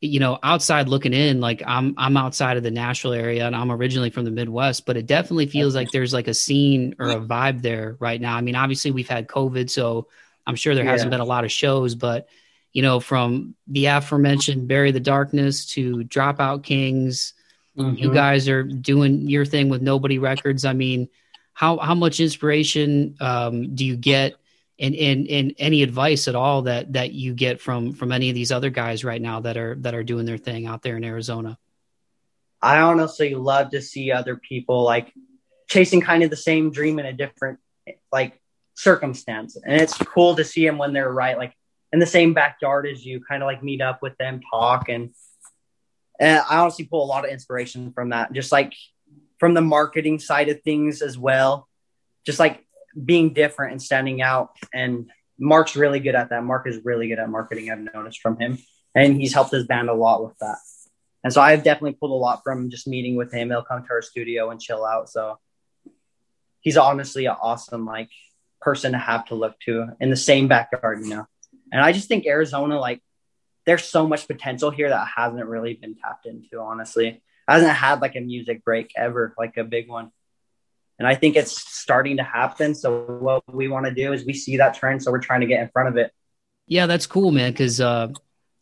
you 0.00 0.20
know, 0.20 0.38
outside 0.42 0.88
looking 0.88 1.14
in, 1.14 1.40
like 1.40 1.62
I'm 1.66 1.94
I'm 1.96 2.16
outside 2.16 2.58
of 2.58 2.62
the 2.62 2.70
Nashville 2.70 3.14
area 3.14 3.46
and 3.46 3.56
I'm 3.56 3.72
originally 3.72 4.10
from 4.10 4.24
the 4.24 4.30
Midwest, 4.30 4.84
but 4.84 4.96
it 4.96 5.06
definitely 5.06 5.46
feels 5.46 5.74
like 5.74 5.90
there's 5.90 6.12
like 6.12 6.28
a 6.28 6.34
scene 6.34 6.94
or 6.98 7.08
a 7.08 7.16
vibe 7.16 7.62
there 7.62 7.96
right 7.98 8.20
now. 8.20 8.36
I 8.36 8.42
mean, 8.42 8.54
obviously 8.54 8.90
we've 8.90 9.08
had 9.08 9.26
COVID, 9.26 9.70
so 9.70 10.08
I'm 10.46 10.54
sure 10.54 10.74
there 10.74 10.84
yeah. 10.84 10.90
hasn't 10.90 11.10
been 11.10 11.20
a 11.20 11.24
lot 11.24 11.44
of 11.44 11.52
shows, 11.52 11.94
but 11.94 12.28
you 12.72 12.82
know, 12.82 13.00
from 13.00 13.54
the 13.68 13.86
aforementioned 13.86 14.68
Bury 14.68 14.90
the 14.90 15.00
Darkness 15.00 15.64
to 15.72 16.04
Dropout 16.04 16.62
Kings, 16.62 17.32
mm-hmm. 17.76 17.96
you 17.96 18.12
guys 18.12 18.48
are 18.48 18.62
doing 18.62 19.28
your 19.28 19.44
thing 19.44 19.68
with 19.68 19.82
Nobody 19.82 20.18
Records. 20.18 20.64
I 20.64 20.72
mean, 20.72 21.08
how 21.52 21.78
how 21.78 21.94
much 21.94 22.20
inspiration 22.20 23.16
um, 23.20 23.74
do 23.74 23.84
you 23.84 23.96
get? 23.96 24.36
and, 24.78 24.94
and 24.94 25.28
and 25.28 25.54
any 25.58 25.82
advice 25.82 26.28
at 26.28 26.34
all 26.34 26.62
that 26.62 26.92
that 26.92 27.12
you 27.12 27.34
get 27.34 27.60
from 27.60 27.92
from 27.92 28.12
any 28.12 28.28
of 28.28 28.34
these 28.34 28.52
other 28.52 28.70
guys 28.70 29.04
right 29.04 29.20
now 29.20 29.40
that 29.40 29.56
are 29.56 29.74
that 29.76 29.94
are 29.94 30.04
doing 30.04 30.26
their 30.26 30.36
thing 30.36 30.66
out 30.66 30.82
there 30.82 30.96
in 30.96 31.04
Arizona? 31.04 31.58
I 32.60 32.80
honestly 32.80 33.34
love 33.34 33.70
to 33.70 33.80
see 33.80 34.12
other 34.12 34.36
people 34.36 34.82
like 34.82 35.12
chasing 35.68 36.00
kind 36.00 36.22
of 36.22 36.30
the 36.30 36.36
same 36.36 36.70
dream 36.70 36.98
in 36.98 37.06
a 37.06 37.12
different 37.12 37.58
like 38.12 38.40
circumstance, 38.74 39.56
and 39.56 39.80
it's 39.80 39.96
cool 39.96 40.36
to 40.36 40.44
see 40.44 40.66
them 40.66 40.78
when 40.78 40.92
they're 40.92 41.12
right, 41.12 41.38
like 41.38 41.54
in 41.92 41.98
the 41.98 42.06
same 42.06 42.34
backyard 42.34 42.86
as 42.86 43.04
you, 43.04 43.22
kind 43.26 43.42
of 43.42 43.46
like 43.46 43.62
meet 43.62 43.80
up 43.80 44.02
with 44.02 44.16
them, 44.18 44.40
talk, 44.50 44.88
and 44.88 45.14
and 46.20 46.42
I 46.48 46.58
honestly 46.58 46.84
pull 46.84 47.04
a 47.04 47.06
lot 47.06 47.24
of 47.24 47.30
inspiration 47.30 47.92
from 47.92 48.10
that, 48.10 48.32
just 48.32 48.52
like 48.52 48.74
from 49.38 49.54
the 49.54 49.60
marketing 49.60 50.18
side 50.18 50.48
of 50.48 50.62
things 50.62 51.02
as 51.02 51.18
well. 51.18 51.68
Just 52.24 52.40
like 52.40 52.66
being 53.04 53.34
different 53.34 53.72
and 53.72 53.80
standing 53.80 54.20
out. 54.20 54.50
And 54.74 55.10
Mark's 55.38 55.76
really 55.76 56.00
good 56.00 56.16
at 56.16 56.30
that. 56.30 56.42
Mark 56.42 56.66
is 56.66 56.84
really 56.84 57.06
good 57.06 57.20
at 57.20 57.30
marketing. 57.30 57.70
I've 57.70 57.78
noticed 57.94 58.20
from 58.20 58.36
him, 58.38 58.58
and 58.96 59.16
he's 59.16 59.32
helped 59.32 59.52
his 59.52 59.66
band 59.66 59.88
a 59.88 59.94
lot 59.94 60.24
with 60.24 60.36
that. 60.38 60.56
And 61.22 61.32
so 61.32 61.40
I've 61.40 61.62
definitely 61.62 61.92
pulled 61.92 62.12
a 62.12 62.14
lot 62.14 62.42
from 62.42 62.70
just 62.70 62.88
meeting 62.88 63.14
with 63.14 63.32
him. 63.32 63.50
He'll 63.50 63.62
come 63.62 63.84
to 63.84 63.90
our 63.90 64.02
studio 64.02 64.50
and 64.50 64.60
chill 64.60 64.84
out. 64.84 65.08
So 65.08 65.38
he's 66.60 66.76
honestly 66.76 67.26
an 67.26 67.36
awesome 67.40 67.86
like 67.86 68.10
person 68.60 68.92
to 68.92 68.98
have 68.98 69.26
to 69.26 69.34
look 69.34 69.58
to 69.66 69.88
in 70.00 70.10
the 70.10 70.16
same 70.16 70.48
backyard, 70.48 71.00
you 71.02 71.10
know. 71.10 71.26
And 71.70 71.80
I 71.80 71.92
just 71.92 72.08
think 72.08 72.26
Arizona, 72.26 72.80
like, 72.80 73.02
there's 73.66 73.84
so 73.84 74.06
much 74.06 74.26
potential 74.26 74.70
here 74.70 74.88
that 74.88 75.08
hasn't 75.14 75.44
really 75.44 75.74
been 75.74 75.96
tapped 75.96 76.26
into. 76.26 76.60
Honestly, 76.60 77.22
hasn't 77.46 77.72
had 77.72 78.00
like 78.00 78.16
a 78.16 78.20
music 78.20 78.64
break 78.64 78.92
ever, 78.96 79.34
like 79.36 79.56
a 79.56 79.64
big 79.64 79.88
one. 79.88 80.10
And 80.98 81.06
I 81.06 81.14
think 81.14 81.36
it's 81.36 81.60
starting 81.70 82.16
to 82.16 82.22
happen. 82.22 82.74
So 82.74 83.04
what 83.20 83.42
we 83.52 83.68
want 83.68 83.84
to 83.84 83.92
do 83.92 84.12
is 84.14 84.24
we 84.24 84.32
see 84.32 84.56
that 84.56 84.74
trend, 84.74 85.02
so 85.02 85.10
we're 85.10 85.20
trying 85.20 85.42
to 85.42 85.46
get 85.46 85.60
in 85.60 85.68
front 85.68 85.90
of 85.90 85.96
it. 85.98 86.10
Yeah, 86.66 86.86
that's 86.86 87.06
cool, 87.06 87.30
man. 87.32 87.52
Because 87.52 87.80
uh, 87.80 88.08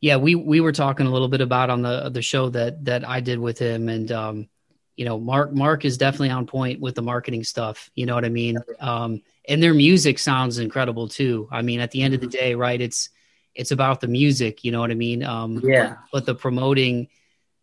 yeah, 0.01 0.17
we 0.17 0.35
we 0.35 0.61
were 0.61 0.73
talking 0.73 1.07
a 1.07 1.11
little 1.11 1.29
bit 1.29 1.41
about 1.41 1.71
on 1.71 1.83
the 1.83 2.09
the 2.11 2.23
show 2.23 2.49
that 2.51 2.85
that 2.87 3.09
I 3.09 3.21
did 3.21 3.39
with 3.39 3.59
him, 3.59 3.89
and 3.89 4.11
um, 4.11 4.49
you 4.97 5.05
know, 5.05 5.19
Mark 5.19 5.53
Mark 5.53 5.85
is 5.85 5.97
definitely 5.97 6.31
on 6.31 6.47
point 6.47 6.81
with 6.81 6.95
the 6.95 7.03
marketing 7.03 7.45
stuff. 7.45 7.91
You 7.95 8.07
know 8.07 8.15
what 8.15 8.25
I 8.25 8.31
mean? 8.31 8.59
Um, 8.81 9.23
and 9.49 9.63
their 9.63 9.75
music 9.75 10.19
sounds 10.19 10.59
incredible 10.59 11.09
too. 11.09 11.49
I 11.53 11.63
mean, 11.63 11.81
at 11.81 11.91
the 11.91 12.03
end 12.03 12.15
of 12.15 12.21
the 12.21 12.27
day, 12.27 12.55
right? 12.55 12.81
It's 12.81 13.11
it's 13.55 13.71
about 13.71 14.01
the 14.01 14.09
music. 14.09 14.65
You 14.65 14.73
know 14.73 14.81
what 14.81 14.91
I 14.91 14.95
mean? 14.95 15.25
Um, 15.25 15.61
yeah. 15.63 15.97
But, 16.13 16.27
the 16.27 16.35
promoting, 16.35 17.09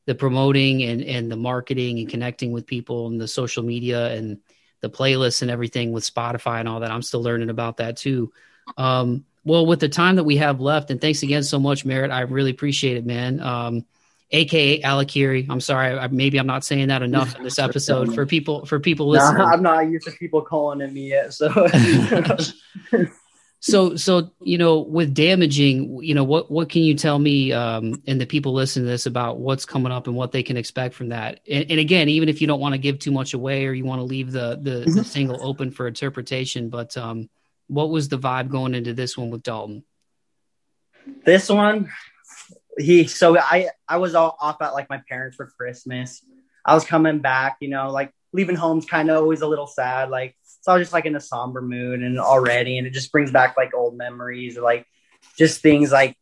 the 0.05 0.15
promoting 0.15 0.83
and 0.83 1.01
and 1.03 1.31
the 1.31 1.35
marketing 1.35 1.99
and 1.99 2.09
connecting 2.09 2.51
with 2.51 2.65
people 2.65 3.07
and 3.07 3.19
the 3.19 3.27
social 3.27 3.63
media 3.63 4.11
and 4.13 4.39
the 4.81 4.89
playlists 4.89 5.41
and 5.41 5.51
everything 5.51 5.91
with 5.91 6.03
Spotify 6.03 6.59
and 6.59 6.67
all 6.67 6.79
that. 6.79 6.91
I'm 6.91 7.03
still 7.03 7.21
learning 7.21 7.49
about 7.49 7.77
that 7.77 7.97
too. 7.97 8.31
Um, 8.77 9.25
well, 9.43 9.65
with 9.65 9.79
the 9.79 9.89
time 9.89 10.17
that 10.17 10.23
we 10.23 10.37
have 10.37 10.59
left, 10.59 10.91
and 10.91 10.99
thanks 11.01 11.23
again 11.23 11.43
so 11.43 11.59
much, 11.59 11.85
Merritt. 11.85 12.11
I 12.11 12.21
really 12.21 12.51
appreciate 12.51 12.97
it, 12.97 13.05
man. 13.05 13.39
Um, 13.39 13.85
AKA 14.31 14.81
Alikirii. 14.81 15.47
I'm 15.49 15.59
sorry, 15.59 15.97
I, 15.97 16.07
maybe 16.07 16.39
I'm 16.39 16.47
not 16.47 16.63
saying 16.63 16.87
that 16.87 17.01
enough 17.01 17.35
in 17.35 17.43
this 17.43 17.59
episode 17.59 18.13
for 18.13 18.25
people 18.25 18.65
for 18.65 18.79
people 18.79 19.09
listening. 19.09 19.39
No, 19.39 19.45
I'm 19.45 19.63
not 19.63 19.89
used 19.89 20.05
to 20.07 20.11
people 20.11 20.41
calling 20.41 20.81
in 20.81 20.93
me 20.93 21.09
yet, 21.09 21.33
so. 21.33 21.49
so 23.61 23.95
so 23.95 24.31
you 24.41 24.57
know 24.57 24.79
with 24.79 25.13
damaging 25.13 26.01
you 26.01 26.15
know 26.15 26.23
what 26.23 26.49
what 26.49 26.67
can 26.67 26.81
you 26.81 26.95
tell 26.95 27.19
me 27.19 27.51
um 27.53 28.01
and 28.07 28.19
the 28.19 28.25
people 28.25 28.53
listening 28.53 28.85
to 28.85 28.91
this 28.91 29.05
about 29.05 29.39
what's 29.39 29.65
coming 29.65 29.91
up 29.91 30.07
and 30.07 30.15
what 30.15 30.31
they 30.31 30.41
can 30.41 30.57
expect 30.57 30.95
from 30.95 31.09
that? 31.09 31.39
And, 31.49 31.69
and 31.69 31.79
again 31.79 32.09
even 32.09 32.27
if 32.27 32.41
you 32.41 32.47
don't 32.47 32.59
want 32.59 32.73
to 32.73 32.79
give 32.79 32.97
too 32.97 33.11
much 33.11 33.35
away 33.35 33.67
or 33.67 33.73
you 33.73 33.85
want 33.85 33.99
to 33.99 34.03
leave 34.03 34.31
the 34.31 34.59
the, 34.59 34.71
the 34.71 34.85
mm-hmm. 34.85 35.01
single 35.03 35.47
open 35.47 35.69
for 35.69 35.87
interpretation 35.87 36.69
but 36.69 36.97
um 36.97 37.29
what 37.67 37.91
was 37.91 38.09
the 38.09 38.17
vibe 38.17 38.49
going 38.49 38.73
into 38.73 38.93
this 38.93 39.15
one 39.15 39.29
with 39.29 39.43
dalton? 39.43 39.83
This 41.23 41.47
one 41.47 41.91
he 42.79 43.05
so 43.05 43.37
i 43.37 43.69
i 43.87 43.97
was 43.97 44.15
all 44.15 44.37
off 44.39 44.61
at 44.61 44.73
like 44.73 44.89
my 44.89 45.01
parents 45.07 45.35
for 45.35 45.45
christmas. 45.45 46.25
I 46.65 46.73
was 46.73 46.83
coming 46.83 47.19
back 47.19 47.57
you 47.59 47.69
know 47.69 47.91
like 47.91 48.11
leaving 48.33 48.55
home's 48.55 48.85
kind 48.85 49.11
of 49.11 49.17
always 49.17 49.41
a 49.41 49.47
little 49.47 49.67
sad 49.67 50.09
like 50.09 50.35
so 50.61 50.71
I 50.71 50.77
was 50.77 50.83
just 50.85 50.93
like 50.93 51.05
in 51.05 51.15
a 51.15 51.19
somber 51.19 51.61
mood 51.61 52.01
and 52.01 52.19
already, 52.19 52.77
and 52.77 52.87
it 52.87 52.91
just 52.91 53.11
brings 53.11 53.31
back 53.31 53.57
like 53.57 53.73
old 53.73 53.97
memories 53.97 54.57
or 54.57 54.61
like 54.61 54.85
just 55.37 55.61
things 55.61 55.91
like 55.91 56.15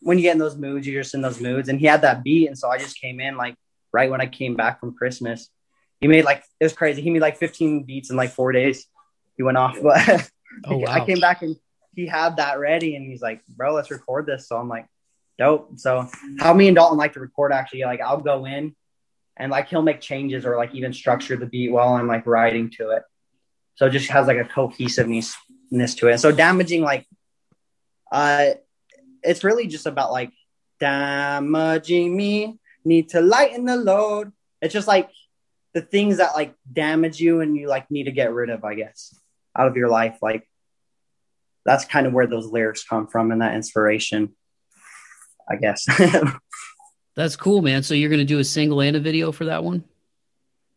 when 0.00 0.18
you 0.18 0.22
get 0.22 0.32
in 0.32 0.38
those 0.38 0.56
moods, 0.56 0.86
you're 0.86 1.02
just 1.02 1.14
in 1.14 1.22
those 1.22 1.40
moods. 1.40 1.68
And 1.68 1.78
he 1.78 1.86
had 1.86 2.02
that 2.02 2.24
beat, 2.24 2.46
and 2.46 2.58
so 2.58 2.68
I 2.68 2.78
just 2.78 2.98
came 2.98 3.20
in 3.20 3.36
like 3.36 3.56
right 3.92 4.10
when 4.10 4.20
I 4.20 4.26
came 4.26 4.56
back 4.56 4.80
from 4.80 4.94
Christmas. 4.94 5.50
He 6.00 6.08
made 6.08 6.24
like 6.24 6.42
it 6.60 6.64
was 6.64 6.72
crazy. 6.72 7.02
He 7.02 7.10
made 7.10 7.22
like 7.22 7.36
15 7.36 7.84
beats 7.84 8.10
in 8.10 8.16
like 8.16 8.30
four 8.30 8.52
days. 8.52 8.86
He 9.36 9.42
went 9.42 9.58
off, 9.58 9.76
but 9.82 10.30
oh, 10.64 10.78
wow. 10.78 10.86
I 10.88 11.04
came 11.04 11.20
back 11.20 11.42
and 11.42 11.56
he 11.94 12.06
had 12.06 12.38
that 12.38 12.58
ready, 12.58 12.96
and 12.96 13.06
he's 13.06 13.20
like, 13.20 13.44
"Bro, 13.46 13.74
let's 13.74 13.90
record 13.90 14.24
this." 14.24 14.48
So 14.48 14.56
I'm 14.56 14.68
like, 14.68 14.86
"Dope." 15.38 15.78
So 15.78 16.08
how 16.38 16.54
me 16.54 16.68
and 16.68 16.74
Dalton 16.74 16.96
like 16.96 17.12
to 17.14 17.20
record 17.20 17.52
actually, 17.52 17.82
like 17.82 18.00
I'll 18.00 18.20
go 18.20 18.46
in 18.46 18.74
and 19.36 19.50
like 19.50 19.68
he'll 19.68 19.82
make 19.82 20.00
changes 20.00 20.46
or 20.46 20.56
like 20.56 20.74
even 20.74 20.94
structure 20.94 21.36
the 21.36 21.46
beat 21.46 21.70
while 21.70 21.94
I'm 21.94 22.06
like 22.06 22.26
writing 22.26 22.70
to 22.78 22.90
it. 22.90 23.02
So 23.76 23.86
it 23.86 23.90
just 23.90 24.10
has 24.10 24.26
like 24.26 24.38
a 24.38 24.44
cohesiveness 24.44 25.36
to 25.70 26.08
it. 26.08 26.18
So 26.18 26.30
damaging 26.30 26.82
like 26.82 27.06
uh 28.12 28.50
it's 29.22 29.42
really 29.42 29.66
just 29.66 29.86
about 29.86 30.12
like 30.12 30.30
damaging 30.78 32.16
me, 32.16 32.58
need 32.84 33.08
to 33.10 33.20
lighten 33.20 33.64
the 33.64 33.76
load. 33.76 34.32
It's 34.60 34.74
just 34.74 34.86
like 34.86 35.10
the 35.72 35.80
things 35.80 36.18
that 36.18 36.34
like 36.34 36.54
damage 36.70 37.20
you 37.20 37.40
and 37.40 37.56
you 37.56 37.68
like 37.68 37.90
need 37.90 38.04
to 38.04 38.12
get 38.12 38.32
rid 38.32 38.50
of, 38.50 38.64
I 38.64 38.74
guess, 38.74 39.18
out 39.56 39.66
of 39.66 39.76
your 39.76 39.88
life. 39.88 40.18
Like 40.22 40.48
that's 41.64 41.84
kind 41.84 42.06
of 42.06 42.12
where 42.12 42.26
those 42.26 42.46
lyrics 42.46 42.84
come 42.84 43.06
from 43.06 43.32
and 43.32 43.40
that 43.40 43.54
inspiration, 43.54 44.34
I 45.48 45.56
guess. 45.56 45.86
that's 47.16 47.36
cool, 47.36 47.62
man. 47.62 47.82
So 47.82 47.94
you're 47.94 48.10
gonna 48.10 48.24
do 48.24 48.38
a 48.38 48.44
single 48.44 48.80
and 48.80 48.96
a 48.96 49.00
video 49.00 49.32
for 49.32 49.46
that 49.46 49.64
one? 49.64 49.84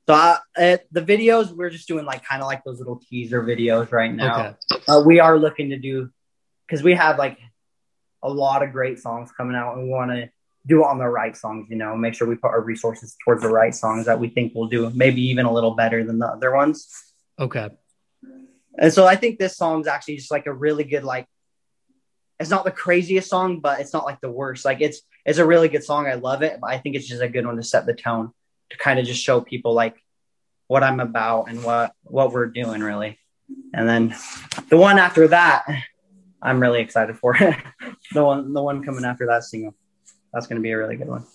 So 0.08 0.14
uh, 0.14 0.38
the 0.56 1.02
videos 1.02 1.52
we're 1.52 1.70
just 1.70 1.88
doing 1.88 2.06
like 2.06 2.24
kind 2.24 2.42
of 2.42 2.48
like 2.48 2.64
those 2.64 2.80
little 2.80 3.02
teaser 3.10 3.44
videos 3.44 3.92
right 3.92 4.14
now. 4.14 4.56
Okay. 4.72 4.84
Uh, 4.88 5.04
we 5.06 5.20
are 5.20 5.38
looking 5.38 5.72
to 5.72 5.78
do 5.78 6.10
because 6.66 6.82
we 6.82 6.94
have 6.94 7.18
like 7.18 7.38
a 8.24 8.30
lot 8.30 8.64
of 8.64 8.72
great 8.72 9.00
songs 9.00 9.32
coming 9.36 9.56
out, 9.56 9.74
and 9.74 9.84
we 9.84 9.90
want 9.90 10.12
to 10.12 10.30
do 10.66 10.84
it 10.84 10.88
on 10.88 10.98
the 10.98 11.08
right 11.08 11.36
songs. 11.36 11.68
You 11.70 11.76
know, 11.76 11.98
make 11.98 12.14
sure 12.14 12.26
we 12.26 12.36
put 12.36 12.52
our 12.52 12.62
resources 12.62 13.18
towards 13.24 13.42
the 13.42 13.50
right 13.50 13.76
songs 13.76 14.06
that 14.06 14.18
we 14.18 14.30
think 14.30 14.56
will 14.56 14.70
do 14.70 14.90
maybe 14.92 15.22
even 15.24 15.46
a 15.46 15.52
little 15.52 15.76
better 15.76 16.06
than 16.06 16.20
the 16.20 16.28
other 16.28 16.56
ones. 16.56 16.88
Okay. 17.38 17.70
And 18.80 18.94
so 18.94 19.06
I 19.06 19.18
think 19.18 19.40
this 19.40 19.58
song's 19.58 19.88
actually 19.88 20.18
just 20.18 20.32
like 20.32 20.46
a 20.46 20.54
really 20.54 20.86
good 20.86 21.04
like. 21.04 21.28
It's 22.40 22.52
not 22.52 22.64
the 22.64 22.72
craziest 22.72 23.30
song, 23.30 23.60
but 23.60 23.82
it's 23.82 23.92
not 23.92 24.06
like 24.06 24.22
the 24.22 24.32
worst. 24.32 24.64
Like 24.64 24.80
it's 24.80 25.02
it's 25.26 25.40
a 25.40 25.46
really 25.46 25.68
good 25.68 25.84
song. 25.84 26.08
I 26.08 26.14
love 26.14 26.44
it, 26.44 26.60
but 26.62 26.70
I 26.70 26.78
think 26.78 26.96
it's 26.96 27.08
just 27.08 27.22
a 27.22 27.28
good 27.28 27.46
one 27.46 27.58
to 27.58 27.64
set 27.64 27.86
the 27.86 27.94
tone 27.94 28.32
to 28.70 28.78
kind 28.78 29.00
of 29.00 29.06
just 29.06 29.24
show 29.24 29.42
people 29.42 29.74
like 29.74 29.96
what 30.68 30.84
I'm 30.84 31.00
about 31.00 31.50
and 31.50 31.64
what 31.64 31.94
what 32.04 32.32
we're 32.32 32.48
doing 32.48 32.82
really. 32.82 33.20
And 33.74 33.88
then 33.88 34.16
the 34.70 34.78
one 34.78 35.00
after 35.00 35.30
that, 35.30 35.66
I'm 36.42 36.60
really 36.60 36.82
excited 36.82 37.18
for 37.18 37.34
the 38.14 38.24
one 38.24 38.54
the 38.54 38.62
one 38.62 38.84
coming 38.84 39.06
after 39.06 39.28
that 39.28 39.44
single. 39.44 39.76
That's 40.34 40.48
going 40.48 40.58
to 40.58 40.64
be 40.64 40.72
a 40.72 40.78
really 40.78 40.98
good 40.98 41.08
one. 41.08 41.26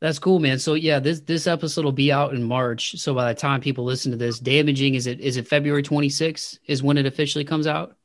That's 0.00 0.18
cool, 0.18 0.38
man. 0.38 0.58
So 0.58 0.74
yeah, 0.74 0.98
this 0.98 1.20
this 1.20 1.46
episode 1.46 1.84
will 1.84 1.92
be 1.92 2.10
out 2.10 2.32
in 2.32 2.42
March. 2.42 2.98
So 2.98 3.14
by 3.14 3.32
the 3.32 3.38
time 3.38 3.60
people 3.60 3.84
listen 3.84 4.12
to 4.12 4.16
this, 4.16 4.38
damaging 4.38 4.94
is 4.94 5.06
it 5.06 5.20
is 5.20 5.36
it 5.36 5.46
February 5.46 5.82
26th 5.82 6.58
is 6.66 6.82
when 6.82 6.96
it 6.96 7.06
officially 7.06 7.44
comes 7.44 7.66
out? 7.66 7.96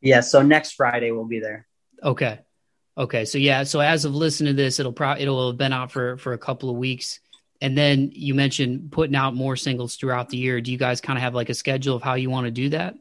Yeah, 0.00 0.20
so 0.20 0.42
next 0.42 0.72
Friday 0.72 1.10
we'll 1.10 1.26
be 1.26 1.40
there. 1.40 1.66
Okay. 2.02 2.38
Okay. 2.96 3.24
So 3.24 3.38
yeah, 3.38 3.64
so 3.64 3.80
as 3.80 4.04
of 4.04 4.14
listening 4.14 4.54
to 4.54 4.62
this, 4.62 4.78
it'll 4.78 4.92
probably 4.92 5.22
it'll 5.22 5.48
have 5.48 5.58
been 5.58 5.72
out 5.72 5.90
for 5.90 6.16
for 6.18 6.34
a 6.34 6.38
couple 6.38 6.70
of 6.70 6.76
weeks. 6.76 7.18
And 7.60 7.76
then 7.76 8.10
you 8.14 8.34
mentioned 8.34 8.90
putting 8.90 9.14
out 9.14 9.34
more 9.34 9.54
singles 9.56 9.96
throughout 9.96 10.30
the 10.30 10.38
year. 10.38 10.60
Do 10.60 10.72
you 10.72 10.78
guys 10.78 11.00
kind 11.00 11.18
of 11.18 11.22
have 11.22 11.34
like 11.34 11.50
a 11.50 11.54
schedule 11.54 11.96
of 11.96 12.02
how 12.02 12.14
you 12.14 12.30
want 12.30 12.46
to 12.46 12.50
do 12.50 12.70
that? 12.70 12.94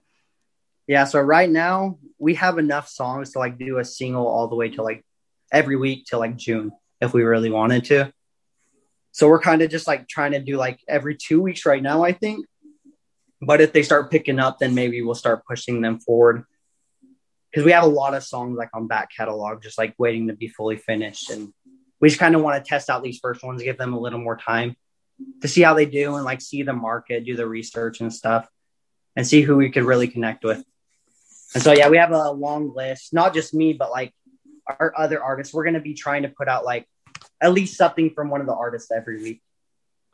Yeah, 0.87 1.05
so 1.05 1.19
right 1.21 1.49
now 1.49 1.99
we 2.17 2.35
have 2.35 2.57
enough 2.57 2.89
songs 2.89 3.31
to 3.33 3.39
like 3.39 3.57
do 3.57 3.77
a 3.77 3.85
single 3.85 4.27
all 4.27 4.47
the 4.47 4.55
way 4.55 4.69
to 4.69 4.81
like 4.81 5.05
every 5.51 5.75
week 5.75 6.05
till 6.05 6.19
like 6.19 6.35
June 6.35 6.71
if 6.99 7.13
we 7.13 7.23
really 7.23 7.49
wanted 7.49 7.85
to. 7.85 8.11
So 9.11 9.27
we're 9.27 9.39
kind 9.39 9.61
of 9.61 9.69
just 9.69 9.87
like 9.87 10.07
trying 10.07 10.31
to 10.31 10.39
do 10.39 10.57
like 10.57 10.79
every 10.87 11.15
two 11.15 11.41
weeks 11.41 11.65
right 11.65 11.81
now, 11.81 12.03
I 12.03 12.11
think. 12.11 12.45
But 13.41 13.61
if 13.61 13.71
they 13.71 13.83
start 13.83 14.11
picking 14.11 14.39
up, 14.39 14.59
then 14.59 14.75
maybe 14.75 15.01
we'll 15.01 15.15
start 15.15 15.45
pushing 15.45 15.81
them 15.81 15.99
forward. 15.99 16.43
Because 17.49 17.65
we 17.65 17.71
have 17.71 17.83
a 17.83 17.87
lot 17.87 18.13
of 18.13 18.23
songs 18.23 18.57
like 18.57 18.69
on 18.73 18.87
back 18.87 19.09
catalog, 19.15 19.63
just 19.63 19.77
like 19.77 19.95
waiting 19.97 20.27
to 20.27 20.33
be 20.33 20.47
fully 20.47 20.77
finished. 20.77 21.31
And 21.31 21.53
we 21.99 22.09
just 22.09 22.19
kind 22.19 22.35
of 22.35 22.41
want 22.41 22.63
to 22.63 22.67
test 22.67 22.89
out 22.89 23.03
these 23.03 23.19
first 23.19 23.43
ones, 23.43 23.63
give 23.63 23.77
them 23.77 23.93
a 23.93 23.99
little 23.99 24.19
more 24.19 24.37
time 24.37 24.75
to 25.41 25.47
see 25.47 25.61
how 25.61 25.73
they 25.73 25.85
do 25.85 26.15
and 26.15 26.25
like 26.25 26.41
see 26.41 26.63
the 26.63 26.73
market, 26.73 27.25
do 27.25 27.35
the 27.35 27.47
research 27.47 28.01
and 28.01 28.13
stuff, 28.13 28.47
and 29.15 29.27
see 29.27 29.41
who 29.41 29.57
we 29.57 29.69
could 29.69 29.83
really 29.83 30.07
connect 30.07 30.43
with. 30.43 30.63
And 31.53 31.63
so, 31.63 31.73
yeah, 31.73 31.89
we 31.89 31.97
have 31.97 32.11
a 32.11 32.31
long 32.31 32.73
list, 32.73 33.13
not 33.13 33.33
just 33.33 33.53
me, 33.53 33.73
but 33.73 33.89
like 33.89 34.13
our 34.67 34.93
other 34.95 35.21
artists. 35.21 35.53
We're 35.53 35.63
going 35.63 35.73
to 35.73 35.79
be 35.79 35.93
trying 35.93 36.23
to 36.23 36.29
put 36.29 36.47
out 36.47 36.63
like 36.63 36.87
at 37.41 37.53
least 37.53 37.77
something 37.77 38.11
from 38.11 38.29
one 38.29 38.41
of 38.41 38.47
the 38.47 38.53
artists 38.53 38.91
every 38.91 39.21
week. 39.21 39.41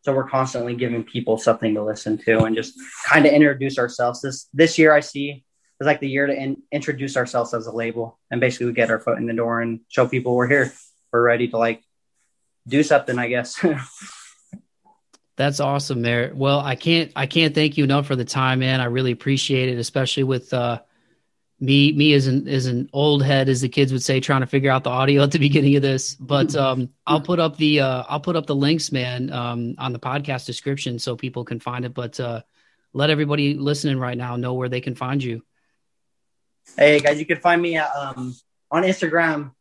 So 0.03 0.13
we're 0.13 0.29
constantly 0.29 0.75
giving 0.75 1.03
people 1.03 1.37
something 1.37 1.73
to 1.73 1.83
listen 1.83 2.17
to 2.19 2.43
and 2.43 2.55
just 2.55 2.75
kind 3.07 3.25
of 3.25 3.33
introduce 3.33 3.79
ourselves. 3.79 4.21
This 4.21 4.47
this 4.53 4.77
year 4.77 4.93
I 4.93 4.99
see 4.99 5.43
is 5.81 5.85
like 5.85 5.99
the 5.99 6.07
year 6.07 6.27
to 6.27 6.33
in, 6.33 6.61
introduce 6.71 7.17
ourselves 7.17 7.53
as 7.53 7.65
a 7.65 7.71
label 7.71 8.19
and 8.29 8.39
basically 8.39 8.67
we 8.67 8.73
get 8.73 8.91
our 8.91 8.99
foot 8.99 9.17
in 9.17 9.25
the 9.25 9.33
door 9.33 9.61
and 9.61 9.79
show 9.89 10.07
people 10.07 10.35
we're 10.35 10.47
here. 10.47 10.73
We're 11.15 11.21
ready 11.21 11.47
to 11.47 11.57
like 11.57 11.81
do 12.67 12.83
something, 12.83 13.17
I 13.17 13.29
guess. 13.29 13.65
That's 15.37 15.61
awesome, 15.61 16.01
Merritt. 16.01 16.35
Well, 16.35 16.59
I 16.59 16.75
can't 16.75 17.13
I 17.15 17.25
can't 17.25 17.55
thank 17.55 17.77
you 17.77 17.85
enough 17.85 18.05
for 18.05 18.17
the 18.17 18.25
time, 18.25 18.59
man. 18.59 18.81
I 18.81 18.85
really 18.85 19.13
appreciate 19.13 19.69
it, 19.69 19.77
especially 19.77 20.23
with 20.23 20.53
uh 20.53 20.81
me 21.61 21.93
me 21.93 22.11
as 22.11 22.27
an 22.27 22.49
as 22.49 22.65
an 22.65 22.89
old 22.91 23.23
head 23.23 23.47
as 23.47 23.61
the 23.61 23.69
kids 23.69 23.93
would 23.93 24.03
say 24.03 24.19
trying 24.19 24.41
to 24.41 24.45
figure 24.45 24.69
out 24.69 24.83
the 24.83 24.89
audio 24.89 25.23
at 25.23 25.31
the 25.31 25.39
beginning 25.47 25.77
of 25.77 25.81
this 25.81 26.15
but 26.15 26.53
um 26.53 26.89
i'll 27.07 27.21
put 27.21 27.39
up 27.39 27.55
the 27.55 27.79
uh 27.79 28.03
i'll 28.09 28.19
put 28.19 28.35
up 28.35 28.45
the 28.45 28.53
links 28.53 28.91
man 28.91 29.31
um 29.31 29.73
on 29.77 29.93
the 29.93 29.99
podcast 29.99 30.45
description 30.45 30.99
so 30.99 31.15
people 31.15 31.45
can 31.45 31.61
find 31.61 31.85
it 31.85 31.93
but 31.93 32.19
uh 32.19 32.41
let 32.91 33.09
everybody 33.09 33.53
listening 33.53 33.97
right 33.97 34.17
now 34.17 34.35
know 34.35 34.53
where 34.53 34.67
they 34.67 34.81
can 34.81 34.95
find 34.95 35.23
you 35.23 35.41
hey 36.75 36.99
guys 36.99 37.17
you 37.17 37.25
can 37.25 37.39
find 37.39 37.61
me 37.61 37.77
at, 37.77 37.89
um 37.95 38.35
on 38.69 38.83
instagram 38.83 39.54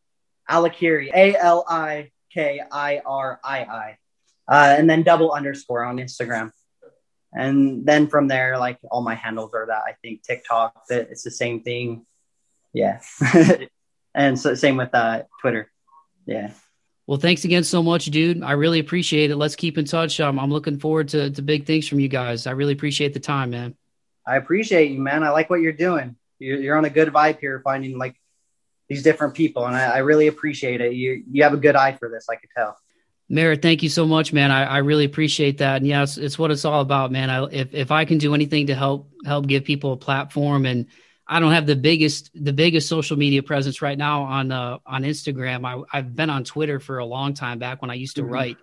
alikirii 0.50 1.10
a-l-i-k-i-r-i-i 1.14 1.98
uh, 4.48 4.76
and 4.78 4.90
then 4.90 5.02
double 5.02 5.32
underscore 5.32 5.84
on 5.84 5.96
instagram. 5.96 6.52
And 7.32 7.84
then 7.84 8.06
from 8.06 8.28
there 8.28 8.58
like 8.58 8.78
all 8.90 9.02
my 9.02 9.14
handles 9.14 9.52
are 9.54 9.66
that 9.66 9.82
i 9.86 9.94
think 10.02 10.22
tiktok 10.22 10.86
that 10.88 11.10
it's 11.10 11.22
the 11.22 11.30
same 11.30 11.62
thing. 11.62 12.06
Yeah. 12.72 13.00
And 14.16 14.38
so 14.38 14.54
same 14.54 14.76
with 14.76 14.94
uh 14.94 15.24
twitter. 15.40 15.72
Yeah. 16.24 16.52
Well 17.08 17.18
thanks 17.18 17.44
again 17.44 17.64
so 17.64 17.82
much 17.82 18.04
dude. 18.06 18.44
I 18.44 18.52
really 18.52 18.78
appreciate 18.78 19.32
it. 19.32 19.36
Let's 19.36 19.56
keep 19.56 19.76
in 19.76 19.84
touch. 19.86 20.20
Um, 20.20 20.38
i'm 20.38 20.50
looking 20.50 20.78
forward 20.78 21.08
to, 21.08 21.30
to 21.30 21.42
big 21.42 21.66
things 21.66 21.88
from 21.88 21.98
you 21.98 22.06
guys. 22.06 22.46
I 22.46 22.52
really 22.52 22.74
appreciate 22.74 23.12
the 23.12 23.20
time 23.20 23.50
man. 23.50 23.74
I 24.24 24.36
appreciate 24.36 24.92
you 24.92 25.00
man. 25.00 25.24
I 25.24 25.30
like 25.30 25.50
what 25.50 25.60
you're 25.60 25.72
doing. 25.72 26.14
You're, 26.38 26.60
you're 26.60 26.78
on 26.78 26.84
a 26.84 26.90
good 26.90 27.08
vibe 27.08 27.40
here 27.40 27.60
finding 27.64 27.98
like 27.98 28.14
these 28.88 29.02
different 29.02 29.34
people 29.34 29.66
and 29.66 29.76
I, 29.76 29.84
I 29.84 29.98
really 29.98 30.26
appreciate 30.26 30.80
it 30.80 30.94
you 30.94 31.22
you 31.30 31.42
have 31.42 31.54
a 31.54 31.58
good 31.58 31.76
eye 31.76 31.92
for 31.92 32.08
this 32.08 32.28
i 32.28 32.36
could 32.36 32.50
tell 32.56 32.76
Merritt, 33.28 33.62
thank 33.62 33.82
you 33.82 33.88
so 33.88 34.06
much, 34.06 34.32
man. 34.32 34.50
I, 34.50 34.64
I 34.64 34.78
really 34.78 35.06
appreciate 35.06 35.58
that. 35.58 35.76
And 35.78 35.86
yeah, 35.86 36.02
it's, 36.02 36.18
it's 36.18 36.38
what 36.38 36.50
it's 36.50 36.64
all 36.64 36.80
about, 36.82 37.10
man. 37.10 37.30
I, 37.30 37.44
if, 37.44 37.74
if 37.74 37.90
I 37.90 38.04
can 38.04 38.18
do 38.18 38.34
anything 38.34 38.66
to 38.66 38.74
help, 38.74 39.10
help 39.24 39.46
give 39.46 39.64
people 39.64 39.94
a 39.94 39.96
platform 39.96 40.66
and 40.66 40.86
I 41.26 41.40
don't 41.40 41.52
have 41.52 41.64
the 41.64 41.76
biggest, 41.76 42.30
the 42.34 42.52
biggest 42.52 42.86
social 42.86 43.16
media 43.16 43.42
presence 43.42 43.80
right 43.80 43.96
now 43.96 44.24
on, 44.24 44.52
uh, 44.52 44.78
on 44.84 45.04
Instagram. 45.04 45.64
I, 45.64 45.82
I've 45.96 46.14
been 46.14 46.28
on 46.28 46.44
Twitter 46.44 46.80
for 46.80 46.98
a 46.98 47.06
long 47.06 47.32
time 47.32 47.58
back 47.58 47.80
when 47.80 47.90
I 47.90 47.94
used 47.94 48.16
to 48.16 48.22
mm-hmm. 48.22 48.30
write. 48.30 48.56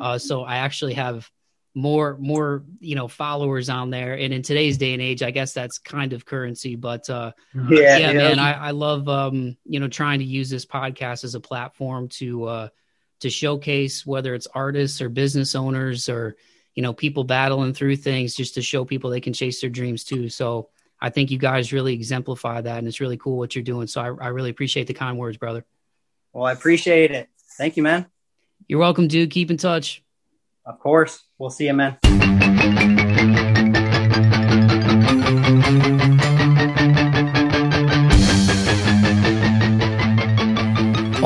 Uh, 0.00 0.16
so 0.16 0.42
I 0.42 0.56
actually 0.56 0.94
have 0.94 1.30
more, 1.76 2.16
more, 2.18 2.64
you 2.80 2.96
know, 2.96 3.06
followers 3.06 3.68
on 3.68 3.90
there. 3.90 4.14
And 4.14 4.32
in 4.32 4.42
today's 4.42 4.78
day 4.78 4.94
and 4.94 5.02
age, 5.02 5.22
I 5.22 5.30
guess 5.30 5.52
that's 5.52 5.78
kind 5.78 6.12
of 6.12 6.24
currency, 6.24 6.74
but, 6.74 7.08
uh, 7.08 7.32
yeah, 7.54 7.98
yeah, 7.98 7.98
yeah. 7.98 8.12
man, 8.12 8.38
I, 8.38 8.52
I 8.54 8.70
love, 8.72 9.08
um, 9.08 9.56
you 9.64 9.78
know, 9.78 9.86
trying 9.86 10.20
to 10.20 10.24
use 10.24 10.50
this 10.50 10.66
podcast 10.66 11.22
as 11.22 11.34
a 11.34 11.40
platform 11.40 12.08
to, 12.08 12.44
uh, 12.44 12.68
to 13.20 13.30
showcase 13.30 14.04
whether 14.04 14.34
it's 14.34 14.46
artists 14.46 15.00
or 15.00 15.08
business 15.08 15.54
owners 15.54 16.08
or 16.08 16.36
you 16.74 16.82
know 16.82 16.92
people 16.92 17.24
battling 17.24 17.72
through 17.72 17.96
things 17.96 18.34
just 18.34 18.54
to 18.54 18.62
show 18.62 18.84
people 18.84 19.10
they 19.10 19.20
can 19.20 19.32
chase 19.32 19.60
their 19.60 19.70
dreams 19.70 20.04
too. 20.04 20.28
So 20.28 20.68
i 20.98 21.10
think 21.10 21.30
you 21.30 21.38
guys 21.38 21.74
really 21.74 21.92
exemplify 21.92 22.58
that 22.60 22.78
and 22.78 22.88
it's 22.88 23.00
really 23.00 23.18
cool 23.18 23.36
what 23.36 23.54
you're 23.54 23.64
doing. 23.64 23.86
So 23.86 24.00
i, 24.00 24.06
I 24.06 24.28
really 24.28 24.50
appreciate 24.50 24.86
the 24.86 24.94
kind 24.94 25.18
words 25.18 25.36
brother. 25.36 25.64
Well 26.32 26.44
i 26.44 26.52
appreciate 26.52 27.10
it. 27.10 27.28
Thank 27.58 27.76
you 27.76 27.82
man. 27.82 28.06
You're 28.68 28.80
welcome 28.80 29.08
dude. 29.08 29.30
Keep 29.30 29.50
in 29.50 29.56
touch 29.56 30.02
of 30.66 30.78
course 30.80 31.24
we'll 31.38 31.50
see 31.50 31.66
you 31.66 31.74
man 31.74 31.96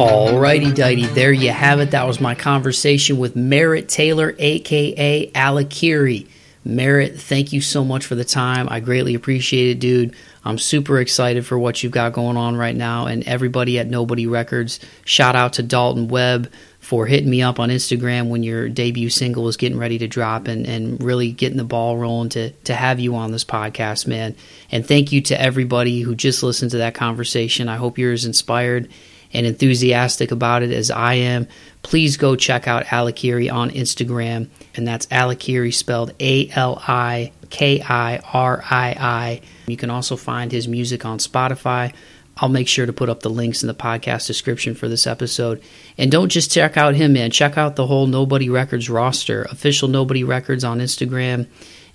Alrighty, 0.00 0.74
dighty, 0.74 1.04
there 1.06 1.30
you 1.30 1.50
have 1.50 1.78
it. 1.78 1.90
That 1.90 2.06
was 2.06 2.22
my 2.22 2.34
conversation 2.34 3.18
with 3.18 3.36
Merritt 3.36 3.86
Taylor, 3.86 4.34
aka 4.38 5.30
Alikirii. 5.32 6.26
Merritt, 6.64 7.20
thank 7.20 7.52
you 7.52 7.60
so 7.60 7.84
much 7.84 8.06
for 8.06 8.14
the 8.14 8.24
time. 8.24 8.66
I 8.70 8.80
greatly 8.80 9.14
appreciate 9.14 9.70
it, 9.70 9.78
dude. 9.78 10.14
I'm 10.42 10.56
super 10.56 11.00
excited 11.00 11.44
for 11.44 11.58
what 11.58 11.82
you've 11.82 11.92
got 11.92 12.14
going 12.14 12.38
on 12.38 12.56
right 12.56 12.74
now. 12.74 13.06
And 13.06 13.26
everybody 13.26 13.78
at 13.78 13.88
Nobody 13.88 14.26
Records, 14.26 14.80
shout 15.04 15.36
out 15.36 15.52
to 15.54 15.62
Dalton 15.62 16.08
Webb 16.08 16.50
for 16.90 17.06
hitting 17.06 17.30
me 17.30 17.40
up 17.40 17.60
on 17.60 17.68
Instagram 17.68 18.30
when 18.30 18.42
your 18.42 18.68
debut 18.68 19.08
single 19.08 19.44
was 19.44 19.56
getting 19.56 19.78
ready 19.78 19.96
to 19.96 20.08
drop 20.08 20.48
and, 20.48 20.66
and 20.66 21.00
really 21.00 21.30
getting 21.30 21.56
the 21.56 21.62
ball 21.62 21.96
rolling 21.96 22.28
to, 22.28 22.50
to 22.50 22.74
have 22.74 22.98
you 22.98 23.14
on 23.14 23.30
this 23.30 23.44
podcast, 23.44 24.08
man. 24.08 24.34
And 24.72 24.84
thank 24.84 25.12
you 25.12 25.20
to 25.20 25.40
everybody 25.40 26.00
who 26.00 26.16
just 26.16 26.42
listened 26.42 26.72
to 26.72 26.78
that 26.78 26.94
conversation. 26.94 27.68
I 27.68 27.76
hope 27.76 27.96
you're 27.96 28.12
as 28.12 28.24
inspired 28.24 28.90
and 29.32 29.46
enthusiastic 29.46 30.32
about 30.32 30.64
it 30.64 30.72
as 30.72 30.90
I 30.90 31.14
am, 31.14 31.46
please 31.84 32.16
go 32.16 32.34
check 32.34 32.66
out 32.66 32.86
Alikirii 32.86 33.52
on 33.52 33.70
Instagram. 33.70 34.48
And 34.74 34.84
that's 34.84 35.06
Alikirii 35.06 35.72
spelled 35.72 36.12
A 36.18 36.50
L 36.50 36.82
I 36.88 37.30
K 37.50 37.80
I 37.80 38.18
R 38.32 38.64
I 38.68 38.96
I. 38.98 39.40
You 39.68 39.76
can 39.76 39.90
also 39.90 40.16
find 40.16 40.50
his 40.50 40.66
music 40.66 41.04
on 41.04 41.18
Spotify. 41.18 41.92
I'll 42.40 42.48
make 42.48 42.68
sure 42.68 42.86
to 42.86 42.92
put 42.92 43.10
up 43.10 43.20
the 43.20 43.28
links 43.28 43.62
in 43.62 43.66
the 43.66 43.74
podcast 43.74 44.26
description 44.26 44.74
for 44.74 44.88
this 44.88 45.06
episode. 45.06 45.62
And 45.98 46.10
don't 46.10 46.30
just 46.30 46.50
check 46.50 46.76
out 46.76 46.94
him, 46.94 47.12
man. 47.12 47.30
Check 47.30 47.58
out 47.58 47.76
the 47.76 47.86
whole 47.86 48.06
Nobody 48.06 48.48
Records 48.48 48.88
roster, 48.88 49.42
official 49.42 49.88
Nobody 49.88 50.24
Records 50.24 50.64
on 50.64 50.80
Instagram. 50.80 51.46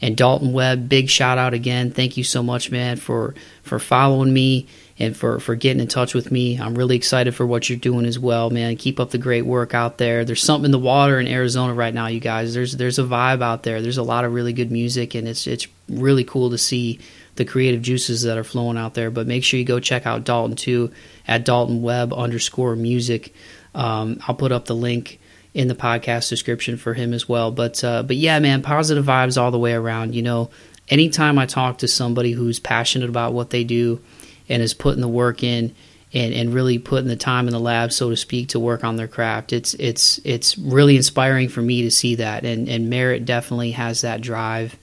And 0.02 0.16
Dalton 0.16 0.54
Webb, 0.54 0.88
big 0.88 1.10
shout 1.10 1.38
out 1.38 1.54
again. 1.54 1.90
Thank 1.90 2.18
you 2.18 2.24
so 2.24 2.44
much, 2.44 2.70
man, 2.70 2.98
for 2.98 3.34
for 3.64 3.80
following 3.80 4.32
me 4.34 4.68
and 4.98 5.16
for, 5.16 5.40
for 5.40 5.56
getting 5.56 5.82
in 5.82 5.88
touch 5.88 6.14
with 6.14 6.32
me. 6.32 6.58
I'm 6.58 6.76
really 6.76 6.96
excited 6.96 7.36
for 7.36 7.46
what 7.46 7.70
you're 7.70 7.78
doing 7.78 8.06
as 8.06 8.18
well, 8.18 8.50
man. 8.50 8.78
Keep 8.78 9.00
up 9.00 9.10
the 9.10 9.18
great 9.18 9.46
work 9.46 9.74
out 9.74 9.98
there. 9.98 10.24
There's 10.24 10.44
something 10.44 10.66
in 10.66 10.72
the 10.72 10.80
water 10.80 11.20
in 11.20 11.28
Arizona 11.28 11.74
right 11.74 11.94
now, 11.94 12.08
you 12.08 12.20
guys. 12.20 12.54
There's 12.54 12.78
there's 12.78 13.00
a 13.00 13.04
vibe 13.04 13.42
out 13.42 13.64
there. 13.64 13.82
There's 13.82 13.98
a 13.98 14.04
lot 14.04 14.26
of 14.26 14.34
really 14.34 14.54
good 14.54 14.72
music, 14.72 15.16
and 15.16 15.28
it's 15.28 15.48
it's 15.48 15.68
really 15.90 16.24
cool 16.24 16.50
to 16.52 16.58
see 16.58 17.00
the 17.36 17.46
creative 17.46 17.82
juices 17.82 18.24
that 18.24 18.38
are 18.38 18.44
flowing 18.44 18.78
out 18.78 18.94
there. 18.94 19.12
But 19.12 19.28
make 19.28 19.44
sure 19.44 19.60
you 19.60 19.66
go 19.66 19.80
check 19.80 20.06
out 20.06 20.24
Dalton 20.24 20.56
too 20.56 20.92
at 21.28 21.46
Dalton 21.46 21.82
Webb 21.82 22.14
underscore 22.14 22.76
music. 22.76 23.34
Um, 23.74 24.20
I'll 24.28 24.36
put 24.36 24.52
up 24.52 24.66
the 24.66 24.76
link 24.76 25.20
in 25.54 25.70
the 25.70 25.76
podcast 25.76 26.30
description 26.30 26.78
for 26.78 26.94
him 26.94 27.14
as 27.14 27.28
well. 27.28 27.52
But 27.52 27.84
uh, 27.84 28.04
but 28.04 28.18
yeah, 28.18 28.40
man, 28.40 28.62
positive 28.62 29.06
vibes 29.06 29.42
all 29.42 29.52
the 29.52 29.60
way 29.60 29.74
around. 29.74 30.14
You 30.14 30.22
know, 30.22 30.50
anytime 30.90 31.40
I 31.40 31.46
talk 31.46 31.80
to 31.80 31.88
somebody 31.88 32.34
who's 32.34 32.60
passionate 32.60 33.10
about 33.10 33.34
what 33.34 33.50
they 33.50 33.64
do 33.64 34.02
and 34.50 34.62
is 34.62 34.74
putting 34.74 35.02
the 35.02 35.08
work 35.08 35.44
in 35.44 35.74
and, 36.14 36.34
and 36.34 36.54
really 36.54 36.78
putting 36.78 37.08
the 37.08 37.16
time 37.16 37.48
in 37.48 37.54
the 37.54 37.60
lab, 37.60 37.92
so 37.92 38.10
to 38.10 38.18
speak, 38.18 38.50
to 38.50 38.60
work 38.60 38.84
on 38.84 38.96
their 38.96 39.08
craft. 39.08 39.54
It's 39.54 39.74
it's 39.76 40.20
it's 40.24 40.58
really 40.58 40.98
inspiring 40.98 41.50
for 41.50 41.62
me 41.62 41.84
to 41.84 41.92
see 41.92 42.16
that, 42.16 42.46
and 42.46 42.68
and 42.70 42.90
Merritt 42.90 43.26
definitely 43.26 43.72
has 43.72 44.02
that 44.02 44.22
drive. 44.22 44.78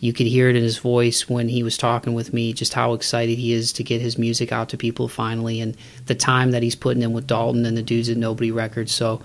You 0.00 0.12
could 0.12 0.26
hear 0.26 0.48
it 0.48 0.56
in 0.56 0.62
his 0.62 0.78
voice 0.78 1.28
when 1.28 1.48
he 1.48 1.62
was 1.62 1.76
talking 1.76 2.14
with 2.14 2.32
me, 2.32 2.52
just 2.52 2.74
how 2.74 2.92
excited 2.92 3.38
he 3.38 3.52
is 3.52 3.72
to 3.74 3.82
get 3.82 4.00
his 4.00 4.16
music 4.16 4.52
out 4.52 4.68
to 4.68 4.76
people 4.76 5.08
finally, 5.08 5.60
and 5.60 5.76
the 6.06 6.14
time 6.14 6.52
that 6.52 6.62
he's 6.62 6.76
putting 6.76 7.02
in 7.02 7.12
with 7.12 7.26
Dalton 7.26 7.66
and 7.66 7.76
the 7.76 7.82
dudes 7.82 8.08
at 8.08 8.16
Nobody 8.16 8.50
Records. 8.50 8.92
So, 8.92 9.20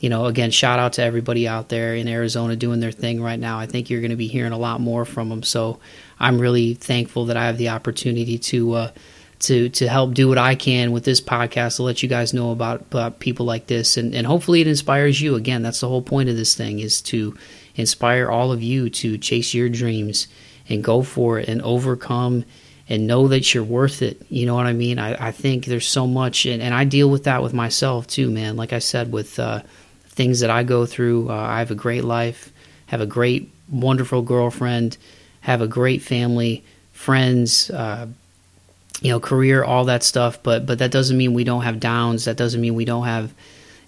you 0.00 0.10
know, 0.10 0.26
again, 0.26 0.50
shout 0.50 0.78
out 0.78 0.92
to 0.94 1.02
everybody 1.02 1.48
out 1.48 1.70
there 1.70 1.94
in 1.94 2.08
Arizona 2.08 2.56
doing 2.56 2.80
their 2.80 2.92
thing 2.92 3.22
right 3.22 3.40
now. 3.40 3.58
I 3.58 3.66
think 3.66 3.88
you're 3.88 4.00
going 4.00 4.10
to 4.10 4.16
be 4.16 4.28
hearing 4.28 4.52
a 4.52 4.58
lot 4.58 4.80
more 4.80 5.04
from 5.04 5.30
them. 5.30 5.42
So, 5.42 5.80
I'm 6.20 6.40
really 6.40 6.74
thankful 6.74 7.26
that 7.26 7.36
I 7.36 7.46
have 7.46 7.58
the 7.58 7.70
opportunity 7.70 8.38
to. 8.38 8.72
Uh, 8.74 8.90
to 9.40 9.68
to 9.70 9.88
help 9.88 10.14
do 10.14 10.28
what 10.28 10.38
I 10.38 10.54
can 10.54 10.92
with 10.92 11.04
this 11.04 11.20
podcast 11.20 11.76
to 11.76 11.82
let 11.82 12.02
you 12.02 12.08
guys 12.08 12.34
know 12.34 12.50
about, 12.50 12.80
about 12.80 13.20
people 13.20 13.46
like 13.46 13.66
this 13.66 13.96
and, 13.96 14.14
and 14.14 14.26
hopefully 14.26 14.60
it 14.60 14.66
inspires 14.66 15.20
you 15.20 15.34
again 15.34 15.62
that's 15.62 15.80
the 15.80 15.88
whole 15.88 16.02
point 16.02 16.28
of 16.28 16.36
this 16.36 16.54
thing 16.54 16.80
is 16.80 17.00
to 17.02 17.36
inspire 17.76 18.28
all 18.28 18.52
of 18.52 18.62
you 18.62 18.90
to 18.90 19.16
chase 19.16 19.54
your 19.54 19.68
dreams 19.68 20.26
and 20.68 20.84
go 20.84 21.02
for 21.02 21.38
it 21.38 21.48
and 21.48 21.62
overcome 21.62 22.44
and 22.88 23.06
know 23.06 23.28
that 23.28 23.52
you're 23.52 23.64
worth 23.64 24.02
it. 24.02 24.20
You 24.30 24.46
know 24.46 24.54
what 24.54 24.66
I 24.66 24.72
mean? 24.72 24.98
I, 24.98 25.28
I 25.28 25.32
think 25.32 25.66
there's 25.66 25.86
so 25.86 26.06
much, 26.06 26.46
and, 26.46 26.62
and 26.62 26.74
I 26.74 26.84
deal 26.84 27.10
with 27.10 27.24
that 27.24 27.42
with 27.42 27.52
myself 27.52 28.06
too, 28.06 28.30
man. 28.30 28.56
Like 28.56 28.72
I 28.72 28.78
said, 28.78 29.12
with 29.12 29.38
uh, 29.38 29.62
things 30.08 30.40
that 30.40 30.50
I 30.50 30.62
go 30.62 30.86
through, 30.86 31.30
uh, 31.30 31.34
I 31.34 31.58
have 31.58 31.70
a 31.70 31.76
great 31.76 32.04
life, 32.04 32.50
have 32.86 33.00
a 33.00 33.06
great, 33.06 33.50
wonderful 33.70 34.22
girlfriend, 34.22 34.96
have 35.42 35.60
a 35.60 35.68
great 35.68 36.02
family, 36.02 36.64
friends, 36.92 37.70
uh, 37.70 38.06
you 39.00 39.10
know, 39.10 39.20
career, 39.20 39.62
all 39.62 39.84
that 39.86 40.02
stuff. 40.02 40.42
But 40.42 40.66
but 40.66 40.78
that 40.78 40.90
doesn't 40.90 41.16
mean 41.16 41.34
we 41.34 41.44
don't 41.44 41.62
have 41.62 41.80
downs. 41.80 42.24
That 42.24 42.36
doesn't 42.36 42.60
mean 42.60 42.74
we 42.74 42.84
don't 42.84 43.04
have 43.04 43.32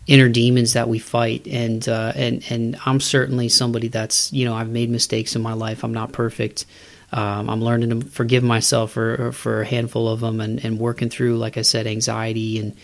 inner 0.07 0.29
demons 0.29 0.73
that 0.75 0.89
we 0.89 0.99
fight. 0.99 1.47
And 1.47 1.87
uh, 1.89 2.13
and 2.15 2.45
and 2.51 2.77
I'm 2.87 3.01
certainly 3.01 3.49
somebody 3.49 3.89
that's 3.89 4.33
you 4.33 4.45
know 4.45 4.55
I've 4.55 4.69
made 4.69 4.91
mistakes 4.91 5.37
in 5.37 5.43
my 5.43 5.53
life. 5.53 5.85
I'm 5.85 5.95
not 5.95 6.13
perfect. 6.13 6.67
Um, 7.13 7.51
I'm 7.51 7.61
learning 7.63 7.91
to 7.91 8.07
forgive 8.09 8.45
myself 8.45 8.93
for 8.93 9.33
for 9.33 9.63
a 9.63 9.67
handful 9.67 10.09
of 10.09 10.21
them 10.21 10.41
and, 10.41 10.65
and 10.65 10.79
working 10.79 11.11
through 11.11 11.39
like 11.39 11.57
I 11.57 11.63
said 11.63 11.87
anxiety 11.87 12.59
and 12.59 12.77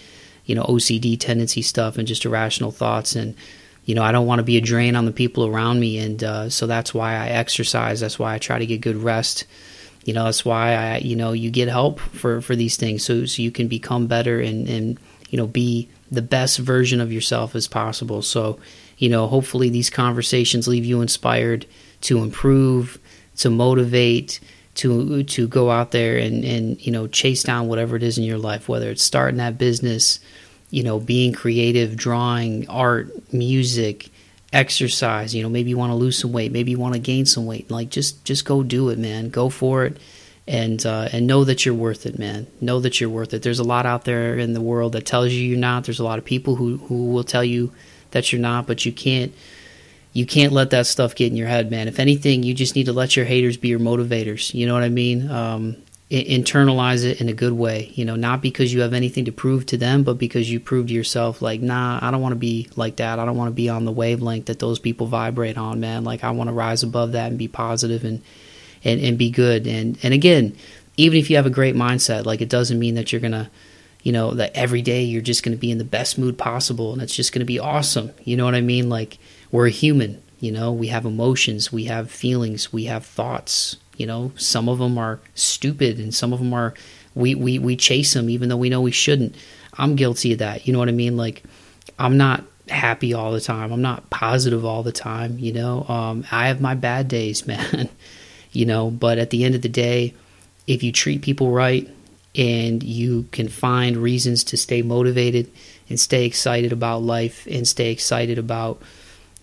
you 0.44 0.54
know 0.54 0.64
OCD 0.64 1.18
tendency 1.18 1.62
stuff 1.62 1.96
and 1.96 2.08
just 2.08 2.24
irrational 2.24 2.72
thoughts. 2.72 3.14
And 3.14 3.36
you 3.84 3.94
know 3.94 4.02
I 4.02 4.10
don't 4.10 4.26
want 4.26 4.40
to 4.40 4.44
be 4.44 4.56
a 4.56 4.60
drain 4.60 4.96
on 4.96 5.04
the 5.04 5.12
people 5.12 5.46
around 5.46 5.78
me. 5.78 5.98
And 5.98 6.22
uh, 6.24 6.50
so 6.50 6.66
that's 6.66 6.92
why 6.92 7.14
I 7.14 7.28
exercise. 7.28 8.00
That's 8.00 8.18
why 8.18 8.34
I 8.34 8.38
try 8.38 8.58
to 8.58 8.66
get 8.66 8.80
good 8.80 8.96
rest 8.96 9.46
you 10.06 10.14
know 10.14 10.24
that's 10.24 10.44
why 10.44 10.74
I 10.74 10.98
you 10.98 11.16
know 11.16 11.32
you 11.32 11.50
get 11.50 11.68
help 11.68 12.00
for 12.00 12.40
for 12.40 12.56
these 12.56 12.76
things 12.76 13.04
so 13.04 13.26
so 13.26 13.42
you 13.42 13.50
can 13.50 13.68
become 13.68 14.06
better 14.06 14.40
and 14.40 14.66
and 14.68 14.98
you 15.28 15.36
know 15.36 15.46
be 15.46 15.88
the 16.10 16.22
best 16.22 16.58
version 16.58 17.00
of 17.00 17.12
yourself 17.12 17.54
as 17.54 17.66
possible. 17.66 18.22
So, 18.22 18.58
you 18.98 19.08
know, 19.08 19.26
hopefully 19.26 19.68
these 19.68 19.90
conversations 19.90 20.68
leave 20.68 20.84
you 20.84 21.00
inspired 21.00 21.66
to 22.02 22.18
improve, 22.18 22.98
to 23.38 23.50
motivate, 23.50 24.40
to 24.76 25.22
to 25.24 25.48
go 25.48 25.70
out 25.70 25.90
there 25.90 26.18
and 26.18 26.44
and 26.44 26.84
you 26.84 26.92
know 26.92 27.06
chase 27.06 27.42
down 27.42 27.68
whatever 27.68 27.96
it 27.96 28.02
is 28.02 28.18
in 28.18 28.24
your 28.24 28.38
life, 28.38 28.68
whether 28.68 28.90
it's 28.90 29.02
starting 29.02 29.38
that 29.38 29.58
business, 29.58 30.20
you 30.70 30.82
know, 30.82 31.00
being 31.00 31.32
creative, 31.32 31.96
drawing, 31.96 32.68
art, 32.68 33.10
music, 33.32 34.10
exercise. 34.56 35.34
You 35.34 35.42
know, 35.42 35.48
maybe 35.48 35.70
you 35.70 35.78
want 35.78 35.90
to 35.90 35.96
lose 35.96 36.18
some 36.18 36.32
weight, 36.32 36.50
maybe 36.50 36.70
you 36.70 36.78
want 36.78 36.94
to 36.94 37.00
gain 37.00 37.26
some 37.26 37.46
weight. 37.46 37.70
Like 37.70 37.90
just 37.90 38.24
just 38.24 38.44
go 38.44 38.62
do 38.62 38.88
it, 38.88 38.98
man. 38.98 39.28
Go 39.28 39.50
for 39.50 39.84
it 39.84 39.98
and 40.48 40.84
uh, 40.86 41.08
and 41.12 41.26
know 41.26 41.44
that 41.44 41.64
you're 41.64 41.74
worth 41.74 42.06
it, 42.06 42.18
man. 42.18 42.46
Know 42.60 42.80
that 42.80 43.00
you're 43.00 43.10
worth 43.10 43.34
it. 43.34 43.42
There's 43.42 43.58
a 43.58 43.64
lot 43.64 43.86
out 43.86 44.04
there 44.04 44.38
in 44.38 44.52
the 44.52 44.60
world 44.60 44.92
that 44.92 45.06
tells 45.06 45.32
you 45.32 45.42
you're 45.42 45.58
not. 45.58 45.84
There's 45.84 46.00
a 46.00 46.04
lot 46.04 46.18
of 46.18 46.24
people 46.24 46.56
who 46.56 46.78
who 46.78 47.10
will 47.10 47.24
tell 47.24 47.44
you 47.44 47.72
that 48.12 48.32
you're 48.32 48.40
not, 48.40 48.66
but 48.66 48.84
you 48.86 48.92
can't 48.92 49.34
you 50.12 50.24
can't 50.24 50.52
let 50.52 50.70
that 50.70 50.86
stuff 50.86 51.14
get 51.14 51.30
in 51.30 51.36
your 51.36 51.48
head, 51.48 51.70
man. 51.70 51.88
If 51.88 51.98
anything, 51.98 52.42
you 52.42 52.54
just 52.54 52.74
need 52.74 52.86
to 52.86 52.92
let 52.92 53.16
your 53.16 53.26
haters 53.26 53.56
be 53.56 53.68
your 53.68 53.80
motivators. 53.80 54.54
You 54.54 54.66
know 54.66 54.74
what 54.74 54.82
I 54.82 54.88
mean? 54.88 55.30
Um, 55.30 55.76
internalize 56.10 57.04
it 57.04 57.20
in 57.20 57.28
a 57.28 57.32
good 57.32 57.52
way. 57.52 57.90
You 57.94 58.04
know, 58.04 58.16
not 58.16 58.40
because 58.40 58.72
you 58.72 58.80
have 58.82 58.92
anything 58.92 59.24
to 59.24 59.32
prove 59.32 59.66
to 59.66 59.76
them, 59.76 60.04
but 60.04 60.18
because 60.18 60.50
you 60.50 60.60
prove 60.60 60.86
to 60.86 60.94
yourself, 60.94 61.42
like, 61.42 61.60
nah, 61.60 61.98
I 62.00 62.10
don't 62.10 62.20
want 62.22 62.32
to 62.32 62.38
be 62.38 62.68
like 62.76 62.96
that. 62.96 63.18
I 63.18 63.24
don't 63.24 63.36
want 63.36 63.48
to 63.48 63.54
be 63.54 63.68
on 63.68 63.84
the 63.84 63.92
wavelength 63.92 64.46
that 64.46 64.58
those 64.58 64.78
people 64.78 65.06
vibrate 65.06 65.58
on, 65.58 65.80
man. 65.80 66.04
Like, 66.04 66.22
I 66.22 66.30
want 66.30 66.48
to 66.48 66.54
rise 66.54 66.82
above 66.82 67.12
that 67.12 67.28
and 67.28 67.38
be 67.38 67.48
positive 67.48 68.04
and 68.04 68.22
and, 68.86 69.00
and 69.00 69.18
be 69.18 69.30
good. 69.30 69.66
And, 69.66 69.98
and 70.02 70.14
again, 70.14 70.56
even 70.96 71.18
if 71.18 71.28
you 71.28 71.36
have 71.36 71.46
a 71.46 71.50
great 71.50 71.74
mindset, 71.74 72.24
like 72.24 72.40
it 72.40 72.48
doesn't 72.48 72.78
mean 72.78 72.94
that 72.94 73.12
you're 73.12 73.20
to, 73.32 73.50
you 74.02 74.12
know, 74.12 74.34
that 74.34 74.56
every 74.56 74.80
day 74.80 75.02
you're 75.02 75.20
just 75.20 75.42
to 75.56 75.60
be 75.60 75.72
in 75.72 75.78
the 75.78 75.84
best 75.84 76.18
mood 76.18 76.38
possible 76.38 76.92
and 76.92 77.02
it's 77.02 77.14
just 77.14 77.32
to 77.40 77.46
be 77.46 77.58
awesome. 77.58 78.12
You 78.22 78.36
know 78.36 78.44
what 78.44 78.54
I 78.54 78.60
mean? 78.60 78.88
Like 78.88 79.18
we're 79.50 79.66
a 79.66 79.70
human, 79.70 80.22
you 80.38 80.52
know, 80.52 80.72
we 80.72 80.86
have 80.88 81.04
emotions, 81.04 81.72
we 81.72 81.84
have 81.84 82.10
feelings, 82.10 82.72
we 82.72 82.84
have 82.84 83.04
thoughts. 83.04 83.76
You 83.96 84.06
know, 84.06 84.32
some 84.36 84.68
of 84.68 84.78
them 84.78 84.98
are 84.98 85.20
stupid 85.34 85.98
and 85.98 86.14
some 86.14 86.32
of 86.32 86.38
them 86.38 86.52
are, 86.52 86.74
we, 87.14 87.34
we, 87.34 87.58
we 87.58 87.76
chase 87.76 88.14
them 88.14 88.28
even 88.30 88.48
though 88.48 88.56
we 88.56 88.68
know 88.68 88.80
we 88.80 88.90
shouldn't. 88.90 89.34
I'm 89.78 89.96
guilty 89.96 90.32
of 90.32 90.38
that. 90.38 90.66
You 90.66 90.72
know 90.72 90.78
what 90.78 90.88
I 90.88 90.92
mean? 90.92 91.16
Like 91.16 91.42
I'm 91.98 92.16
not 92.16 92.44
happy 92.68 93.14
all 93.14 93.32
the 93.32 93.40
time. 93.40 93.72
I'm 93.72 93.82
not 93.82 94.08
positive 94.10 94.64
all 94.64 94.82
the 94.82 94.92
time. 94.92 95.38
You 95.38 95.52
know, 95.52 95.84
um, 95.88 96.24
I 96.30 96.48
have 96.48 96.60
my 96.60 96.74
bad 96.74 97.08
days, 97.08 97.46
man 97.46 97.88
you 98.56 98.64
know, 98.64 98.90
but 98.90 99.18
at 99.18 99.28
the 99.28 99.44
end 99.44 99.54
of 99.54 99.60
the 99.60 99.68
day, 99.68 100.14
if 100.66 100.82
you 100.82 100.90
treat 100.90 101.20
people 101.20 101.50
right 101.50 101.88
and 102.34 102.82
you 102.82 103.28
can 103.30 103.48
find 103.48 103.98
reasons 103.98 104.42
to 104.44 104.56
stay 104.56 104.80
motivated 104.80 105.50
and 105.90 106.00
stay 106.00 106.24
excited 106.24 106.72
about 106.72 107.02
life 107.02 107.46
and 107.50 107.68
stay 107.68 107.92
excited 107.92 108.38
about 108.38 108.80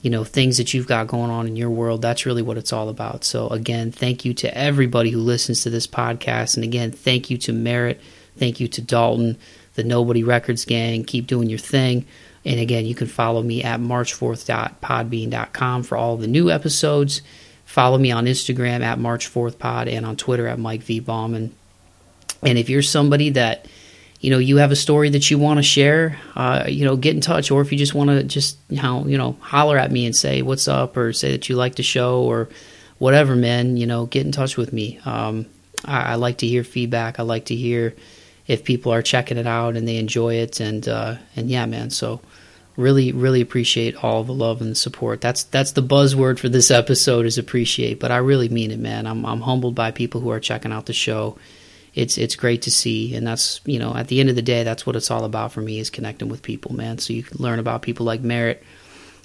you 0.03 0.09
know 0.09 0.23
things 0.25 0.57
that 0.57 0.73
you've 0.73 0.85
got 0.85 1.07
going 1.07 1.31
on 1.31 1.47
in 1.47 1.55
your 1.55 1.69
world 1.69 2.01
that's 2.01 2.25
really 2.25 2.41
what 2.41 2.57
it's 2.57 2.73
all 2.73 2.89
about. 2.89 3.23
So 3.23 3.47
again 3.47 3.89
thank 3.91 4.25
you 4.25 4.33
to 4.35 4.55
everybody 4.55 5.09
who 5.09 5.19
listens 5.19 5.63
to 5.63 5.71
this 5.71 5.87
podcast. 5.87 6.55
And 6.55 6.63
again 6.63 6.91
thank 6.91 7.31
you 7.31 7.37
to 7.39 7.51
merritt. 7.53 7.99
Thank 8.37 8.59
you 8.59 8.67
to 8.67 8.81
dalton 8.81 9.37
the 9.75 9.83
nobody 9.83 10.23
records 10.23 10.65
gang. 10.65 11.05
Keep 11.05 11.27
doing 11.27 11.49
your 11.49 11.57
thing. 11.57 12.05
And 12.43 12.59
again 12.59 12.85
you 12.85 12.95
can 12.95 13.07
follow 13.07 13.41
me 13.41 13.63
at 13.63 13.79
march4th.podbean.com 13.79 15.83
for 15.83 15.97
all 15.97 16.17
the 16.17 16.27
new 16.27 16.51
episodes. 16.51 17.21
Follow 17.63 17.97
me 17.97 18.11
on 18.11 18.25
Instagram 18.25 18.81
at 18.81 18.99
March 18.99 19.27
Forth 19.27 19.57
Pod 19.57 19.87
and 19.87 20.05
on 20.05 20.17
Twitter 20.17 20.47
at 20.47 20.59
Mike 20.59 20.83
V. 20.83 20.99
Bauman. 20.99 21.55
And 22.43 22.57
if 22.57 22.69
you're 22.69 22.81
somebody 22.81 23.29
that, 23.31 23.67
you 24.23 24.29
know, 24.29 24.37
you 24.37 24.55
have 24.55 24.71
a 24.71 24.75
story 24.77 25.09
that 25.09 25.29
you 25.29 25.37
want 25.37 25.57
to 25.57 25.63
share, 25.63 26.17
uh, 26.37 26.63
you 26.65 26.85
know, 26.85 26.95
get 26.95 27.13
in 27.13 27.19
touch. 27.19 27.51
Or 27.51 27.59
if 27.59 27.73
you 27.73 27.77
just 27.77 27.93
want 27.93 28.09
to 28.09 28.23
just, 28.23 28.57
how 28.77 29.03
you 29.03 29.17
know, 29.17 29.35
holler 29.41 29.77
at 29.77 29.91
me 29.91 30.05
and 30.05 30.15
say 30.15 30.41
what's 30.41 30.69
up 30.69 30.95
or 30.95 31.11
say 31.11 31.33
that 31.33 31.49
you 31.49 31.57
like 31.57 31.75
the 31.75 31.83
show 31.83 32.23
or 32.23 32.47
whatever, 32.99 33.35
man, 33.35 33.75
you 33.75 33.85
know, 33.85 34.05
get 34.05 34.25
in 34.25 34.31
touch 34.31 34.55
with 34.55 34.71
me. 34.71 34.97
Um, 35.03 35.45
I, 35.83 36.13
I, 36.13 36.15
like 36.15 36.37
to 36.37 36.47
hear 36.47 36.63
feedback. 36.63 37.19
I 37.19 37.23
like 37.23 37.45
to 37.47 37.55
hear 37.55 37.95
if 38.47 38.63
people 38.63 38.93
are 38.93 39.01
checking 39.01 39.37
it 39.37 39.45
out 39.45 39.75
and 39.75 39.85
they 39.85 39.97
enjoy 39.97 40.35
it. 40.35 40.61
And, 40.61 40.87
uh, 40.87 41.15
and 41.35 41.49
yeah, 41.49 41.65
man. 41.65 41.89
So, 41.89 42.21
really 42.75 43.11
really 43.11 43.41
appreciate 43.41 44.03
all 44.03 44.23
the 44.23 44.33
love 44.33 44.59
and 44.59 44.75
support 44.75 45.21
that's 45.21 45.43
that's 45.43 45.73
the 45.73 45.83
buzzword 45.83 46.39
for 46.39 46.49
this 46.49 46.71
episode 46.71 47.23
is 47.27 47.37
appreciate 47.37 47.99
but 47.99 48.09
i 48.09 48.17
really 48.17 48.49
mean 48.49 48.71
it 48.71 48.79
man 48.79 49.05
i'm 49.05 49.23
i'm 49.27 49.41
humbled 49.41 49.75
by 49.75 49.91
people 49.91 50.21
who 50.21 50.31
are 50.31 50.39
checking 50.39 50.71
out 50.71 50.87
the 50.87 50.91
show 50.91 51.37
it's 51.93 52.17
it's 52.17 52.35
great 52.35 52.63
to 52.63 52.71
see 52.71 53.15
and 53.15 53.25
that's 53.25 53.61
you 53.65 53.79
know 53.79 53.95
at 53.95 54.07
the 54.07 54.19
end 54.19 54.29
of 54.29 54.35
the 54.35 54.41
day 54.41 54.63
that's 54.63 54.85
what 54.85 54.95
it's 54.95 55.11
all 55.11 55.25
about 55.25 55.51
for 55.51 55.61
me 55.61 55.79
is 55.79 55.89
connecting 55.89 56.29
with 56.29 56.41
people 56.41 56.73
man 56.73 56.97
so 56.97 57.13
you 57.13 57.23
can 57.23 57.41
learn 57.41 57.59
about 57.59 57.81
people 57.81 58.05
like 58.05 58.21
merritt 58.21 58.63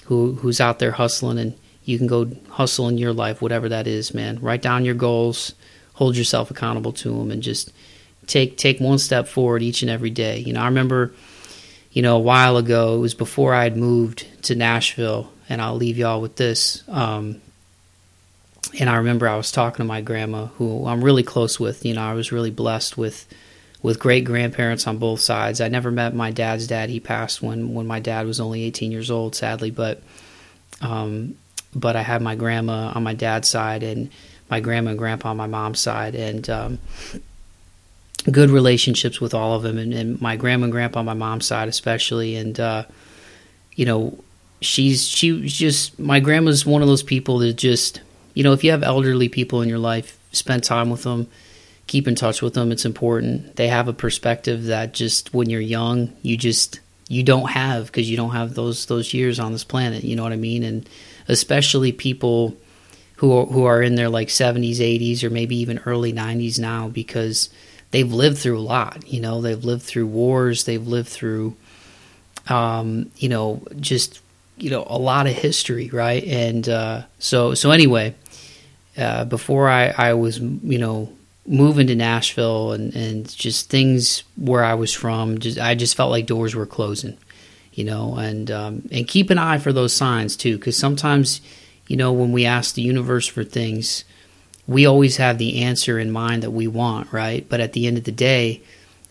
who 0.05 0.35
who's 0.35 0.61
out 0.61 0.79
there 0.79 0.93
hustling 0.93 1.39
and 1.39 1.59
you 1.85 1.97
can 1.97 2.07
go 2.07 2.31
hustle 2.51 2.89
in 2.89 2.99
your 2.99 3.13
life 3.13 3.41
whatever 3.41 3.69
that 3.69 3.87
is 3.87 4.13
man 4.13 4.39
write 4.41 4.63
down 4.63 4.85
your 4.85 4.95
goals 4.95 5.55
hold 5.95 6.17
yourself 6.17 6.51
accountable 6.51 6.93
to 6.93 7.11
them 7.11 7.31
and 7.31 7.43
just 7.43 7.73
take 8.27 8.57
take 8.57 8.81
one 8.81 8.99
step 8.99 9.27
forward 9.27 9.63
each 9.63 9.83
and 9.83 9.91
every 9.91 10.11
day 10.11 10.39
you 10.39 10.53
know 10.53 10.61
i 10.61 10.67
remember 10.67 11.13
you 11.99 12.03
know, 12.03 12.17
a 12.17 12.21
while 12.21 12.57
ago. 12.57 12.95
It 12.95 12.99
was 13.01 13.15
before 13.15 13.55
I 13.55 13.65
had 13.65 13.77
moved 13.77 14.27
to 14.45 14.55
Nashville, 14.55 15.33
and 15.49 15.61
I'll 15.61 15.75
leave 15.75 15.99
y'all 15.99 16.21
with 16.21 16.37
this. 16.37 16.85
Um, 16.89 17.41
and 18.79 18.91
I 18.91 18.97
remember 18.97 19.29
I 19.29 19.37
was 19.37 19.53
talking 19.53 19.79
to 19.79 19.85
my 19.85 20.01
grandma, 20.01 20.47
who 20.47 20.87
I'm 20.87 21.03
really 21.03 21.23
close 21.23 21.59
with. 21.59 21.85
You 21.85 21.95
know, 21.95 22.03
I 22.03 22.15
was 22.15 22.33
really 22.33 22.51
blessed 22.51 22.97
with 22.97 23.27
with 23.83 23.99
great 23.99 24.25
grandparents 24.25 24.87
on 24.87 24.99
both 24.99 25.21
sides. 25.21 25.61
I 25.61 25.69
never 25.69 25.91
met 25.91 26.15
my 26.15 26.31
dad's 26.31 26.67
dad; 26.67 26.91
he 26.91 27.01
passed 27.01 27.43
when 27.43 27.75
when 27.75 27.87
my 27.87 28.01
dad 28.01 28.27
was 28.27 28.41
only 28.41 28.65
18 28.65 28.93
years 28.93 29.11
old, 29.11 29.35
sadly. 29.35 29.71
But 29.71 30.03
um, 30.81 31.37
but 31.75 31.97
I 31.97 32.03
had 32.03 32.23
my 32.23 32.35
grandma 32.35 32.93
on 32.95 33.03
my 33.03 33.15
dad's 33.15 33.49
side, 33.49 33.83
and 33.83 34.11
my 34.51 34.61
grandma 34.61 34.91
and 34.91 34.99
grandpa 34.99 35.31
on 35.31 35.37
my 35.37 35.47
mom's 35.47 35.81
side, 35.81 36.15
and 36.15 36.49
um, 36.51 36.79
good 38.31 38.51
relationships 38.51 39.21
with 39.21 39.35
all 39.35 39.55
of 39.55 39.63
them, 39.63 39.79
and, 39.79 39.93
and, 39.95 40.21
my 40.21 40.37
grandma 40.37 40.65
and 40.65 40.73
grandpa 40.73 41.01
on 41.01 41.07
my 41.07 41.15
mom's 41.15 41.47
side 41.47 41.69
especially, 41.69 42.37
and 42.37 42.59
uh, 42.61 42.85
you 43.77 43.85
know, 43.87 44.19
she's 44.61 45.07
she 45.07 45.33
was 45.33 45.53
just 45.53 45.99
my 45.99 46.21
grandma's 46.21 46.67
one 46.67 46.83
of 46.83 46.89
those 46.89 47.03
people 47.03 47.39
that 47.39 47.55
just 47.55 48.01
you 48.35 48.45
know 48.45 48.53
if 48.53 48.65
you 48.65 48.71
have 48.71 48.83
elderly 48.83 49.29
people 49.29 49.63
in 49.63 49.69
your 49.69 49.79
life, 49.79 50.19
spend 50.33 50.65
time 50.65 50.91
with 50.91 51.03
them, 51.03 51.29
keep 51.87 52.07
in 52.07 52.15
touch 52.15 52.43
with 52.43 52.55
them. 52.55 52.71
It's 52.71 52.85
important. 52.85 53.57
They 53.57 53.69
have 53.69 53.89
a 53.89 53.93
perspective 53.93 54.65
that 54.65 54.95
just 54.95 55.35
when 55.35 55.51
you're 55.51 55.61
young, 55.61 56.13
you 56.23 56.37
just 56.37 56.81
you 57.09 57.23
don't 57.23 57.51
have 57.51 57.87
because 57.87 58.09
you 58.09 58.17
don't 58.17 58.33
have 58.33 58.55
those 58.55 58.87
those 58.87 59.13
years 59.13 59.41
on 59.41 59.53
this 59.53 59.65
planet. 59.65 60.05
You 60.05 60.15
know 60.15 60.23
what 60.23 60.33
I 60.33 60.37
mean? 60.37 60.63
And 60.63 60.89
especially 61.27 61.93
people 61.93 62.57
who 63.17 63.33
are, 63.33 63.47
who 63.47 63.65
are 63.65 63.83
in 63.83 63.97
their 63.97 64.09
like 64.09 64.29
70s, 64.29 64.77
80s, 64.77 65.25
or 65.25 65.31
maybe 65.31 65.57
even 65.57 65.81
early 65.81 66.13
90s 66.13 66.59
now 66.59 66.89
because 66.89 67.51
they've 67.91 68.13
lived 68.13 68.39
through 68.39 68.59
a 68.59 68.61
lot. 68.61 69.07
You 69.09 69.21
know, 69.21 69.41
they've 69.41 69.65
lived 69.65 69.83
through 69.83 70.07
wars, 70.07 70.65
they've 70.65 70.87
lived 70.87 71.09
through, 71.09 71.57
um, 72.49 73.11
you 73.17 73.29
know, 73.29 73.63
just 73.81 74.21
you 74.63 74.71
know 74.71 74.87
a 74.89 74.99
lot 74.99 75.27
of 75.27 75.35
history, 75.35 75.91
right? 75.91 76.25
And 76.25 76.69
uh, 76.69 77.03
so 77.19 77.55
so 77.55 77.71
anyway, 77.71 78.15
uh, 78.97 79.25
before 79.25 79.69
I 79.69 79.89
I 79.89 80.15
was 80.15 80.39
you 80.39 80.79
know 80.79 81.13
moving 81.47 81.87
to 81.89 81.95
Nashville 81.95 82.73
and 82.73 82.95
and 82.95 83.29
just 83.37 83.71
things 83.71 84.25
where 84.37 84.65
I 84.65 84.75
was 84.75 84.93
from, 84.93 85.39
just 85.39 85.59
I 85.59 85.75
just 85.75 85.97
felt 85.97 86.11
like 86.11 86.27
doors 86.27 86.55
were 86.55 86.67
closing, 86.67 87.17
you 87.73 87.85
know, 87.85 88.17
and 88.17 88.51
um, 88.51 88.89
and 88.91 89.07
keep 89.07 89.31
an 89.31 89.39
eye 89.39 89.59
for 89.59 89.73
those 89.73 89.93
signs 89.93 90.37
too, 90.37 90.57
because 90.57 90.77
sometimes 90.77 91.41
you 91.87 91.97
know 91.97 92.13
when 92.13 92.33
we 92.33 92.45
ask 92.45 92.75
the 92.75 92.83
universe 92.83 93.27
for 93.27 93.45
things 93.45 94.05
we 94.69 94.85
always 94.85 95.17
have 95.17 95.39
the 95.39 95.63
answer 95.63 95.99
in 95.99 96.11
mind 96.11 96.43
that 96.43 96.51
we 96.51 96.67
want, 96.69 97.11
right? 97.11 97.49
But 97.49 97.61
at 97.61 97.73
the 97.73 97.87
end 97.87 97.97
of 97.97 98.05
the 98.05 98.13
day, 98.13 98.63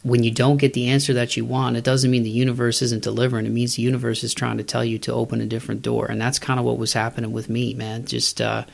when 0.08 0.24
you 0.24 0.32
don't 0.32 0.58
get 0.58 0.74
the 0.74 0.88
answer 0.88 1.14
that 1.14 1.36
you 1.36 1.44
want, 1.44 1.76
it 1.76 1.84
doesn't 1.84 2.10
mean 2.10 2.24
the 2.24 2.30
universe 2.30 2.82
isn't 2.82 3.04
delivering. 3.04 3.46
It 3.46 3.52
means 3.52 3.76
the 3.76 3.82
universe 3.82 4.24
is 4.24 4.34
trying 4.34 4.58
to 4.58 4.64
tell 4.64 4.84
you 4.84 4.98
to 5.00 5.14
open 5.14 5.42
a 5.42 5.46
different 5.46 5.82
door. 5.82 6.06
And 6.06 6.20
that's 6.20 6.40
kind 6.40 6.60
of 6.60 6.66
what 6.66 6.78
was 6.78 6.94
happening 6.94 7.34
with 7.34 7.50
me, 7.50 7.74
man. 7.74 8.06
Just, 8.06 8.40
uh, 8.40 8.66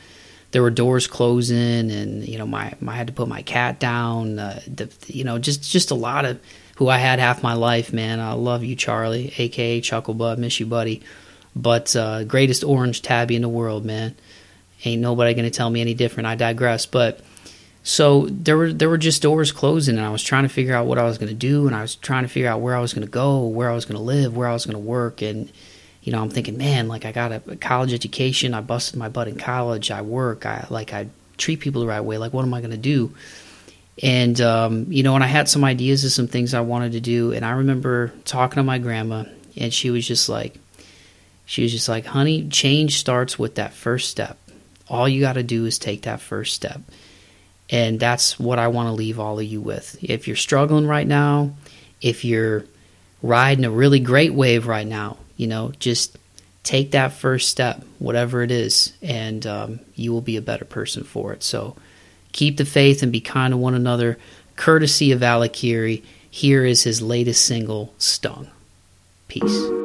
there 0.52 0.62
were 0.62 0.70
doors 0.70 1.06
closing 1.06 1.90
and, 1.90 2.26
you 2.26 2.38
know, 2.38 2.46
my, 2.46 2.74
my 2.80 2.92
I 2.92 2.96
had 2.96 3.08
to 3.08 3.12
put 3.12 3.26
my 3.26 3.42
cat 3.42 3.80
down, 3.80 4.38
uh, 4.38 4.60
the, 4.66 4.88
you 5.08 5.24
know, 5.24 5.38
just, 5.38 5.70
just 5.70 5.90
a 5.90 5.96
lot 5.96 6.24
of 6.24 6.40
who 6.76 6.88
I 6.88 6.98
had 6.98 7.18
half 7.18 7.42
my 7.42 7.54
life, 7.54 7.92
man. 7.92 8.20
I 8.20 8.34
love 8.34 8.62
you, 8.62 8.76
Charlie, 8.76 9.32
AKA 9.36 9.80
Chucklebutt. 9.80 10.38
Miss 10.38 10.60
you, 10.60 10.66
buddy. 10.66 11.02
But, 11.56 11.96
uh, 11.96 12.24
greatest 12.24 12.62
orange 12.62 13.02
tabby 13.02 13.34
in 13.34 13.42
the 13.42 13.48
world, 13.48 13.84
man 13.84 14.14
ain't 14.86 15.02
nobody 15.02 15.34
to 15.34 15.50
tell 15.50 15.70
me 15.70 15.80
any 15.80 15.94
different. 15.94 16.26
I 16.26 16.34
digress. 16.34 16.86
But 16.86 17.20
so 17.84 18.26
there 18.30 18.56
were 18.56 18.72
there 18.72 18.88
were 18.88 18.98
just 18.98 19.22
doors 19.22 19.52
closing, 19.52 19.96
and 19.96 20.04
I 20.04 20.10
was 20.10 20.22
trying 20.22 20.42
to 20.44 20.48
figure 20.48 20.74
out 20.74 20.86
what 20.86 20.98
I 20.98 21.04
was 21.04 21.18
going 21.18 21.28
to 21.28 21.34
do, 21.34 21.66
and 21.66 21.76
I 21.76 21.82
was 21.82 21.94
trying 21.94 22.24
to 22.24 22.28
figure 22.28 22.48
out 22.48 22.60
where 22.60 22.74
I 22.74 22.80
was 22.80 22.94
going 22.94 23.06
to 23.06 23.10
go, 23.10 23.46
where 23.46 23.70
I 23.70 23.74
was 23.74 23.84
going 23.84 23.98
to 23.98 24.02
live, 24.02 24.36
where 24.36 24.48
I 24.48 24.52
was 24.52 24.64
going 24.64 24.74
to 24.74 24.80
work, 24.80 25.22
and 25.22 25.52
you 26.02 26.10
know, 26.10 26.20
I'm 26.20 26.30
thinking, 26.30 26.56
man, 26.56 26.88
like 26.88 27.04
I 27.04 27.12
got 27.12 27.30
a, 27.30 27.42
a 27.46 27.56
college 27.56 27.92
education, 27.92 28.54
I 28.54 28.62
busted 28.62 28.98
my 28.98 29.08
butt 29.08 29.28
in 29.28 29.36
college, 29.36 29.90
I 29.90 30.02
work, 30.02 30.46
I 30.46 30.66
like 30.70 30.92
I 30.92 31.08
treat 31.36 31.60
people 31.60 31.82
the 31.82 31.86
right 31.86 32.00
way. 32.00 32.18
Like, 32.18 32.32
what 32.32 32.44
am 32.44 32.54
I 32.54 32.60
going 32.60 32.70
to 32.70 32.76
do? 32.76 33.14
And 34.02 34.40
um, 34.40 34.90
you 34.90 35.02
know, 35.02 35.14
and 35.14 35.22
I 35.22 35.28
had 35.28 35.48
some 35.48 35.62
ideas 35.62 36.04
of 36.04 36.12
some 36.12 36.26
things 36.26 36.54
I 36.54 36.62
wanted 36.62 36.92
to 36.92 37.00
do, 37.00 37.32
and 37.32 37.44
I 37.44 37.50
remember 37.50 38.12
talking 38.24 38.56
to 38.56 38.62
my 38.62 38.78
grandma, 38.78 39.24
and 39.56 39.72
she 39.72 39.90
was 39.90 40.08
just 40.08 40.28
like, 40.28 40.58
she 41.44 41.62
was 41.62 41.70
just 41.70 41.88
like, 41.88 42.06
honey, 42.06 42.48
change 42.48 42.98
starts 42.98 43.38
with 43.38 43.56
that 43.56 43.74
first 43.74 44.08
step 44.10 44.38
all 44.88 45.08
you 45.08 45.20
got 45.20 45.34
to 45.34 45.42
do 45.42 45.64
is 45.66 45.78
take 45.78 46.02
that 46.02 46.20
first 46.20 46.54
step. 46.54 46.80
And 47.70 47.98
that's 47.98 48.38
what 48.38 48.58
I 48.58 48.68
want 48.68 48.88
to 48.88 48.92
leave 48.92 49.18
all 49.18 49.38
of 49.38 49.44
you 49.44 49.60
with. 49.60 49.96
If 50.02 50.28
you're 50.28 50.36
struggling 50.36 50.86
right 50.86 51.06
now, 51.06 51.54
if 52.00 52.24
you're 52.24 52.64
riding 53.22 53.64
a 53.64 53.70
really 53.70 54.00
great 54.00 54.34
wave 54.34 54.66
right 54.66 54.86
now, 54.86 55.16
you 55.36 55.46
know, 55.46 55.72
just 55.78 56.16
take 56.62 56.90
that 56.90 57.12
first 57.12 57.50
step, 57.50 57.82
whatever 57.98 58.42
it 58.42 58.50
is, 58.50 58.92
and 59.02 59.46
um, 59.46 59.80
you 59.94 60.12
will 60.12 60.20
be 60.20 60.36
a 60.36 60.42
better 60.42 60.64
person 60.64 61.04
for 61.04 61.32
it. 61.32 61.42
So 61.42 61.76
keep 62.32 62.56
the 62.56 62.64
faith 62.64 63.02
and 63.02 63.12
be 63.12 63.20
kind 63.20 63.52
to 63.52 63.56
one 63.56 63.74
another. 63.74 64.18
Courtesy 64.56 65.12
of 65.12 65.20
Alikirii, 65.20 66.02
here 66.30 66.64
is 66.64 66.82
his 66.82 67.00
latest 67.00 67.44
single, 67.44 67.94
Stung. 67.98 68.48
Peace. 69.28 69.83